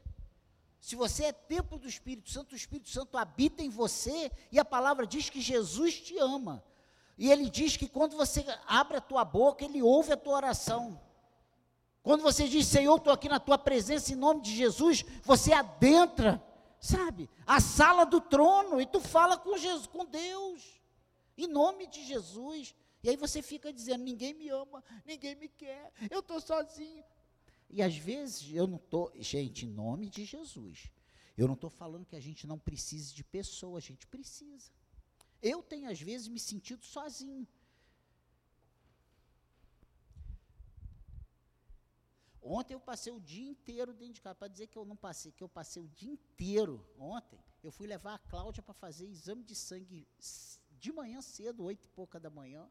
Se 0.80 0.96
você 0.96 1.26
é 1.26 1.32
templo 1.32 1.80
do 1.80 1.88
Espírito 1.88 2.30
Santo, 2.30 2.54
o 2.54 2.58
Espírito 2.58 2.90
Santo 2.90 3.18
habita 3.18 3.64
em 3.64 3.70
você 3.70 4.30
e 4.52 4.60
a 4.60 4.66
palavra 4.66 5.08
diz 5.08 5.30
que 5.30 5.40
Jesus 5.40 6.02
te 6.02 6.18
ama. 6.18 6.64
E 7.18 7.32
ele 7.32 7.50
diz 7.50 7.78
que 7.78 7.88
quando 7.88 8.18
você 8.18 8.46
abre 8.68 8.98
a 8.98 9.02
tua 9.02 9.24
boca, 9.24 9.64
ele 9.64 9.82
ouve 9.82 10.12
a 10.12 10.18
tua 10.18 10.36
oração. 10.36 11.00
Quando 12.02 12.22
você 12.22 12.50
diz, 12.50 12.68
Senhor, 12.68 12.98
estou 12.98 13.14
aqui 13.14 13.30
na 13.30 13.40
tua 13.40 13.58
presença 13.58 14.12
em 14.12 14.18
nome 14.18 14.42
de 14.42 14.54
Jesus, 14.54 15.06
você 15.24 15.54
adentra, 15.54 16.44
sabe, 16.78 17.30
a 17.48 17.62
sala 17.62 18.06
do 18.06 18.20
trono 18.20 18.82
e 18.82 18.86
tu 18.86 19.00
fala 19.00 19.38
com 19.38 19.58
Jesus, 19.58 19.88
com 19.88 20.04
Deus, 20.04 20.82
em 21.38 21.48
nome 21.48 21.88
de 21.88 22.04
Jesus. 22.04 22.76
E 23.04 23.10
aí 23.10 23.18
você 23.18 23.42
fica 23.42 23.72
dizendo: 23.74 24.04
ninguém 24.04 24.34
me 24.34 24.50
ama, 24.50 24.84
ninguém 25.06 25.36
me 25.36 25.50
quer, 25.50 25.92
eu 26.10 26.20
estou 26.20 26.40
sozinho. 26.40 27.04
E 27.70 27.82
às 27.82 27.98
vezes 27.98 28.50
eu 28.54 28.66
não 28.66 28.78
estou, 28.78 29.12
gente, 29.20 29.66
em 29.66 29.70
nome 29.70 30.08
de 30.08 30.24
Jesus, 30.24 30.90
eu 31.38 31.48
não 31.48 31.56
estou 31.56 31.70
falando 31.70 32.06
que 32.06 32.16
a 32.16 32.20
gente 32.20 32.48
não 32.48 32.58
precise 32.58 33.14
de 33.14 33.24
pessoas, 33.24 33.84
a 33.84 33.88
gente 33.88 34.08
precisa. 34.08 34.72
Eu 35.42 35.62
tenho 35.62 35.90
às 35.90 36.00
vezes 36.00 36.28
me 36.28 36.40
sentido 36.40 36.86
sozinho. 36.86 37.48
Ontem 42.42 42.74
eu 42.74 42.80
passei 42.80 43.12
o 43.12 43.20
dia 43.20 43.50
inteiro 43.50 43.94
dentro 43.94 44.16
de 44.16 44.22
casa, 44.22 44.36
para 44.36 44.50
dizer 44.50 44.68
que 44.68 44.78
eu 44.78 44.86
não 44.86 44.98
passei, 44.98 45.32
que 45.32 45.44
eu 45.44 45.50
passei 45.50 45.82
o 45.82 45.88
dia 45.88 46.12
inteiro 46.12 46.86
ontem, 46.98 47.40
eu 47.64 47.72
fui 47.72 47.88
levar 47.88 48.16
a 48.16 48.20
Cláudia 48.20 48.62
para 48.62 48.74
fazer 48.74 49.08
exame 49.08 49.44
de 49.44 49.56
sangue 49.56 50.06
de 50.72 50.92
manhã 50.92 51.22
cedo, 51.22 51.64
oito 51.64 51.86
e 51.86 51.90
pouca 51.90 52.20
da 52.20 52.30
manhã. 52.30 52.70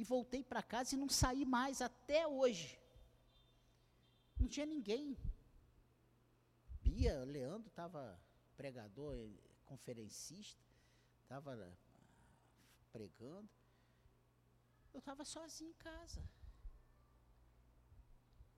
E 0.00 0.04
voltei 0.04 0.42
para 0.42 0.62
casa 0.62 0.94
e 0.94 0.98
não 0.98 1.10
saí 1.10 1.44
mais 1.44 1.82
até 1.82 2.26
hoje. 2.26 2.80
Não 4.38 4.48
tinha 4.48 4.64
ninguém. 4.64 5.14
Bia, 6.82 7.22
Leandro 7.24 7.68
estava 7.68 8.18
pregador, 8.56 9.14
eh, 9.14 9.28
conferencista, 9.66 10.64
estava 11.22 11.52
ah, 11.52 11.76
pregando. 12.90 13.50
Eu 14.94 15.00
estava 15.00 15.22
sozinho 15.22 15.72
em 15.72 15.74
casa. 15.74 16.22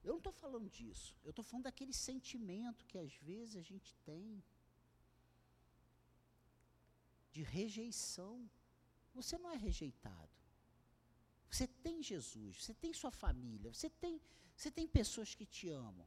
Eu 0.05 0.12
não 0.12 0.18
estou 0.18 0.32
falando 0.32 0.70
disso. 0.70 1.12
Eu 1.24 1.30
estou 1.30 1.45
falando 1.45 1.64
daquele 1.64 1.93
sentimento 1.93 2.86
que 2.86 2.99
às 2.99 3.14
vezes 3.14 3.57
a 3.57 3.62
gente 3.62 3.97
tem 4.05 4.40
de 7.32 7.43
rejeição. 7.43 8.49
Você 9.12 9.36
não 9.38 9.51
é 9.51 9.57
rejeitado. 9.57 10.41
Você 11.53 11.66
tem 11.66 12.03
Jesus, 12.03 12.64
você 12.64 12.72
tem 12.72 12.94
sua 12.94 13.11
família, 13.11 13.74
você 13.74 13.90
tem, 13.90 14.18
você 14.57 14.70
tem 14.70 14.88
pessoas 14.88 15.34
que 15.34 15.44
te 15.44 15.68
amam. 15.68 16.07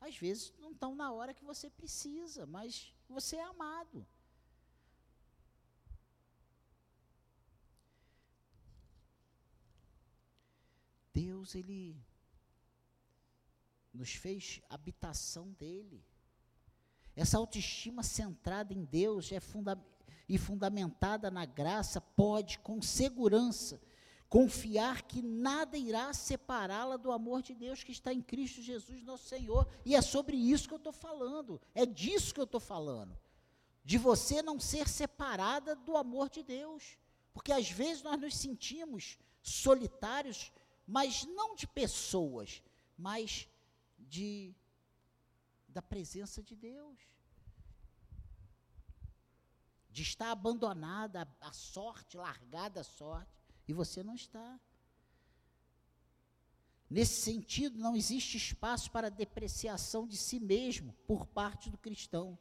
Às 0.00 0.16
vezes 0.16 0.54
não 0.60 0.70
estão 0.70 0.94
na 0.94 1.10
hora 1.10 1.34
que 1.34 1.44
você 1.44 1.68
precisa, 1.68 2.46
mas 2.46 2.94
você 3.08 3.34
é 3.34 3.42
amado. 3.42 4.06
Deus, 11.12 11.56
Ele 11.56 12.00
nos 13.92 14.14
fez 14.14 14.60
habitação 14.70 15.50
dele. 15.54 16.00
Essa 17.16 17.38
autoestima 17.38 18.04
centrada 18.04 18.72
em 18.72 18.84
Deus 18.84 19.32
é 19.32 19.40
funda 19.40 19.76
e 20.28 20.38
fundamentada 20.38 21.28
na 21.28 21.44
graça 21.44 22.00
pode, 22.00 22.60
com 22.60 22.80
segurança, 22.80 23.80
confiar 24.28 25.02
que 25.02 25.22
nada 25.22 25.78
irá 25.78 26.12
separá-la 26.12 26.96
do 26.96 27.10
amor 27.10 27.42
de 27.42 27.54
Deus 27.54 27.82
que 27.82 27.92
está 27.92 28.12
em 28.12 28.20
Cristo 28.20 28.60
Jesus, 28.60 29.02
nosso 29.02 29.26
Senhor. 29.26 29.66
E 29.84 29.94
é 29.94 30.02
sobre 30.02 30.36
isso 30.36 30.68
que 30.68 30.74
eu 30.74 30.78
estou 30.78 30.92
falando, 30.92 31.60
é 31.74 31.86
disso 31.86 32.34
que 32.34 32.40
eu 32.40 32.44
estou 32.44 32.60
falando. 32.60 33.18
De 33.84 33.96
você 33.96 34.42
não 34.42 34.60
ser 34.60 34.86
separada 34.86 35.74
do 35.74 35.96
amor 35.96 36.28
de 36.28 36.42
Deus. 36.42 36.98
Porque 37.32 37.52
às 37.52 37.70
vezes 37.70 38.02
nós 38.02 38.20
nos 38.20 38.36
sentimos 38.36 39.18
solitários, 39.40 40.52
mas 40.86 41.24
não 41.24 41.54
de 41.54 41.66
pessoas, 41.66 42.62
mas 42.96 43.48
de 43.98 44.54
da 45.68 45.80
presença 45.80 46.42
de 46.42 46.54
Deus. 46.54 46.98
De 49.90 50.02
estar 50.02 50.30
abandonada 50.30 51.26
a 51.40 51.52
sorte, 51.52 52.16
largada 52.16 52.80
a 52.80 52.84
sorte, 52.84 53.37
e 53.68 53.72
você 53.74 54.02
não 54.02 54.14
está. 54.14 54.58
Nesse 56.90 57.20
sentido, 57.20 57.78
não 57.78 57.94
existe 57.94 58.38
espaço 58.38 58.90
para 58.90 59.10
depreciação 59.10 60.06
de 60.06 60.16
si 60.16 60.40
mesmo 60.40 60.94
por 61.06 61.26
parte 61.26 61.68
do 61.68 61.76
cristão. 61.76 62.38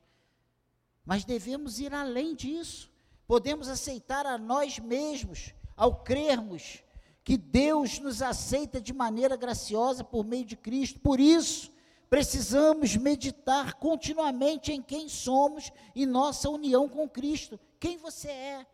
Mas 1.06 1.26
devemos 1.26 1.80
ir 1.80 1.94
além 1.94 2.34
disso. 2.34 2.90
Podemos 3.28 3.68
aceitar 3.68 4.26
a 4.26 4.38
nós 4.38 4.80
mesmos 4.80 5.54
ao 5.76 6.02
crermos 6.02 6.82
que 7.26 7.38
Deus 7.38 8.00
nos 8.00 8.22
aceita 8.22 8.80
de 8.80 8.94
maneira 8.94 9.36
graciosa 9.36 10.02
por 10.02 10.24
meio 10.24 10.46
de 10.46 10.56
Cristo. 10.56 11.02
Por 11.02 11.20
isso, 11.20 11.70
precisamos 12.10 12.96
meditar 12.96 13.74
continuamente 13.74 14.72
em 14.72 14.82
quem 14.82 15.10
somos 15.10 15.74
e 15.94 16.06
nossa 16.06 16.50
união 16.50 16.88
com 16.88 17.08
Cristo. 17.10 17.60
Quem 17.82 17.98
você 17.98 18.30
é? 18.30 18.68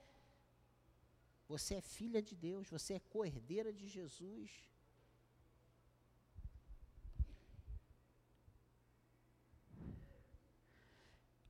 Você 1.54 1.76
é 1.76 1.82
filha 1.82 2.20
de 2.20 2.36
Deus, 2.36 2.68
você 2.68 2.96
é 2.96 3.00
cordeira 3.00 3.72
de 3.72 3.88
Jesus. 3.88 4.50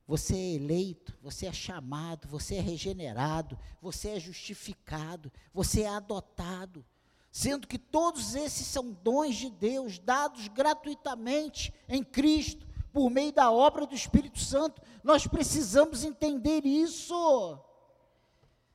Você 0.06 0.36
é 0.36 0.56
eleito, 0.56 1.18
você 1.22 1.46
é 1.46 1.54
chamado, 1.54 2.28
você 2.28 2.56
é 2.56 2.60
regenerado, 2.60 3.58
você 3.82 4.10
é 4.10 4.20
justificado, 4.20 5.32
você 5.54 5.84
é 5.84 5.88
adotado 5.88 6.86
sendo 7.32 7.66
que 7.66 7.80
todos 7.80 8.36
esses 8.36 8.68
são 8.68 8.92
dons 8.92 9.38
de 9.38 9.50
Deus 9.50 9.98
dados 9.98 10.50
gratuitamente 10.50 11.74
em 11.88 12.04
Cristo, 12.04 12.68
por 12.92 13.10
meio 13.10 13.32
da 13.32 13.50
obra 13.50 13.88
do 13.88 13.96
Espírito 13.96 14.38
Santo. 14.38 14.82
Nós 15.02 15.26
precisamos 15.26 16.04
entender 16.04 16.66
isso. 16.66 17.58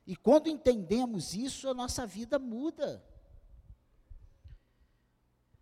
E 0.09 0.17
quando 0.17 0.49
entendemos 0.49 1.35
isso, 1.35 1.69
a 1.69 1.75
nossa 1.75 2.07
vida 2.07 2.39
muda. 2.39 3.05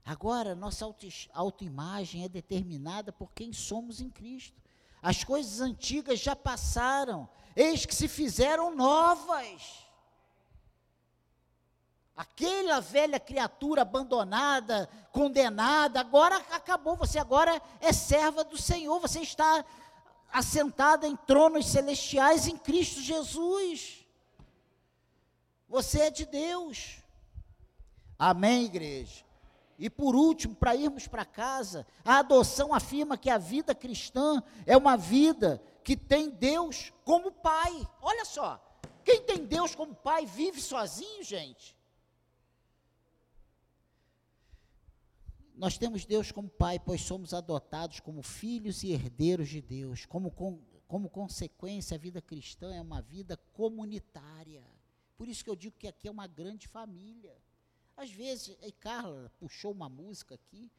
Agora, 0.04 0.54
nossa 0.54 0.86
autoimagem 1.32 2.22
é 2.22 2.28
determinada 2.28 3.10
por 3.10 3.32
quem 3.32 3.52
somos 3.52 4.00
em 4.00 4.08
Cristo. 4.08 4.62
As 5.02 5.24
coisas 5.24 5.60
antigas 5.60 6.20
já 6.20 6.36
passaram, 6.36 7.28
eis 7.56 7.84
que 7.84 7.92
se 7.92 8.06
fizeram 8.06 8.72
novas. 8.72 9.84
Aquela 12.16 12.78
velha 12.78 13.18
criatura 13.18 13.82
abandonada, 13.82 14.88
condenada, 15.10 15.98
agora 15.98 16.36
acabou. 16.52 16.94
Você 16.94 17.18
agora 17.18 17.60
é 17.80 17.92
serva 17.92 18.44
do 18.44 18.56
Senhor. 18.56 19.00
Você 19.00 19.22
está 19.22 19.64
assentada 20.32 21.04
em 21.04 21.16
tronos 21.16 21.66
celestiais 21.66 22.46
em 22.46 22.56
Cristo 22.56 23.00
Jesus. 23.00 23.95
Você 25.76 26.00
é 26.00 26.10
de 26.10 26.24
Deus. 26.24 27.02
Amém, 28.18 28.64
igreja? 28.64 29.22
E 29.78 29.90
por 29.90 30.16
último, 30.16 30.54
para 30.54 30.74
irmos 30.74 31.06
para 31.06 31.22
casa, 31.22 31.86
a 32.02 32.20
adoção 32.20 32.72
afirma 32.72 33.18
que 33.18 33.28
a 33.28 33.36
vida 33.36 33.74
cristã 33.74 34.42
é 34.64 34.74
uma 34.74 34.96
vida 34.96 35.62
que 35.84 35.94
tem 35.94 36.30
Deus 36.30 36.94
como 37.04 37.30
Pai. 37.30 37.86
Olha 38.00 38.24
só, 38.24 38.58
quem 39.04 39.20
tem 39.20 39.44
Deus 39.44 39.74
como 39.74 39.94
Pai 39.94 40.24
vive 40.24 40.62
sozinho, 40.62 41.22
gente. 41.22 41.76
Nós 45.54 45.76
temos 45.76 46.06
Deus 46.06 46.32
como 46.32 46.48
Pai, 46.48 46.78
pois 46.78 47.02
somos 47.02 47.34
adotados 47.34 48.00
como 48.00 48.22
filhos 48.22 48.82
e 48.82 48.92
herdeiros 48.92 49.50
de 49.50 49.60
Deus. 49.60 50.06
Como, 50.06 50.30
com, 50.30 50.58
como 50.88 51.10
consequência, 51.10 51.96
a 51.96 52.00
vida 52.00 52.22
cristã 52.22 52.74
é 52.74 52.80
uma 52.80 53.02
vida 53.02 53.36
comunitária. 53.52 54.64
Por 55.16 55.28
isso 55.28 55.42
que 55.42 55.50
eu 55.50 55.56
digo 55.56 55.76
que 55.76 55.88
aqui 55.88 56.08
é 56.08 56.10
uma 56.10 56.26
grande 56.26 56.68
família. 56.68 57.36
Às 57.96 58.10
vezes, 58.10 58.56
e 58.62 58.72
Carla 58.72 59.32
puxou 59.38 59.72
uma 59.72 59.88
música 59.88 60.34
aqui, 60.34 60.70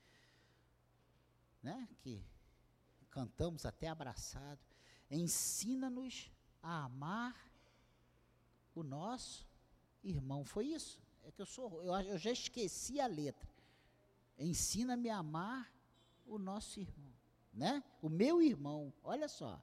né, 1.63 1.87
que 1.99 2.23
cantamos 3.09 3.65
até 3.65 3.87
abraçado. 3.87 4.59
Ensina-nos 5.09 6.31
a 6.61 6.85
amar 6.85 7.35
o 8.75 8.83
nosso 8.83 9.47
irmão. 10.03 10.45
Foi 10.45 10.67
isso? 10.67 11.01
É 11.23 11.31
que 11.31 11.41
eu 11.41 11.45
sou, 11.45 11.81
eu, 11.81 11.93
eu 12.01 12.17
já 12.17 12.31
esqueci 12.31 12.99
a 12.99 13.07
letra. 13.07 13.49
Ensina-me 14.37 15.09
a 15.09 15.17
amar 15.17 15.73
o 16.27 16.37
nosso 16.37 16.79
irmão, 16.79 17.13
né? 17.51 17.83
O 18.01 18.09
meu 18.09 18.41
irmão. 18.41 18.93
Olha 19.03 19.27
só. 19.27 19.59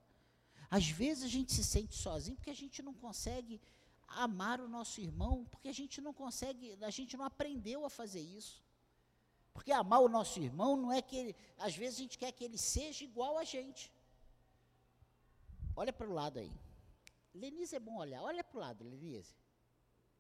Às 0.69 0.89
vezes 0.89 1.23
a 1.23 1.29
gente 1.29 1.53
se 1.53 1.63
sente 1.63 1.95
sozinho 1.95 2.37
porque 2.37 2.51
a 2.51 2.57
gente 2.57 2.83
não 2.83 2.93
consegue 2.95 3.61
amar 4.07 4.61
o 4.61 4.69
nosso 4.69 5.01
irmão, 5.01 5.45
porque 5.51 5.69
a 5.69 5.73
gente 5.73 6.01
não 6.01 6.13
consegue, 6.13 6.79
a 6.83 6.91
gente 6.91 7.17
não 7.17 7.25
aprendeu 7.25 7.85
a 7.85 7.91
fazer 7.91 8.21
isso. 8.21 8.63
Porque 9.53 9.71
amar 9.71 10.01
o 10.01 10.09
nosso 10.09 10.41
irmão 10.41 10.77
não 10.77 10.93
é 10.93 11.01
que 11.01 11.17
ele, 11.17 11.37
às 11.59 11.77
vezes 11.77 11.99
a 11.99 12.03
gente 12.03 12.19
quer 12.19 12.33
que 12.33 12.45
ele 12.45 12.59
seja 12.59 13.05
igual 13.05 13.39
a 13.39 13.45
gente. 13.45 13.93
Olha 15.77 15.93
para 15.93 16.09
o 16.09 16.13
lado 16.13 16.39
aí. 16.39 16.53
Lenise 17.33 17.77
é 17.77 17.81
bom 17.81 17.97
olhar. 17.97 18.23
Olha 18.23 18.43
para 18.43 18.57
o 18.57 18.61
lado, 18.61 18.85
Lenise. 18.85 19.37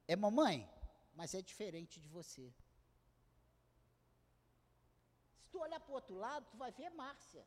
É 0.06 0.14
mamãe, 0.16 0.68
mas 1.14 1.34
é 1.34 1.42
diferente 1.42 2.00
de 2.00 2.08
você. 2.08 2.52
Se 5.40 5.48
tu 5.50 5.58
olhar 5.60 5.80
para 5.80 5.92
o 5.92 5.94
outro 5.94 6.16
lado, 6.16 6.46
tu 6.50 6.56
vai 6.56 6.70
ver 6.72 6.90
Márcia, 6.90 7.46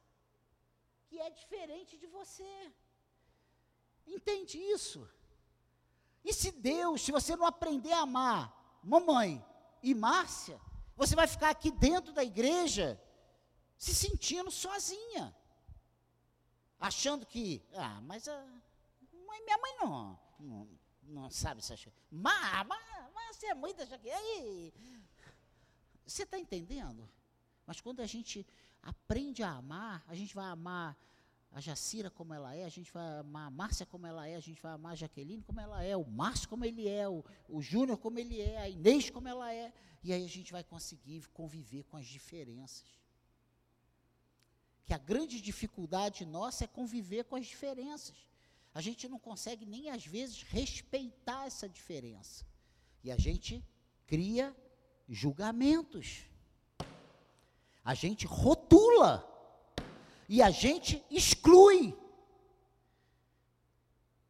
que 1.07 1.19
é 1.19 1.29
diferente 1.29 1.97
de 1.97 2.07
você. 2.07 2.73
Entende 4.05 4.57
isso? 4.57 5.07
E 6.27 6.33
se 6.33 6.51
Deus, 6.51 7.03
se 7.03 7.09
você 7.09 7.37
não 7.37 7.45
aprender 7.45 7.93
a 7.93 8.01
amar 8.01 8.53
mamãe 8.83 9.41
e 9.81 9.95
Márcia, 9.95 10.59
você 10.93 11.15
vai 11.15 11.25
ficar 11.25 11.49
aqui 11.49 11.71
dentro 11.71 12.11
da 12.11 12.21
igreja 12.21 13.01
se 13.77 13.95
sentindo 13.95 14.51
sozinha. 14.51 15.33
Achando 16.77 17.25
que, 17.25 17.65
ah, 17.73 18.01
mas 18.01 18.27
a 18.27 18.45
mãe, 19.25 19.41
minha 19.45 19.57
mãe 19.57 19.75
não, 19.79 20.19
não, 20.37 20.69
não 21.03 21.29
sabe 21.29 21.61
essas 21.61 21.81
coisas. 21.81 21.97
Mas, 22.11 22.67
mas, 22.67 23.13
mas 23.15 23.37
você 23.37 23.45
é 23.45 23.55
mãe 23.55 23.73
da 23.73 23.85
Jaqueline. 23.85 24.73
Você 26.05 26.23
está 26.23 26.37
entendendo? 26.37 27.09
Mas 27.65 27.79
quando 27.79 28.01
a 28.01 28.05
gente 28.05 28.45
aprende 28.83 29.43
a 29.43 29.51
amar, 29.51 30.03
a 30.05 30.13
gente 30.13 30.35
vai 30.35 30.47
amar 30.47 30.97
a 31.51 31.59
Jacira 31.59 32.09
como 32.09 32.33
ela 32.33 32.55
é, 32.55 32.65
a 32.65 32.69
gente 32.69 32.91
vai 32.91 33.19
amar 33.19 33.47
a 33.47 33.51
Márcia 33.51 33.85
como 33.85 34.05
ela 34.05 34.27
é, 34.27 34.35
a 34.35 34.39
gente 34.39 34.61
vai 34.61 34.73
amar 34.73 34.91
a 34.91 34.95
Jaqueline 34.95 35.41
como 35.43 35.59
ela 35.59 35.83
é, 35.83 35.95
o 35.95 36.05
Márcio 36.05 36.47
como 36.49 36.65
ele 36.65 36.87
é, 36.87 37.07
o, 37.07 37.23
o 37.49 37.61
Júnior 37.61 37.97
como 37.97 38.19
ele 38.19 38.41
é, 38.41 38.57
a 38.57 38.69
Inês 38.69 39.09
como 39.09 39.27
ela 39.27 39.53
é, 39.53 39.73
e 40.03 40.13
aí 40.13 40.23
a 40.23 40.29
gente 40.29 40.51
vai 40.51 40.63
conseguir 40.63 41.27
conviver 41.33 41.83
com 41.83 41.97
as 41.97 42.07
diferenças. 42.07 42.85
Que 44.85 44.93
a 44.93 44.97
grande 44.97 45.41
dificuldade 45.41 46.25
nossa 46.25 46.63
é 46.63 46.67
conviver 46.67 47.25
com 47.25 47.35
as 47.35 47.45
diferenças. 47.45 48.15
A 48.73 48.79
gente 48.79 49.07
não 49.07 49.19
consegue 49.19 49.65
nem 49.65 49.89
às 49.89 50.05
vezes 50.05 50.43
respeitar 50.43 51.45
essa 51.45 51.67
diferença. 51.67 52.45
E 53.03 53.11
a 53.11 53.17
gente 53.17 53.61
cria 54.05 54.55
julgamentos. 55.09 56.23
A 57.83 57.93
gente 57.93 58.25
rotula 58.25 59.27
e 60.27 60.41
a 60.41 60.49
gente 60.49 61.03
exclui. 61.09 61.97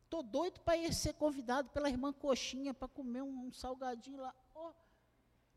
Estou 0.03 0.23
doido 0.23 0.59
para 0.61 0.91
ser 0.93 1.13
convidado 1.13 1.69
pela 1.69 1.89
irmã 1.89 2.13
Coxinha 2.13 2.73
para 2.73 2.87
comer 2.87 3.21
um, 3.21 3.47
um, 3.47 3.51
salgadinho 3.51 4.21
lá. 4.21 4.33
Oh, 4.55 4.71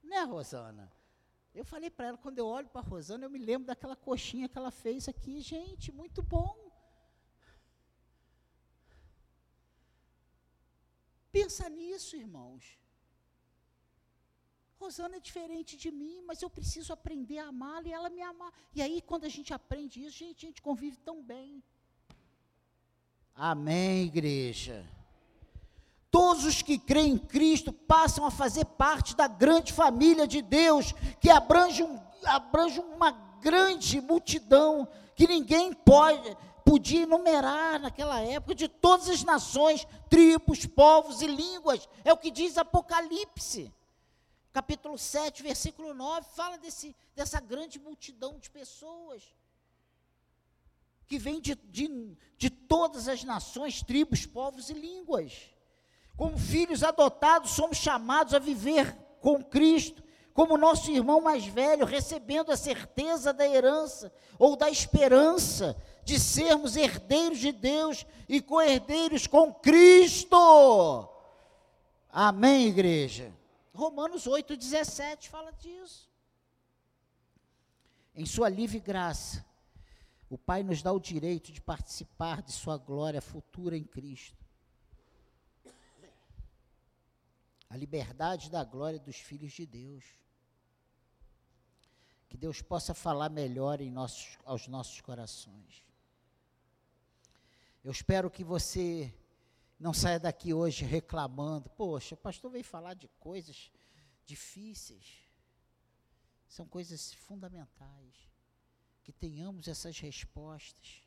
né, 0.02 0.22
Rosana? 0.22 0.90
Eu 1.54 1.64
falei 1.64 1.90
para 1.90 2.08
ela, 2.08 2.18
quando 2.18 2.38
eu 2.38 2.46
olho 2.46 2.68
para 2.68 2.80
a 2.80 2.84
Rosana, 2.84 3.26
eu 3.26 3.30
me 3.30 3.38
lembro 3.38 3.66
daquela 3.66 3.96
coxinha 3.96 4.48
que 4.48 4.56
ela 4.56 4.70
fez 4.70 5.08
aqui. 5.08 5.40
Gente, 5.40 5.92
muito 5.92 6.22
bom. 6.22 6.70
Pensa 11.32 11.68
nisso, 11.68 12.16
irmãos. 12.16 12.78
Rosana 14.80 15.16
é 15.16 15.20
diferente 15.20 15.76
de 15.76 15.90
mim, 15.90 16.22
mas 16.26 16.40
eu 16.40 16.48
preciso 16.48 16.90
aprender 16.90 17.38
a 17.38 17.48
amá-la 17.48 17.86
e 17.86 17.92
ela 17.92 18.08
me 18.08 18.22
amar. 18.22 18.50
E 18.74 18.80
aí, 18.80 19.02
quando 19.02 19.24
a 19.24 19.28
gente 19.28 19.52
aprende 19.52 20.02
isso, 20.02 20.16
gente, 20.16 20.46
a 20.46 20.48
gente 20.48 20.62
convive 20.62 20.96
tão 20.96 21.22
bem. 21.22 21.62
Amém, 23.34 24.06
igreja. 24.06 24.86
Todos 26.10 26.46
os 26.46 26.62
que 26.62 26.78
creem 26.78 27.12
em 27.12 27.18
Cristo 27.18 27.74
passam 27.74 28.24
a 28.24 28.30
fazer 28.30 28.64
parte 28.64 29.14
da 29.14 29.28
grande 29.28 29.70
família 29.70 30.26
de 30.26 30.40
Deus, 30.40 30.94
que 31.20 31.28
abrange, 31.28 31.82
um, 31.82 32.00
abrange 32.24 32.80
uma 32.80 33.10
grande 33.42 34.00
multidão, 34.00 34.88
que 35.14 35.28
ninguém 35.28 35.74
pode, 35.74 36.34
podia 36.64 37.02
enumerar 37.02 37.78
naquela 37.78 38.18
época, 38.20 38.54
de 38.54 38.66
todas 38.66 39.10
as 39.10 39.22
nações, 39.24 39.86
tribos, 40.08 40.64
povos 40.64 41.20
e 41.20 41.26
línguas. 41.26 41.86
É 42.02 42.14
o 42.14 42.16
que 42.16 42.30
diz 42.30 42.56
Apocalipse 42.56 43.70
capítulo 44.52 44.98
7, 44.98 45.42
versículo 45.42 45.94
9, 45.94 46.26
fala 46.34 46.58
desse, 46.58 46.94
dessa 47.14 47.40
grande 47.40 47.78
multidão 47.78 48.38
de 48.38 48.50
pessoas 48.50 49.22
que 51.06 51.18
vem 51.18 51.40
de, 51.40 51.54
de, 51.54 52.16
de 52.38 52.50
todas 52.50 53.08
as 53.08 53.24
nações, 53.24 53.82
tribos, 53.82 54.26
povos 54.26 54.70
e 54.70 54.74
línguas. 54.74 55.50
Como 56.16 56.38
filhos 56.38 56.84
adotados, 56.84 57.50
somos 57.50 57.78
chamados 57.78 58.32
a 58.32 58.38
viver 58.38 58.96
com 59.20 59.42
Cristo, 59.42 60.04
como 60.32 60.56
nosso 60.56 60.90
irmão 60.90 61.20
mais 61.20 61.44
velho, 61.44 61.84
recebendo 61.84 62.52
a 62.52 62.56
certeza 62.56 63.32
da 63.32 63.46
herança 63.46 64.12
ou 64.38 64.54
da 64.54 64.70
esperança 64.70 65.76
de 66.04 66.18
sermos 66.18 66.76
herdeiros 66.76 67.38
de 67.38 67.52
Deus 67.52 68.06
e 68.28 68.40
co-herdeiros 68.40 69.26
com 69.26 69.52
Cristo. 69.52 71.08
Amém, 72.08 72.66
igreja? 72.68 73.32
Romanos 73.72 74.24
8,17 74.24 75.28
fala 75.28 75.52
disso. 75.52 76.10
Em 78.14 78.26
sua 78.26 78.48
livre 78.48 78.80
graça, 78.80 79.44
o 80.28 80.36
Pai 80.36 80.62
nos 80.62 80.82
dá 80.82 80.92
o 80.92 81.00
direito 81.00 81.52
de 81.52 81.60
participar 81.60 82.42
de 82.42 82.52
sua 82.52 82.76
glória 82.76 83.20
futura 83.20 83.76
em 83.76 83.84
Cristo. 83.84 84.44
A 87.68 87.76
liberdade 87.76 88.50
da 88.50 88.64
glória 88.64 88.98
dos 88.98 89.16
filhos 89.16 89.52
de 89.52 89.64
Deus. 89.64 90.04
Que 92.28 92.36
Deus 92.36 92.60
possa 92.62 92.94
falar 92.94 93.28
melhor 93.28 93.80
em 93.80 93.90
nossos, 93.90 94.38
aos 94.44 94.66
nossos 94.68 95.00
corações. 95.00 95.84
Eu 97.82 97.90
espero 97.90 98.30
que 98.30 98.44
você 98.44 99.12
não 99.80 99.94
saia 99.94 100.20
daqui 100.20 100.52
hoje 100.52 100.84
reclamando, 100.84 101.70
poxa, 101.70 102.14
o 102.14 102.18
pastor 102.18 102.50
veio 102.50 102.62
falar 102.62 102.92
de 102.92 103.08
coisas 103.18 103.72
difíceis. 104.26 105.22
São 106.46 106.66
coisas 106.66 107.14
fundamentais. 107.14 108.28
Que 109.02 109.10
tenhamos 109.10 109.66
essas 109.66 109.98
respostas. 109.98 111.02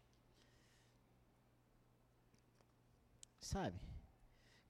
Sabe? 3.39 3.79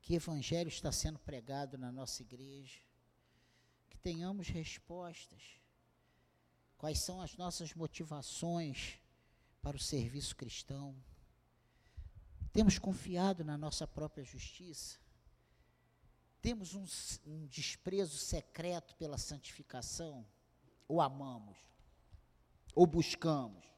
Que 0.01 0.15
evangelho 0.15 0.67
está 0.67 0.91
sendo 0.91 1.17
pregado 1.19 1.77
na 1.77 1.89
nossa 1.89 2.21
igreja. 2.21 2.81
Que 3.89 3.97
tenhamos 3.97 4.49
respostas. 4.49 5.61
Quais 6.77 6.99
são 6.99 7.21
as 7.21 7.37
nossas 7.37 7.73
motivações 7.73 8.99
para 9.61 9.77
o 9.77 9.79
serviço 9.79 10.35
cristão? 10.35 10.93
Temos 12.53 12.79
confiado 12.79 13.43
na 13.43 13.57
nossa 13.57 13.85
própria 13.85 14.23
justiça? 14.23 14.97
Temos 16.41 16.73
um, 16.75 16.85
um 17.25 17.45
desprezo 17.47 18.17
secreto 18.17 18.95
pela 18.95 19.17
santificação? 19.17 20.25
Ou 20.87 21.01
amamos? 21.01 21.57
Ou 22.73 22.87
buscamos? 22.87 23.73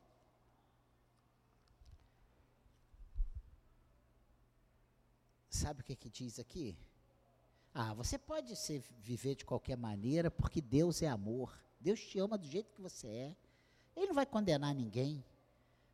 sabe 5.56 5.82
o 5.82 5.84
que, 5.84 5.96
que 5.96 6.10
diz 6.10 6.38
aqui? 6.38 6.78
Ah, 7.74 7.94
você 7.94 8.18
pode 8.18 8.56
ser, 8.56 8.84
viver 9.00 9.36
de 9.36 9.46
qualquer 9.46 9.78
maneira, 9.78 10.30
porque 10.30 10.62
Deus 10.62 11.02
é 11.02 11.08
amor. 11.08 11.58
Deus 11.80 12.00
te 12.00 12.20
ama 12.20 12.38
do 12.38 12.46
jeito 12.46 12.72
que 12.72 12.82
você 12.82 13.08
é. 13.08 13.36
Ele 13.96 14.08
não 14.08 14.14
vai 14.14 14.26
condenar 14.26 14.76
ninguém. 14.76 15.24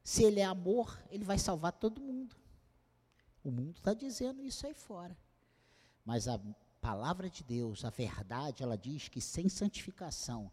Se 0.03 0.23
ele 0.23 0.39
é 0.39 0.43
amor, 0.43 0.99
ele 1.09 1.23
vai 1.23 1.38
salvar 1.38 1.71
todo 1.71 2.01
mundo. 2.01 2.36
O 3.43 3.51
mundo 3.51 3.77
está 3.77 3.93
dizendo 3.93 4.43
isso 4.43 4.65
aí 4.65 4.73
fora. 4.73 5.17
Mas 6.03 6.27
a 6.27 6.39
palavra 6.79 7.29
de 7.29 7.43
Deus, 7.43 7.85
a 7.85 7.89
verdade, 7.89 8.63
ela 8.63 8.77
diz 8.77 9.07
que 9.07 9.21
sem 9.21 9.47
santificação, 9.47 10.51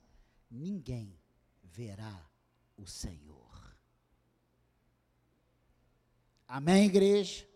ninguém 0.51 1.19
verá 1.63 2.29
o 2.77 2.87
Senhor. 2.87 3.77
Amém, 6.47 6.87
igreja? 6.87 7.48